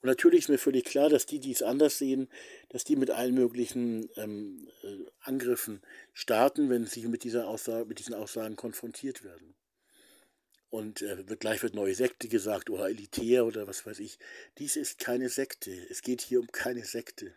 Und 0.00 0.08
natürlich 0.08 0.40
ist 0.40 0.48
mir 0.48 0.58
völlig 0.58 0.84
klar, 0.84 1.08
dass 1.08 1.26
die, 1.26 1.40
die 1.40 1.52
es 1.52 1.62
anders 1.62 1.98
sehen, 1.98 2.28
dass 2.68 2.84
die 2.84 2.96
mit 2.96 3.10
allen 3.10 3.34
möglichen 3.34 4.08
ähm, 4.16 4.68
äh, 4.82 5.04
Angriffen 5.20 5.82
starten, 6.12 6.70
wenn 6.70 6.86
sie 6.86 7.06
mit, 7.08 7.24
dieser 7.24 7.48
Aussage, 7.48 7.86
mit 7.86 7.98
diesen 7.98 8.14
Aussagen 8.14 8.56
konfrontiert 8.56 9.24
werden. 9.24 9.54
Und 10.70 11.02
äh, 11.02 11.28
wird 11.28 11.40
gleich 11.40 11.62
wird 11.62 11.74
neue 11.74 11.94
Sekte 11.94 12.28
gesagt 12.28 12.70
oder 12.70 12.88
elitär 12.88 13.46
oder 13.46 13.66
was 13.66 13.86
weiß 13.86 14.00
ich. 14.00 14.18
Dies 14.58 14.76
ist 14.76 14.98
keine 14.98 15.28
Sekte. 15.28 15.70
Es 15.88 16.02
geht 16.02 16.20
hier 16.20 16.40
um 16.40 16.48
keine 16.52 16.84
Sekte. 16.84 17.34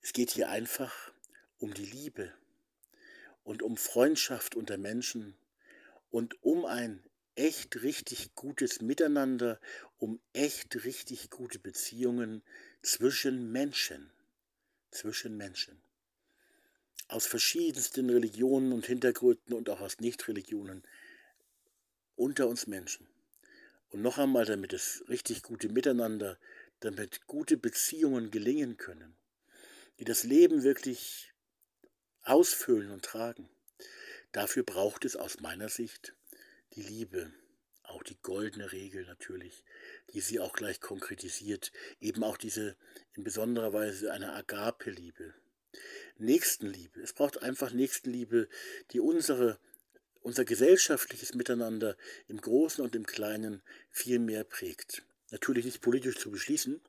Es 0.00 0.12
geht 0.12 0.30
hier 0.30 0.48
einfach 0.48 1.12
um 1.58 1.74
die 1.74 1.86
Liebe 1.86 2.32
und 3.42 3.62
um 3.62 3.76
Freundschaft 3.76 4.54
unter 4.54 4.76
Menschen 4.76 5.36
und 6.10 6.42
um 6.42 6.64
ein 6.64 7.02
echt 7.38 7.82
richtig 7.82 8.34
gutes 8.34 8.80
Miteinander, 8.80 9.60
um 9.98 10.20
echt 10.32 10.84
richtig 10.84 11.30
gute 11.30 11.60
Beziehungen 11.60 12.42
zwischen 12.82 13.52
Menschen. 13.52 14.10
Zwischen 14.90 15.36
Menschen. 15.36 15.80
Aus 17.06 17.26
verschiedensten 17.26 18.10
Religionen 18.10 18.72
und 18.72 18.86
Hintergründen 18.86 19.54
und 19.54 19.70
auch 19.70 19.80
aus 19.80 20.00
Nichtreligionen 20.00 20.82
unter 22.16 22.48
uns 22.48 22.66
Menschen. 22.66 23.06
Und 23.90 24.02
noch 24.02 24.18
einmal, 24.18 24.44
damit 24.44 24.72
es 24.72 25.04
richtig 25.08 25.42
gute 25.42 25.68
Miteinander, 25.68 26.38
damit 26.80 27.26
gute 27.26 27.56
Beziehungen 27.56 28.30
gelingen 28.30 28.76
können, 28.76 29.16
die 30.00 30.04
das 30.04 30.24
Leben 30.24 30.64
wirklich 30.64 31.32
ausfüllen 32.22 32.90
und 32.90 33.04
tragen. 33.04 33.48
Dafür 34.32 34.64
braucht 34.64 35.04
es 35.04 35.16
aus 35.16 35.40
meiner 35.40 35.68
Sicht 35.68 36.14
die 36.74 36.82
Liebe, 36.82 37.32
auch 37.88 38.02
die 38.02 38.18
goldene 38.20 38.70
Regel 38.72 39.04
natürlich, 39.06 39.64
die 40.12 40.20
sie 40.20 40.40
auch 40.40 40.52
gleich 40.52 40.80
konkretisiert, 40.80 41.72
eben 42.00 42.22
auch 42.22 42.36
diese 42.36 42.76
in 43.14 43.24
besonderer 43.24 43.72
Weise 43.72 44.12
eine 44.12 44.32
Agape-Liebe. 44.32 45.34
Nächstenliebe. 46.18 47.00
Es 47.00 47.12
braucht 47.12 47.42
einfach 47.42 47.72
Nächstenliebe, 47.72 48.48
die 48.90 49.00
unsere, 49.00 49.58
unser 50.20 50.44
gesellschaftliches 50.44 51.34
Miteinander 51.34 51.96
im 52.26 52.40
Großen 52.40 52.82
und 52.84 52.94
im 52.94 53.06
Kleinen 53.06 53.62
viel 53.90 54.18
mehr 54.18 54.44
prägt. 54.44 55.02
Natürlich 55.30 55.64
nicht 55.64 55.80
politisch 55.80 56.16
zu 56.16 56.30
beschließen, 56.30 56.80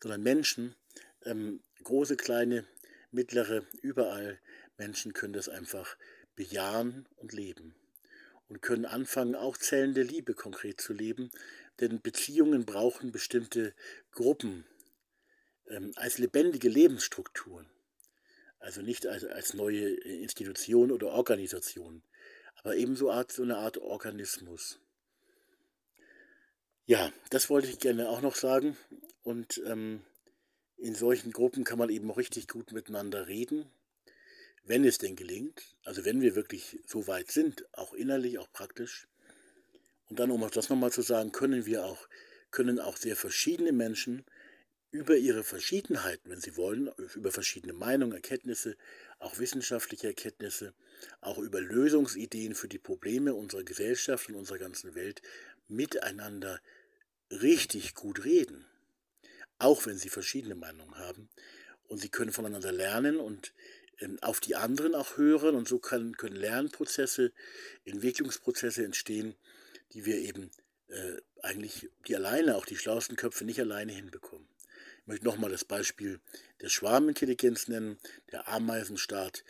sondern 0.00 0.22
Menschen, 0.22 0.76
ähm, 1.24 1.60
große, 1.82 2.16
kleine, 2.16 2.66
mittlere, 3.10 3.66
überall 3.82 4.40
Menschen 4.76 5.12
können 5.12 5.32
das 5.32 5.48
einfach 5.48 5.96
bejahen 6.36 7.06
und 7.16 7.32
leben 7.32 7.74
und 8.48 8.62
können 8.62 8.86
anfangen, 8.86 9.34
auch 9.34 9.56
zählende 9.56 10.02
Liebe 10.02 10.34
konkret 10.34 10.80
zu 10.80 10.92
leben, 10.92 11.30
denn 11.80 12.00
Beziehungen 12.00 12.64
brauchen 12.64 13.12
bestimmte 13.12 13.74
Gruppen 14.10 14.64
ähm, 15.68 15.92
als 15.96 16.18
lebendige 16.18 16.68
Lebensstrukturen, 16.68 17.68
also 18.58 18.82
nicht 18.82 19.06
als, 19.06 19.24
als 19.24 19.54
neue 19.54 19.88
Institution 19.88 20.90
oder 20.90 21.08
Organisation, 21.08 22.02
aber 22.56 22.76
ebenso 22.76 23.10
Art, 23.10 23.30
so 23.30 23.42
eine 23.42 23.58
Art 23.58 23.78
Organismus. 23.78 24.80
Ja, 26.86 27.12
das 27.30 27.50
wollte 27.50 27.68
ich 27.68 27.78
gerne 27.78 28.08
auch 28.08 28.22
noch 28.22 28.34
sagen. 28.34 28.76
Und 29.22 29.60
ähm, 29.66 30.02
in 30.78 30.94
solchen 30.94 31.32
Gruppen 31.32 31.64
kann 31.64 31.78
man 31.78 31.90
eben 31.90 32.10
auch 32.10 32.16
richtig 32.16 32.48
gut 32.48 32.72
miteinander 32.72 33.26
reden, 33.28 33.70
wenn 34.68 34.84
es 34.84 34.98
denn 34.98 35.16
gelingt, 35.16 35.74
also 35.84 36.04
wenn 36.04 36.20
wir 36.20 36.34
wirklich 36.34 36.78
so 36.86 37.06
weit 37.06 37.30
sind, 37.30 37.64
auch 37.72 37.94
innerlich, 37.94 38.38
auch 38.38 38.52
praktisch. 38.52 39.08
Und 40.10 40.18
dann, 40.18 40.30
um 40.30 40.44
auch 40.44 40.50
das 40.50 40.68
nochmal 40.68 40.92
zu 40.92 41.02
sagen, 41.02 41.32
können 41.32 41.64
wir 41.64 41.86
auch, 41.86 42.06
können 42.50 42.78
auch 42.78 42.98
sehr 42.98 43.16
verschiedene 43.16 43.72
Menschen 43.72 44.24
über 44.90 45.16
ihre 45.16 45.42
Verschiedenheiten, 45.42 46.30
wenn 46.30 46.40
sie 46.40 46.56
wollen, 46.56 46.90
über 47.14 47.32
verschiedene 47.32 47.72
Meinungen, 47.72 48.12
Erkenntnisse, 48.12 48.76
auch 49.18 49.38
wissenschaftliche 49.38 50.08
Erkenntnisse, 50.08 50.74
auch 51.20 51.38
über 51.38 51.60
Lösungsideen 51.60 52.54
für 52.54 52.68
die 52.68 52.78
Probleme 52.78 53.34
unserer 53.34 53.64
Gesellschaft 53.64 54.28
und 54.28 54.34
unserer 54.34 54.58
ganzen 54.58 54.94
Welt 54.94 55.22
miteinander 55.66 56.60
richtig 57.30 57.94
gut 57.94 58.24
reden. 58.24 58.66
Auch 59.58 59.86
wenn 59.86 59.98
sie 59.98 60.10
verschiedene 60.10 60.54
Meinungen 60.54 60.96
haben. 60.98 61.28
Und 61.88 61.98
sie 61.98 62.10
können 62.10 62.32
voneinander 62.32 62.72
lernen 62.72 63.18
und 63.18 63.52
auf 64.20 64.40
die 64.40 64.54
anderen 64.56 64.94
auch 64.94 65.16
hören 65.16 65.54
und 65.54 65.68
so 65.68 65.78
können, 65.78 66.16
können 66.16 66.36
Lernprozesse, 66.36 67.32
Entwicklungsprozesse 67.84 68.84
entstehen, 68.84 69.34
die 69.92 70.04
wir 70.04 70.18
eben 70.18 70.50
äh, 70.88 71.16
eigentlich, 71.42 71.88
die 72.06 72.16
alleine, 72.16 72.56
auch 72.56 72.66
die 72.66 72.76
schlauesten 72.76 73.16
Köpfe 73.16 73.44
nicht 73.44 73.60
alleine 73.60 73.92
hinbekommen. 73.92 74.48
Ich 75.00 75.06
möchte 75.06 75.24
nochmal 75.24 75.50
das 75.50 75.64
Beispiel 75.64 76.20
der 76.60 76.68
Schwarmintelligenz 76.68 77.68
nennen, 77.68 77.98
der 78.30 78.48
Ameisenstaat. 78.48 79.44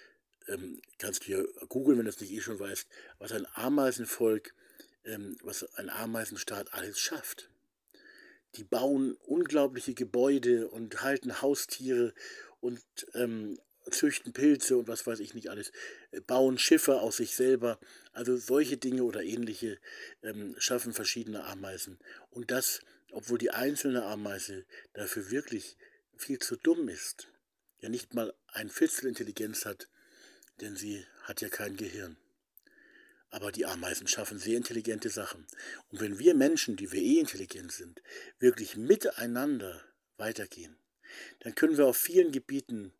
Ähm, 0.47 0.81
kannst 0.99 1.23
du 1.23 1.27
hier 1.27 1.49
googeln, 1.69 1.99
wenn 1.99 2.05
du 2.05 2.11
es 2.11 2.21
nicht 2.21 2.33
eh 2.33 2.41
schon 2.41 2.59
weißt, 2.59 2.89
was 3.19 3.33
ein 3.33 3.47
Ameisenvolk, 3.55 4.55
ähm, 5.05 5.37
was 5.43 5.65
ein 5.77 5.91
Ameisenstaat 5.91 6.73
alles 6.73 6.99
schafft. 6.99 7.51
Die 8.55 8.65
bauen 8.65 9.15
unglaubliche 9.27 9.95
Gebäude 9.95 10.69
und 10.69 11.03
halten 11.03 11.43
Haustiere 11.43 12.15
und 12.61 12.83
ähm, 13.15 13.59
züchten 13.91 14.33
Pilze 14.33 14.77
und 14.77 14.89
was 14.89 15.07
weiß 15.07 15.21
ich 15.21 15.35
nicht 15.35 15.51
alles, 15.51 15.73
äh, 16.11 16.21
bauen 16.21 16.59
Schiffe 16.59 17.01
aus 17.01 17.19
sich 17.19 17.35
selber. 17.35 17.79
Also 18.13 18.37
solche 18.37 18.77
Dinge 18.77 19.05
oder 19.05 19.23
ähnliche 19.23 19.79
ähm, 20.23 20.55
schaffen 20.59 20.93
verschiedene 20.93 21.45
Ameisen. 21.45 21.99
Und 22.31 22.51
das, 22.51 22.81
obwohl 23.13 23.39
die 23.39 23.51
einzelne 23.51 24.05
Ameise 24.05 24.65
dafür 24.93 25.31
wirklich 25.31 25.77
viel 26.17 26.39
zu 26.39 26.57
dumm 26.57 26.89
ist. 26.89 27.29
Ja 27.81 27.89
nicht 27.89 28.15
mal 28.15 28.35
ein 28.49 28.71
Viertel 28.71 29.07
Intelligenz 29.07 29.65
hat, 29.65 29.89
denn 30.61 30.77
sie 30.77 31.07
hat 31.23 31.41
ja 31.41 31.49
kein 31.49 31.77
Gehirn. 31.77 32.17
Aber 33.31 33.53
die 33.53 33.67
Ameisen 33.67 34.09
schaffen 34.09 34.39
sehr 34.39 34.57
intelligente 34.57 35.11
Sachen. 35.11 35.47
Und 35.91 36.01
wenn 36.01 36.19
wir 36.19 36.35
Menschen, 36.35 36.77
die 36.77 36.91
wir 36.93 37.01
eh 37.01 37.21
intelligent 37.21 37.73
sind, 37.73 38.03
wirklich 38.39 38.77
miteinander 38.77 39.85
weitergehen, 40.17 40.77
dann 41.41 41.55
können 41.55 41.77
wir 41.77 41.87
auf 41.87 41.97
vielen 41.97 42.33
Gebieten 42.33 42.93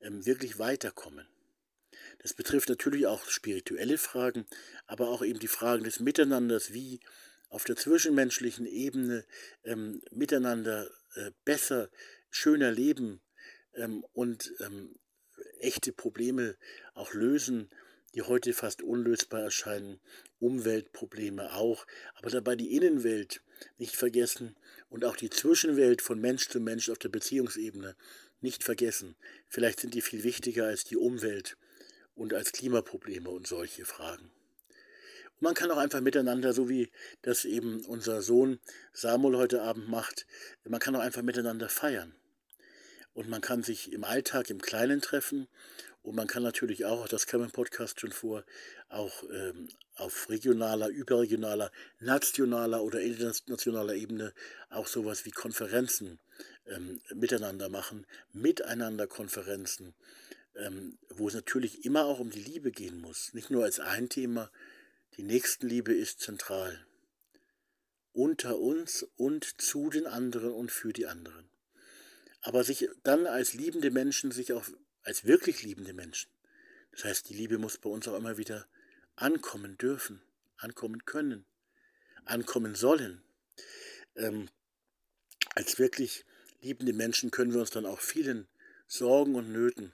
wirklich 0.00 0.58
weiterkommen. 0.58 1.26
Das 2.18 2.34
betrifft 2.34 2.68
natürlich 2.68 3.06
auch 3.06 3.24
spirituelle 3.28 3.98
Fragen, 3.98 4.46
aber 4.86 5.08
auch 5.08 5.22
eben 5.22 5.38
die 5.38 5.48
Fragen 5.48 5.84
des 5.84 6.00
Miteinanders, 6.00 6.72
wie 6.72 7.00
auf 7.48 7.64
der 7.64 7.76
zwischenmenschlichen 7.76 8.66
Ebene 8.66 9.24
ähm, 9.64 10.02
miteinander 10.10 10.90
äh, 11.14 11.30
besser, 11.44 11.90
schöner 12.30 12.70
leben 12.72 13.20
ähm, 13.74 14.04
und 14.12 14.52
ähm, 14.60 14.96
echte 15.60 15.92
Probleme 15.92 16.56
auch 16.94 17.14
lösen, 17.14 17.70
die 18.14 18.22
heute 18.22 18.52
fast 18.52 18.82
unlösbar 18.82 19.42
erscheinen, 19.42 20.00
Umweltprobleme 20.38 21.54
auch, 21.54 21.86
aber 22.14 22.30
dabei 22.30 22.56
die 22.56 22.74
Innenwelt 22.74 23.42
nicht 23.78 23.96
vergessen 23.96 24.56
und 24.88 25.04
auch 25.04 25.16
die 25.16 25.30
Zwischenwelt 25.30 26.02
von 26.02 26.20
Mensch 26.20 26.48
zu 26.48 26.60
Mensch 26.60 26.90
auf 26.90 26.98
der 26.98 27.08
Beziehungsebene 27.08 27.96
nicht 28.46 28.62
vergessen. 28.62 29.16
Vielleicht 29.48 29.80
sind 29.80 29.92
die 29.92 30.00
viel 30.00 30.22
wichtiger 30.22 30.66
als 30.66 30.84
die 30.84 30.96
Umwelt 30.96 31.56
und 32.14 32.32
als 32.32 32.52
Klimaprobleme 32.52 33.28
und 33.28 33.46
solche 33.46 33.84
Fragen. 33.84 34.30
Und 35.34 35.42
man 35.42 35.54
kann 35.54 35.70
auch 35.72 35.76
einfach 35.76 36.00
miteinander, 36.00 36.52
so 36.52 36.68
wie 36.68 36.90
das 37.22 37.44
eben 37.44 37.84
unser 37.84 38.22
Sohn 38.22 38.60
Samuel 38.92 39.36
heute 39.36 39.62
Abend 39.62 39.88
macht, 39.88 40.26
man 40.64 40.80
kann 40.80 40.94
auch 40.94 41.00
einfach 41.00 41.22
miteinander 41.22 41.68
feiern. 41.68 42.14
Und 43.14 43.28
man 43.28 43.40
kann 43.40 43.62
sich 43.64 43.92
im 43.92 44.04
Alltag 44.04 44.48
im 44.50 44.62
Kleinen 44.62 45.00
treffen 45.00 45.48
und 46.02 46.14
man 46.14 46.28
kann 46.28 46.44
natürlich 46.44 46.84
auch, 46.84 47.08
das 47.08 47.26
kam 47.26 47.42
im 47.42 47.50
Podcast 47.50 48.00
schon 48.00 48.12
vor, 48.12 48.44
auch 48.88 49.24
ähm, 49.24 49.68
auf 49.96 50.28
regionaler, 50.30 50.88
überregionaler, 50.88 51.72
nationaler 51.98 52.84
oder 52.84 53.00
internationaler 53.00 53.94
Ebene 53.94 54.32
auch 54.70 54.86
sowas 54.86 55.24
wie 55.24 55.32
Konferenzen 55.32 56.20
ähm, 56.66 57.00
miteinander 57.14 57.68
machen, 57.68 58.06
miteinander 58.32 59.06
Konferenzen, 59.06 59.94
ähm, 60.54 60.98
wo 61.10 61.28
es 61.28 61.34
natürlich 61.34 61.84
immer 61.84 62.04
auch 62.04 62.18
um 62.18 62.30
die 62.30 62.42
Liebe 62.42 62.72
gehen 62.72 63.00
muss. 63.00 63.34
Nicht 63.34 63.50
nur 63.50 63.64
als 63.64 63.80
ein 63.80 64.08
Thema, 64.08 64.50
die 65.16 65.22
Nächstenliebe 65.22 65.94
ist 65.94 66.20
zentral. 66.20 66.86
Unter 68.12 68.58
uns 68.58 69.06
und 69.16 69.60
zu 69.60 69.90
den 69.90 70.06
anderen 70.06 70.52
und 70.52 70.70
für 70.70 70.92
die 70.92 71.06
anderen. 71.06 71.48
Aber 72.40 72.64
sich 72.64 72.88
dann 73.02 73.26
als 73.26 73.52
liebende 73.52 73.90
Menschen, 73.90 74.30
sich 74.30 74.52
auch 74.52 74.64
als 75.02 75.24
wirklich 75.24 75.62
liebende 75.62 75.92
Menschen. 75.92 76.30
Das 76.92 77.04
heißt, 77.04 77.28
die 77.28 77.34
Liebe 77.34 77.58
muss 77.58 77.78
bei 77.78 77.90
uns 77.90 78.08
auch 78.08 78.16
immer 78.16 78.38
wieder 78.38 78.66
ankommen 79.16 79.76
dürfen, 79.78 80.22
ankommen 80.56 81.04
können, 81.04 81.44
ankommen 82.24 82.74
sollen. 82.74 83.22
Ähm, 84.14 84.48
als 85.54 85.78
wirklich 85.78 86.24
liebende 86.60 86.92
Menschen 86.92 87.30
können 87.30 87.52
wir 87.52 87.60
uns 87.60 87.70
dann 87.70 87.86
auch 87.86 88.00
vielen 88.00 88.46
Sorgen 88.86 89.34
und 89.34 89.50
Nöten, 89.50 89.92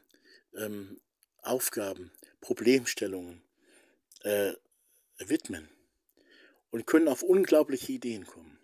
ähm, 0.55 1.01
Aufgaben, 1.43 2.13
Problemstellungen 2.41 3.43
äh, 4.23 4.53
widmen 5.19 5.69
und 6.71 6.87
können 6.87 7.09
auf 7.09 7.23
unglaubliche 7.23 7.93
Ideen 7.93 8.27
kommen. 8.27 8.59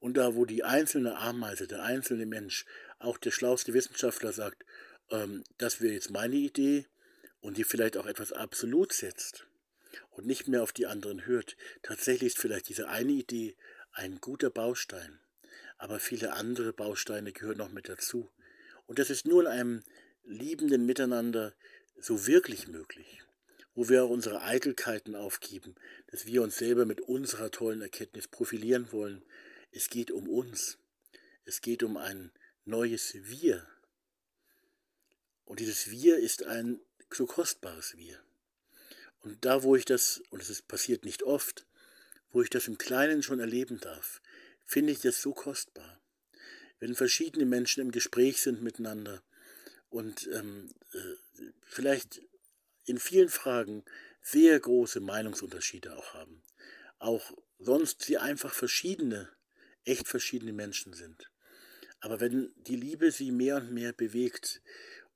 Und 0.00 0.16
da, 0.16 0.34
wo 0.34 0.44
die 0.44 0.64
einzelne 0.64 1.16
Ameise, 1.16 1.66
der 1.66 1.82
einzelne 1.82 2.26
Mensch, 2.26 2.66
auch 2.98 3.18
der 3.18 3.30
schlauste 3.30 3.72
Wissenschaftler 3.72 4.32
sagt, 4.32 4.64
ähm, 5.10 5.44
das 5.58 5.80
wäre 5.80 5.94
jetzt 5.94 6.10
meine 6.10 6.36
Idee 6.36 6.86
und 7.40 7.56
die 7.56 7.64
vielleicht 7.64 7.96
auch 7.96 8.06
etwas 8.06 8.32
absolut 8.32 8.92
setzt 8.92 9.46
und 10.10 10.26
nicht 10.26 10.48
mehr 10.48 10.62
auf 10.62 10.72
die 10.72 10.86
anderen 10.86 11.26
hört, 11.26 11.56
tatsächlich 11.82 12.34
ist 12.34 12.38
vielleicht 12.38 12.68
diese 12.68 12.88
eine 12.88 13.12
Idee 13.12 13.56
ein 13.92 14.20
guter 14.20 14.50
Baustein 14.50 15.20
aber 15.78 16.00
viele 16.00 16.32
andere 16.32 16.72
Bausteine 16.72 17.32
gehören 17.32 17.58
noch 17.58 17.70
mit 17.70 17.88
dazu. 17.88 18.30
Und 18.86 18.98
das 18.98 19.10
ist 19.10 19.26
nur 19.26 19.42
in 19.42 19.48
einem 19.48 19.82
liebenden 20.24 20.86
Miteinander 20.86 21.54
so 22.00 22.26
wirklich 22.26 22.68
möglich, 22.68 23.22
wo 23.74 23.88
wir 23.88 24.04
auch 24.04 24.10
unsere 24.10 24.42
Eitelkeiten 24.42 25.14
aufgeben, 25.14 25.74
dass 26.08 26.26
wir 26.26 26.42
uns 26.42 26.56
selber 26.56 26.86
mit 26.86 27.00
unserer 27.00 27.50
tollen 27.50 27.82
Erkenntnis 27.82 28.28
profilieren 28.28 28.92
wollen. 28.92 29.22
Es 29.70 29.88
geht 29.88 30.10
um 30.10 30.28
uns. 30.28 30.78
Es 31.44 31.60
geht 31.60 31.82
um 31.82 31.96
ein 31.96 32.32
neues 32.64 33.14
Wir. 33.14 33.66
Und 35.44 35.60
dieses 35.60 35.90
Wir 35.90 36.18
ist 36.18 36.44
ein 36.44 36.80
so 37.12 37.26
kostbares 37.26 37.96
Wir. 37.96 38.18
Und 39.20 39.44
da, 39.44 39.62
wo 39.62 39.76
ich 39.76 39.84
das, 39.84 40.22
und 40.30 40.42
es 40.42 40.62
passiert 40.62 41.04
nicht 41.04 41.22
oft, 41.22 41.66
wo 42.30 42.42
ich 42.42 42.50
das 42.50 42.66
im 42.66 42.78
Kleinen 42.78 43.22
schon 43.22 43.40
erleben 43.40 43.80
darf, 43.80 44.20
finde 44.64 44.92
ich 44.92 45.00
das 45.00 45.20
so 45.20 45.32
kostbar. 45.32 46.00
Wenn 46.78 46.94
verschiedene 46.94 47.46
Menschen 47.46 47.80
im 47.80 47.92
Gespräch 47.92 48.40
sind 48.40 48.62
miteinander 48.62 49.22
und 49.88 50.28
ähm, 50.32 50.70
äh, 50.92 51.42
vielleicht 51.62 52.20
in 52.84 52.98
vielen 52.98 53.28
Fragen 53.28 53.84
sehr 54.20 54.58
große 54.58 55.00
Meinungsunterschiede 55.00 55.96
auch 55.96 56.14
haben. 56.14 56.42
Auch 56.98 57.32
sonst 57.58 58.02
sie 58.02 58.18
einfach 58.18 58.52
verschiedene, 58.52 59.30
echt 59.84 60.08
verschiedene 60.08 60.52
Menschen 60.52 60.94
sind. 60.94 61.30
Aber 62.00 62.20
wenn 62.20 62.52
die 62.56 62.76
Liebe 62.76 63.10
sie 63.10 63.30
mehr 63.30 63.56
und 63.56 63.72
mehr 63.72 63.92
bewegt 63.92 64.62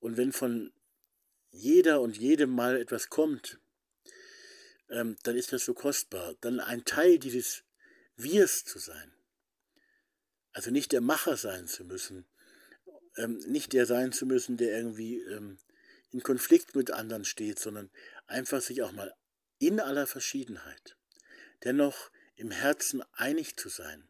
und 0.01 0.17
wenn 0.17 0.33
von 0.33 0.73
jeder 1.51 2.01
und 2.01 2.17
jedem 2.17 2.51
Mal 2.51 2.77
etwas 2.81 3.09
kommt, 3.09 3.59
ähm, 4.91 5.17
dann 5.23 5.37
ist 5.37 5.53
das 5.53 5.65
so 5.65 5.75
kostbar. 5.75 6.35
Dann 6.41 6.61
ein 6.61 6.85
Teil 6.85 7.19
dieses 7.19 7.65
Wirs 8.17 8.65
zu 8.65 8.79
sein. 8.79 9.13
Also 10.53 10.71
nicht 10.71 10.93
der 10.93 11.01
Macher 11.01 11.37
sein 11.37 11.67
zu 11.67 11.85
müssen, 11.85 12.27
ähm, 13.17 13.39
nicht 13.47 13.73
der 13.73 13.87
sein 13.87 14.13
zu 14.13 14.27
müssen, 14.27 14.57
der 14.57 14.77
irgendwie 14.77 15.21
ähm, 15.21 15.59
in 16.11 16.23
Konflikt 16.23 16.75
mit 16.75 16.91
anderen 16.91 17.25
steht, 17.25 17.59
sondern 17.59 17.91
einfach 18.27 18.61
sich 18.61 18.83
auch 18.83 18.93
mal 18.93 19.15
in 19.59 19.81
aller 19.81 20.07
Verschiedenheit 20.07 20.97
dennoch 21.65 22.11
im 22.37 22.51
Herzen 22.51 23.03
einig 23.13 23.57
zu 23.57 23.69
sein 23.69 24.09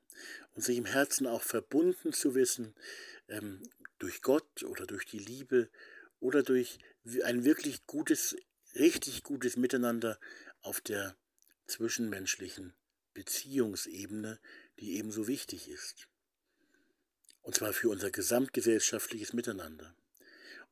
und 0.55 0.63
sich 0.63 0.77
im 0.77 0.85
Herzen 0.85 1.27
auch 1.27 1.43
verbunden 1.43 2.13
zu 2.13 2.35
wissen 2.35 2.75
ähm, 3.29 3.63
durch 3.99 4.23
Gott 4.23 4.63
oder 4.65 4.87
durch 4.87 5.07
die 5.07 5.19
Liebe 5.19 5.71
oder 6.21 6.43
durch 6.43 6.79
ein 7.25 7.45
wirklich 7.45 7.87
gutes, 7.87 8.37
richtig 8.75 9.23
gutes 9.23 9.57
Miteinander 9.57 10.19
auf 10.61 10.81
der 10.81 11.17
zwischenmenschlichen 11.67 12.75
Beziehungsebene, 13.15 14.39
die 14.79 14.97
ebenso 14.97 15.27
wichtig 15.27 15.69
ist. 15.69 16.09
Und 17.49 17.55
zwar 17.55 17.73
für 17.73 17.89
unser 17.89 18.11
gesamtgesellschaftliches 18.11 19.33
Miteinander. 19.33 19.95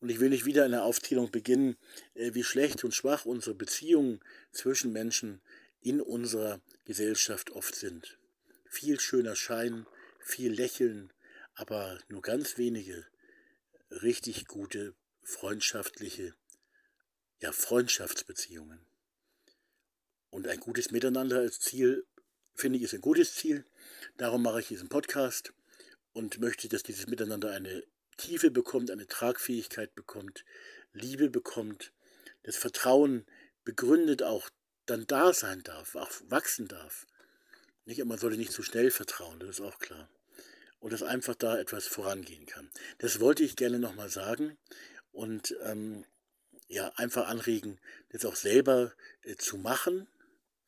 Und 0.01 0.11
ich 0.11 0.21
will 0.21 0.29
nicht 0.29 0.45
wieder 0.45 0.67
eine 0.67 0.83
Aufzählung 0.83 1.31
beginnen, 1.31 1.79
äh, 2.13 2.35
wie 2.35 2.45
schlecht 2.45 2.85
und 2.85 2.95
schwach 2.95 3.25
unsere 3.25 3.55
Beziehungen 3.55 4.21
zwischen 4.53 4.93
Menschen 4.93 5.41
in 5.81 6.03
unserer 6.03 6.61
Gesellschaft 6.85 7.51
oft 7.53 7.75
sind. 7.75 8.19
Viel 8.67 9.01
schöner 9.01 9.37
Schein, 9.37 9.87
viel 10.21 10.53
Lächeln, 10.53 11.15
aber 11.55 11.99
nur 12.09 12.21
ganz 12.21 12.59
wenige 12.59 13.07
richtig 13.89 14.47
gute, 14.47 14.95
freundschaftliche, 15.23 16.35
ja, 17.41 17.53
Freundschaftsbeziehungen. 17.53 18.85
Und 20.29 20.47
ein 20.47 20.61
gutes 20.61 20.91
Miteinander 20.91 21.39
als 21.39 21.59
Ziel, 21.59 22.05
finde 22.55 22.77
ich, 22.77 22.85
ist 22.85 22.93
ein 22.93 23.01
gutes 23.01 23.35
Ziel. 23.35 23.65
Darum 24.19 24.43
mache 24.43 24.61
ich 24.61 24.69
diesen 24.69 24.91
Podcast 24.91 25.55
und 26.17 26.41
möchte, 26.41 26.67
dass 26.69 26.83
dieses 26.83 27.09
Miteinander 27.09 27.51
eine 27.51 27.85
Tiefe 28.17 28.51
bekommt, 28.51 28.91
eine 28.91 29.07
Tragfähigkeit 29.07 29.95
bekommt, 29.95 30.47
Liebe 30.95 31.29
bekommt, 31.29 31.93
das 32.43 32.57
Vertrauen 32.57 33.27
begründet 33.65 34.23
auch 34.23 34.49
dann 34.87 35.07
da 35.07 35.35
sein 35.35 35.63
darf, 35.63 35.95
auch 35.95 36.11
wachsen 36.29 36.69
darf. 36.69 37.07
Nicht, 37.85 38.03
man 38.03 38.19
sollte 38.19 38.39
nicht 38.39 38.53
zu 38.53 38.63
schnell 38.63 38.91
vertrauen, 38.91 39.39
das 39.41 39.51
ist 39.51 39.61
auch 39.61 39.79
klar. 39.79 40.09
Und 40.79 40.95
dass 40.95 41.03
einfach 41.03 41.35
da 41.35 41.59
etwas 41.59 41.87
vorangehen 41.87 42.47
kann. 42.47 42.71
Das 42.97 43.21
wollte 43.21 43.45
ich 43.45 43.55
gerne 43.55 43.79
nochmal 43.79 44.09
sagen 44.09 44.57
und 45.13 45.55
ähm, 45.65 46.07
ja, 46.69 46.93
einfach 46.97 47.29
anregen, 47.29 47.79
das 48.09 48.25
auch 48.25 48.37
selber 48.37 48.95
äh, 49.21 49.37
zu 49.37 49.59
machen, 49.59 50.09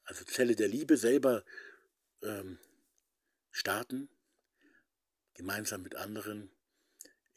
also 0.05 0.26
Zelle 0.26 0.57
der 0.57 0.68
Liebe 0.68 0.99
selber 0.99 1.42
ähm, 2.22 2.59
starten, 3.51 4.11
gemeinsam 5.39 5.82
mit 5.82 5.95
anderen 5.95 6.51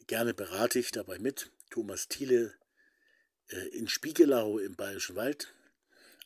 Gerne 0.06 0.34
berate 0.34 0.78
ich 0.78 0.90
dabei 0.90 1.18
mit. 1.18 1.50
Thomas 1.70 2.08
Thiele 2.08 2.54
äh, 3.48 3.68
in 3.68 3.88
Spiegelau 3.88 4.58
im 4.58 4.74
Bayerischen 4.74 5.16
Wald. 5.16 5.54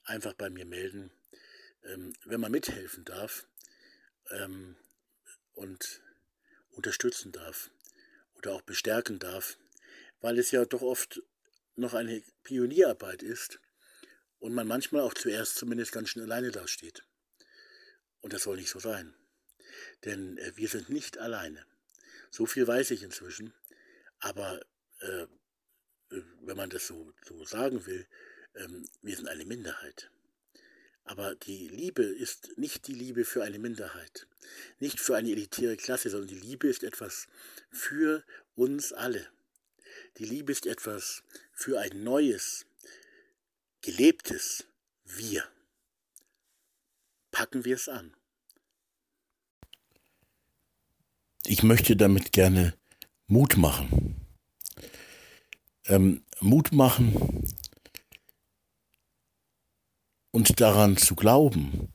Einfach 0.04 0.32
bei 0.32 0.50
mir 0.50 0.64
melden, 0.64 1.12
ähm, 1.84 2.12
wenn 2.24 2.40
man 2.40 2.52
mithelfen 2.52 3.04
darf 3.04 3.46
ähm, 4.30 4.76
und 5.52 6.00
unterstützen 6.70 7.32
darf 7.32 7.70
oder 8.34 8.54
auch 8.54 8.62
bestärken 8.62 9.18
darf, 9.18 9.58
weil 10.20 10.38
es 10.38 10.50
ja 10.50 10.64
doch 10.64 10.82
oft 10.82 11.22
noch 11.74 11.94
eine 11.94 12.22
Pionierarbeit 12.44 13.22
ist 13.22 13.60
und 14.38 14.54
man 14.54 14.66
manchmal 14.66 15.02
auch 15.02 15.14
zuerst 15.14 15.56
zumindest 15.56 15.92
ganz 15.92 16.10
schön 16.10 16.22
alleine 16.22 16.50
dasteht. 16.50 17.04
Und 18.20 18.32
das 18.32 18.44
soll 18.44 18.56
nicht 18.56 18.70
so 18.70 18.78
sein. 18.78 19.14
Denn 20.04 20.38
äh, 20.38 20.52
wir 20.56 20.68
sind 20.68 20.88
nicht 20.88 21.18
alleine. 21.18 21.64
So 22.30 22.46
viel 22.46 22.66
weiß 22.66 22.90
ich 22.90 23.02
inzwischen. 23.02 23.52
Aber 24.18 24.60
äh, 25.00 25.26
äh, 26.10 26.22
wenn 26.42 26.56
man 26.56 26.70
das 26.70 26.86
so, 26.86 27.12
so 27.24 27.44
sagen 27.44 27.86
will, 27.86 28.06
ähm, 28.54 28.88
wir 29.02 29.16
sind 29.16 29.28
eine 29.28 29.44
Minderheit. 29.44 30.10
Aber 31.04 31.36
die 31.36 31.68
Liebe 31.68 32.02
ist 32.02 32.58
nicht 32.58 32.88
die 32.88 32.94
Liebe 32.94 33.24
für 33.24 33.44
eine 33.44 33.60
Minderheit, 33.60 34.26
nicht 34.80 34.98
für 34.98 35.16
eine 35.16 35.30
elitäre 35.30 35.76
Klasse, 35.76 36.10
sondern 36.10 36.28
die 36.28 36.40
Liebe 36.40 36.66
ist 36.66 36.82
etwas 36.82 37.28
für 37.70 38.24
uns 38.56 38.92
alle. 38.92 39.28
Die 40.18 40.24
Liebe 40.24 40.50
ist 40.50 40.66
etwas 40.66 41.22
für 41.52 41.78
ein 41.78 42.02
neues, 42.02 42.66
gelebtes 43.82 44.64
Wir. 45.04 45.48
Packen 47.30 47.64
wir 47.64 47.76
es 47.76 47.88
an. 47.88 48.16
Ich 51.48 51.62
möchte 51.62 51.96
damit 51.96 52.32
gerne 52.32 52.74
Mut 53.28 53.56
machen. 53.56 54.16
Ähm, 55.86 56.24
Mut 56.40 56.72
machen 56.72 57.44
und 60.32 60.60
daran 60.60 60.96
zu 60.96 61.14
glauben, 61.14 61.92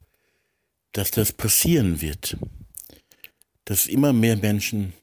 dass 0.94 1.12
das 1.12 1.34
passieren 1.34 2.00
wird, 2.00 2.38
dass 3.66 3.88
immer 3.88 4.14
mehr 4.14 4.38
Menschen 4.38 4.94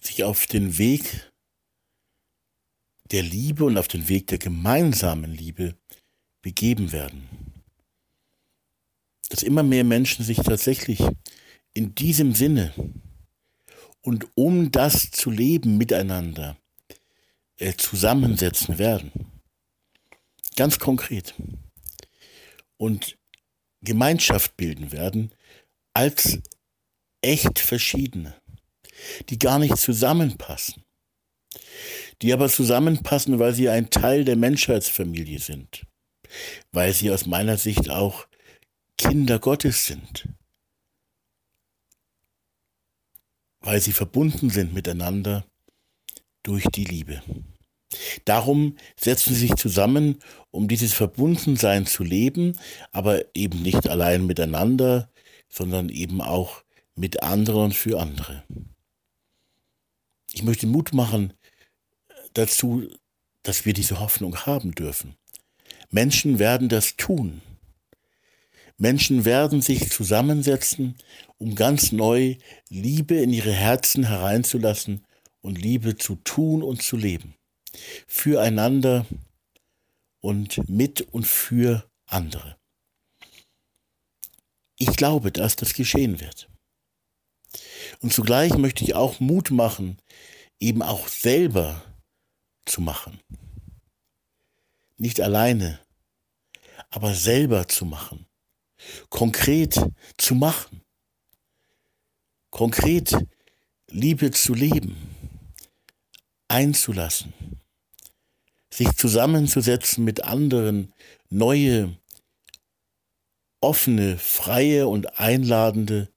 sich 0.00 0.24
auf 0.24 0.46
den 0.46 0.78
Weg 0.78 1.30
der 3.10 3.22
Liebe 3.22 3.64
und 3.64 3.76
auf 3.76 3.88
den 3.88 4.08
Weg 4.08 4.28
der 4.28 4.38
gemeinsamen 4.38 5.30
Liebe 5.30 5.76
begeben 6.40 6.90
werden. 6.92 7.28
Dass 9.28 9.42
immer 9.42 9.62
mehr 9.62 9.84
Menschen 9.84 10.24
sich 10.24 10.38
tatsächlich 10.38 11.02
in 11.74 11.94
diesem 11.94 12.34
Sinne 12.34 12.72
und 14.02 14.26
um 14.34 14.70
das 14.70 15.10
zu 15.10 15.30
leben 15.30 15.76
miteinander 15.78 16.56
äh, 17.58 17.74
zusammensetzen 17.74 18.78
werden. 18.78 19.12
Ganz 20.56 20.78
konkret. 20.78 21.34
Und 22.76 23.18
Gemeinschaft 23.82 24.56
bilden 24.56 24.92
werden 24.92 25.32
als 25.94 26.38
echt 27.22 27.58
verschiedene, 27.58 28.34
die 29.28 29.38
gar 29.38 29.58
nicht 29.58 29.76
zusammenpassen, 29.76 30.84
die 32.22 32.32
aber 32.32 32.48
zusammenpassen, 32.48 33.38
weil 33.38 33.54
sie 33.54 33.68
ein 33.68 33.90
Teil 33.90 34.24
der 34.24 34.36
Menschheitsfamilie 34.36 35.38
sind, 35.38 35.86
weil 36.72 36.92
sie 36.92 37.10
aus 37.10 37.26
meiner 37.26 37.56
Sicht 37.56 37.90
auch 37.90 38.26
Kinder 38.96 39.38
Gottes 39.38 39.86
sind, 39.86 40.28
weil 43.60 43.80
sie 43.80 43.92
verbunden 43.92 44.50
sind 44.50 44.72
miteinander 44.74 45.44
durch 46.42 46.64
die 46.74 46.84
Liebe. 46.84 47.22
Darum 48.24 48.76
setzen 48.96 49.34
sie 49.34 49.48
sich 49.48 49.56
zusammen, 49.56 50.18
um 50.50 50.68
dieses 50.68 50.94
Verbundensein 50.94 51.86
zu 51.86 52.04
leben, 52.04 52.56
aber 52.92 53.24
eben 53.34 53.62
nicht 53.62 53.88
allein 53.88 54.26
miteinander, 54.26 55.10
sondern 55.48 55.88
eben 55.88 56.20
auch 56.20 56.62
mit 56.94 57.22
anderen 57.22 57.72
für 57.72 58.00
andere. 58.00 58.44
Ich 60.32 60.44
möchte 60.44 60.66
Mut 60.66 60.94
machen 60.94 61.32
dazu, 62.34 62.88
dass 63.42 63.64
wir 63.64 63.72
diese 63.72 63.98
Hoffnung 63.98 64.36
haben 64.46 64.72
dürfen. 64.72 65.16
Menschen 65.90 66.38
werden 66.38 66.68
das 66.68 66.96
tun. 66.96 67.42
Menschen 68.80 69.26
werden 69.26 69.60
sich 69.60 69.90
zusammensetzen, 69.90 70.96
um 71.36 71.54
ganz 71.54 71.92
neu 71.92 72.36
Liebe 72.70 73.16
in 73.16 73.30
ihre 73.30 73.52
Herzen 73.52 74.04
hereinzulassen 74.04 75.04
und 75.42 75.60
Liebe 75.60 75.98
zu 75.98 76.16
tun 76.16 76.62
und 76.62 76.82
zu 76.82 76.96
leben. 76.96 77.34
Füreinander 78.06 79.04
und 80.20 80.66
mit 80.66 81.02
und 81.02 81.26
für 81.26 81.90
andere. 82.06 82.56
Ich 84.78 84.96
glaube, 84.96 85.30
dass 85.30 85.56
das 85.56 85.74
geschehen 85.74 86.18
wird. 86.18 86.48
Und 88.00 88.14
zugleich 88.14 88.56
möchte 88.56 88.82
ich 88.82 88.94
auch 88.94 89.20
Mut 89.20 89.50
machen, 89.50 89.98
eben 90.58 90.80
auch 90.82 91.06
selber 91.06 91.84
zu 92.64 92.80
machen. 92.80 93.20
Nicht 94.96 95.20
alleine, 95.20 95.80
aber 96.88 97.14
selber 97.14 97.68
zu 97.68 97.84
machen 97.84 98.24
konkret 99.08 99.80
zu 100.16 100.34
machen, 100.34 100.82
konkret 102.50 103.16
Liebe 103.88 104.30
zu 104.30 104.54
leben, 104.54 104.96
einzulassen, 106.48 107.32
sich 108.72 108.92
zusammenzusetzen 108.92 110.04
mit 110.04 110.24
anderen, 110.24 110.92
neue, 111.28 111.96
offene, 113.60 114.18
freie 114.18 114.86
und 114.88 115.18
einladende 115.18 116.08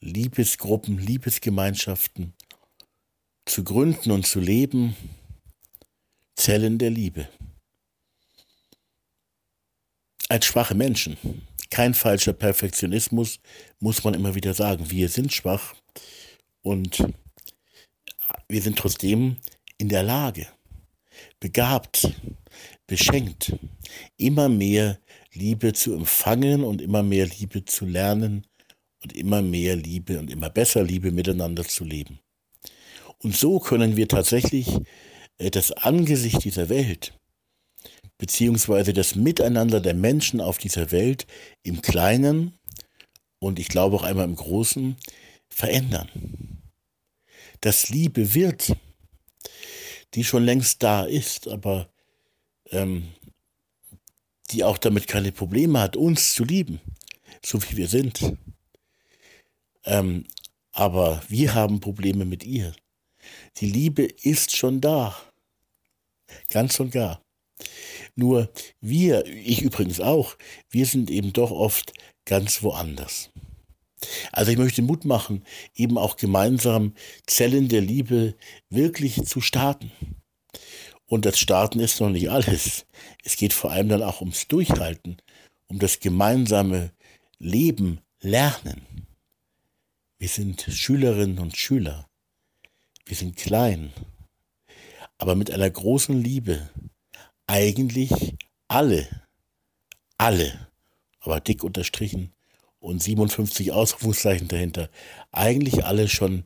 Liebesgruppen, 0.00 0.98
Liebesgemeinschaften 0.98 2.34
zu 3.44 3.64
gründen 3.64 4.12
und 4.12 4.26
zu 4.26 4.40
leben, 4.40 4.96
Zellen 6.36 6.78
der 6.78 6.90
Liebe. 6.90 7.28
Als 10.30 10.46
schwache 10.46 10.76
Menschen, 10.76 11.16
kein 11.70 11.92
falscher 11.92 12.32
Perfektionismus, 12.32 13.40
muss 13.80 14.04
man 14.04 14.14
immer 14.14 14.36
wieder 14.36 14.54
sagen, 14.54 14.88
wir 14.88 15.08
sind 15.08 15.32
schwach 15.32 15.74
und 16.62 17.04
wir 18.46 18.62
sind 18.62 18.78
trotzdem 18.78 19.38
in 19.76 19.88
der 19.88 20.04
Lage, 20.04 20.46
begabt, 21.40 22.12
beschenkt, 22.86 23.56
immer 24.18 24.48
mehr 24.48 25.00
Liebe 25.32 25.72
zu 25.72 25.94
empfangen 25.94 26.62
und 26.62 26.80
immer 26.80 27.02
mehr 27.02 27.26
Liebe 27.26 27.64
zu 27.64 27.84
lernen 27.84 28.46
und 29.02 29.12
immer 29.12 29.42
mehr 29.42 29.74
Liebe 29.74 30.20
und 30.20 30.30
immer 30.30 30.48
besser 30.48 30.84
Liebe 30.84 31.10
miteinander 31.10 31.64
zu 31.64 31.82
leben. 31.82 32.20
Und 33.18 33.34
so 33.34 33.58
können 33.58 33.96
wir 33.96 34.06
tatsächlich 34.06 34.68
äh, 35.38 35.50
das 35.50 35.72
Angesicht 35.72 36.44
dieser 36.44 36.68
Welt, 36.68 37.18
beziehungsweise 38.20 38.92
das 38.92 39.14
Miteinander 39.14 39.80
der 39.80 39.94
Menschen 39.94 40.42
auf 40.42 40.58
dieser 40.58 40.92
Welt 40.92 41.26
im 41.62 41.80
Kleinen 41.80 42.52
und 43.38 43.58
ich 43.58 43.68
glaube 43.68 43.96
auch 43.96 44.02
einmal 44.02 44.26
im 44.26 44.36
Großen 44.36 44.96
verändern. 45.48 46.60
Dass 47.62 47.88
Liebe 47.88 48.34
wird, 48.34 48.76
die 50.12 50.22
schon 50.22 50.44
längst 50.44 50.82
da 50.82 51.04
ist, 51.04 51.48
aber 51.48 51.88
ähm, 52.66 53.08
die 54.50 54.64
auch 54.64 54.76
damit 54.76 55.08
keine 55.08 55.32
Probleme 55.32 55.80
hat, 55.80 55.96
uns 55.96 56.34
zu 56.34 56.44
lieben, 56.44 56.78
so 57.42 57.62
wie 57.62 57.78
wir 57.78 57.88
sind. 57.88 58.36
Ähm, 59.84 60.26
aber 60.72 61.22
wir 61.28 61.54
haben 61.54 61.80
Probleme 61.80 62.26
mit 62.26 62.44
ihr. 62.44 62.74
Die 63.56 63.70
Liebe 63.70 64.02
ist 64.02 64.54
schon 64.54 64.82
da. 64.82 65.16
Ganz 66.50 66.78
und 66.80 66.90
gar. 66.90 67.22
Nur 68.20 68.52
wir, 68.82 69.24
ich 69.24 69.62
übrigens 69.62 69.98
auch, 69.98 70.36
wir 70.68 70.84
sind 70.84 71.10
eben 71.10 71.32
doch 71.32 71.50
oft 71.50 71.94
ganz 72.26 72.62
woanders. 72.62 73.30
Also 74.30 74.52
ich 74.52 74.58
möchte 74.58 74.82
Mut 74.82 75.06
machen, 75.06 75.42
eben 75.74 75.96
auch 75.96 76.18
gemeinsam 76.18 76.92
Zellen 77.26 77.68
der 77.68 77.80
Liebe 77.80 78.34
wirklich 78.68 79.24
zu 79.24 79.40
starten. 79.40 79.90
Und 81.06 81.24
das 81.24 81.38
Starten 81.38 81.80
ist 81.80 81.98
noch 81.98 82.10
nicht 82.10 82.30
alles. 82.30 82.84
Es 83.24 83.38
geht 83.38 83.54
vor 83.54 83.70
allem 83.70 83.88
dann 83.88 84.02
auch 84.02 84.20
ums 84.20 84.46
Durchhalten, 84.48 85.16
um 85.68 85.78
das 85.78 85.98
gemeinsame 85.98 86.92
Leben, 87.38 88.00
Lernen. 88.20 89.06
Wir 90.18 90.28
sind 90.28 90.66
Schülerinnen 90.68 91.38
und 91.38 91.56
Schüler. 91.56 92.06
Wir 93.06 93.16
sind 93.16 93.36
klein, 93.36 93.94
aber 95.16 95.36
mit 95.36 95.50
einer 95.50 95.70
großen 95.70 96.22
Liebe. 96.22 96.68
Eigentlich 97.52 98.36
alle, 98.68 99.08
alle, 100.18 100.68
aber 101.18 101.40
dick 101.40 101.64
unterstrichen 101.64 102.32
und 102.78 103.02
57 103.02 103.72
Ausrufungszeichen 103.72 104.46
dahinter. 104.46 104.88
Eigentlich 105.32 105.84
alle 105.84 106.08
schon 106.08 106.44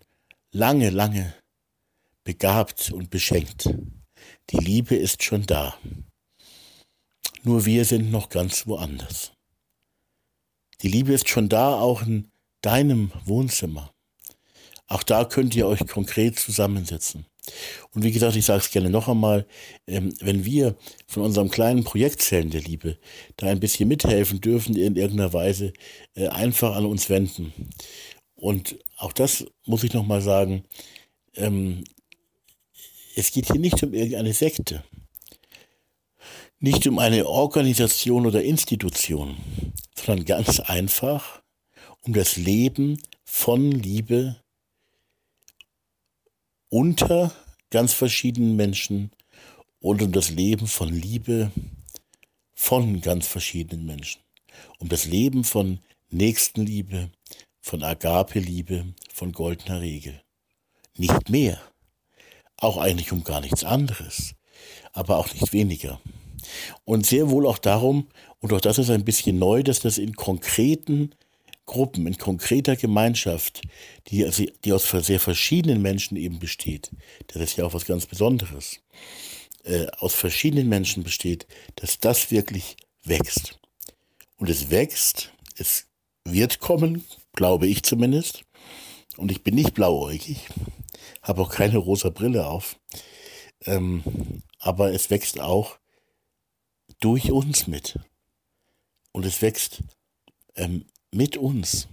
lange, 0.50 0.88
lange 0.88 1.34
begabt 2.24 2.90
und 2.90 3.10
beschenkt. 3.10 3.68
Die 4.48 4.56
Liebe 4.56 4.96
ist 4.96 5.22
schon 5.22 5.44
da. 5.44 5.76
Nur 7.42 7.66
wir 7.66 7.84
sind 7.84 8.10
noch 8.10 8.30
ganz 8.30 8.66
woanders. 8.66 9.32
Die 10.80 10.88
Liebe 10.88 11.12
ist 11.12 11.28
schon 11.28 11.50
da, 11.50 11.78
auch 11.78 12.00
in 12.00 12.30
deinem 12.62 13.12
Wohnzimmer. 13.26 13.92
Auch 14.86 15.02
da 15.02 15.26
könnt 15.26 15.54
ihr 15.54 15.66
euch 15.66 15.86
konkret 15.86 16.38
zusammensetzen. 16.38 17.26
Und 17.92 18.02
wie 18.02 18.12
gesagt, 18.12 18.36
ich 18.36 18.44
sage 18.44 18.60
es 18.60 18.70
gerne 18.70 18.90
noch 18.90 19.08
einmal, 19.08 19.46
ähm, 19.86 20.14
wenn 20.20 20.44
wir 20.44 20.76
von 21.06 21.22
unserem 21.22 21.50
kleinen 21.50 21.84
Projekt 21.84 22.22
Zellen 22.22 22.50
der 22.50 22.62
Liebe 22.62 22.98
da 23.36 23.48
ein 23.48 23.60
bisschen 23.60 23.88
mithelfen 23.88 24.40
dürfen, 24.40 24.76
in 24.76 24.96
irgendeiner 24.96 25.32
Weise 25.32 25.72
äh, 26.14 26.28
einfach 26.28 26.74
an 26.74 26.86
uns 26.86 27.08
wenden. 27.10 27.52
Und 28.34 28.76
auch 28.96 29.12
das 29.12 29.46
muss 29.64 29.84
ich 29.84 29.92
nochmal 29.92 30.20
sagen, 30.20 30.64
ähm, 31.34 31.84
es 33.16 33.30
geht 33.30 33.46
hier 33.46 33.60
nicht 33.60 33.82
um 33.82 33.92
irgendeine 33.92 34.32
Sekte, 34.32 34.84
nicht 36.58 36.86
um 36.86 36.98
eine 36.98 37.26
Organisation 37.26 38.26
oder 38.26 38.42
Institution, 38.42 39.36
sondern 39.94 40.24
ganz 40.24 40.60
einfach 40.60 41.42
um 42.00 42.12
das 42.12 42.36
Leben 42.36 42.98
von 43.24 43.70
Liebe 43.70 44.43
unter 46.74 47.30
ganz 47.70 47.92
verschiedenen 47.92 48.56
Menschen 48.56 49.12
und 49.78 50.02
um 50.02 50.10
das 50.10 50.30
Leben 50.30 50.66
von 50.66 50.88
Liebe 50.88 51.52
von 52.52 53.00
ganz 53.00 53.28
verschiedenen 53.28 53.86
Menschen. 53.86 54.20
Um 54.80 54.88
das 54.88 55.04
Leben 55.04 55.44
von 55.44 55.78
Nächstenliebe, 56.10 57.12
von 57.60 57.84
Agape-Liebe, 57.84 58.92
von 59.12 59.30
goldener 59.30 59.82
Regel. 59.82 60.20
Nicht 60.98 61.30
mehr. 61.30 61.60
Auch 62.56 62.78
eigentlich 62.78 63.12
um 63.12 63.22
gar 63.22 63.40
nichts 63.40 63.62
anderes. 63.62 64.34
Aber 64.92 65.18
auch 65.18 65.32
nicht 65.32 65.52
weniger. 65.52 66.00
Und 66.84 67.06
sehr 67.06 67.30
wohl 67.30 67.46
auch 67.46 67.58
darum, 67.58 68.08
und 68.40 68.52
auch 68.52 68.60
das 68.60 68.78
ist 68.78 68.90
ein 68.90 69.04
bisschen 69.04 69.38
neu, 69.38 69.62
dass 69.62 69.78
das 69.78 69.96
in 69.96 70.16
konkreten 70.16 71.14
Gruppen, 71.66 72.06
in 72.06 72.18
konkreter 72.18 72.76
Gemeinschaft, 72.76 73.62
die, 74.08 74.30
die 74.64 74.72
aus 74.72 74.88
sehr 74.90 75.20
verschiedenen 75.20 75.80
Menschen 75.82 76.16
eben 76.16 76.38
besteht, 76.38 76.90
das 77.28 77.42
ist 77.42 77.56
ja 77.56 77.64
auch 77.64 77.74
was 77.74 77.86
ganz 77.86 78.06
Besonderes, 78.06 78.80
äh, 79.64 79.86
aus 79.98 80.14
verschiedenen 80.14 80.68
Menschen 80.68 81.02
besteht, 81.02 81.46
dass 81.76 81.98
das 81.98 82.30
wirklich 82.30 82.76
wächst. 83.02 83.58
Und 84.36 84.50
es 84.50 84.70
wächst, 84.70 85.32
es 85.56 85.86
wird 86.24 86.60
kommen, 86.60 87.04
glaube 87.32 87.66
ich 87.66 87.82
zumindest. 87.82 88.44
Und 89.16 89.30
ich 89.30 89.42
bin 89.42 89.54
nicht 89.54 89.74
blauäugig, 89.74 90.48
habe 91.22 91.42
auch 91.42 91.50
keine 91.50 91.78
rosa 91.78 92.10
Brille 92.10 92.46
auf. 92.46 92.76
Ähm, 93.64 94.42
aber 94.58 94.92
es 94.92 95.10
wächst 95.10 95.40
auch 95.40 95.78
durch 97.00 97.30
uns 97.30 97.66
mit. 97.66 97.98
Und 99.12 99.24
es 99.24 99.40
wächst 99.40 99.82
ähm, 100.56 100.86
mit 101.14 101.36
uns. 101.36 101.86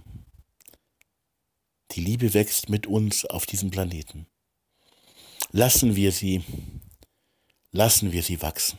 Die 1.92 2.00
Liebe 2.00 2.34
wächst 2.34 2.68
mit 2.68 2.88
uns 2.88 3.24
auf 3.24 3.46
diesem 3.46 3.70
Planeten. 3.70 4.26
Lassen 5.52 5.94
wir 5.94 6.10
sie, 6.10 6.42
lassen 7.70 8.10
wir 8.10 8.24
sie 8.24 8.42
wachsen. 8.42 8.78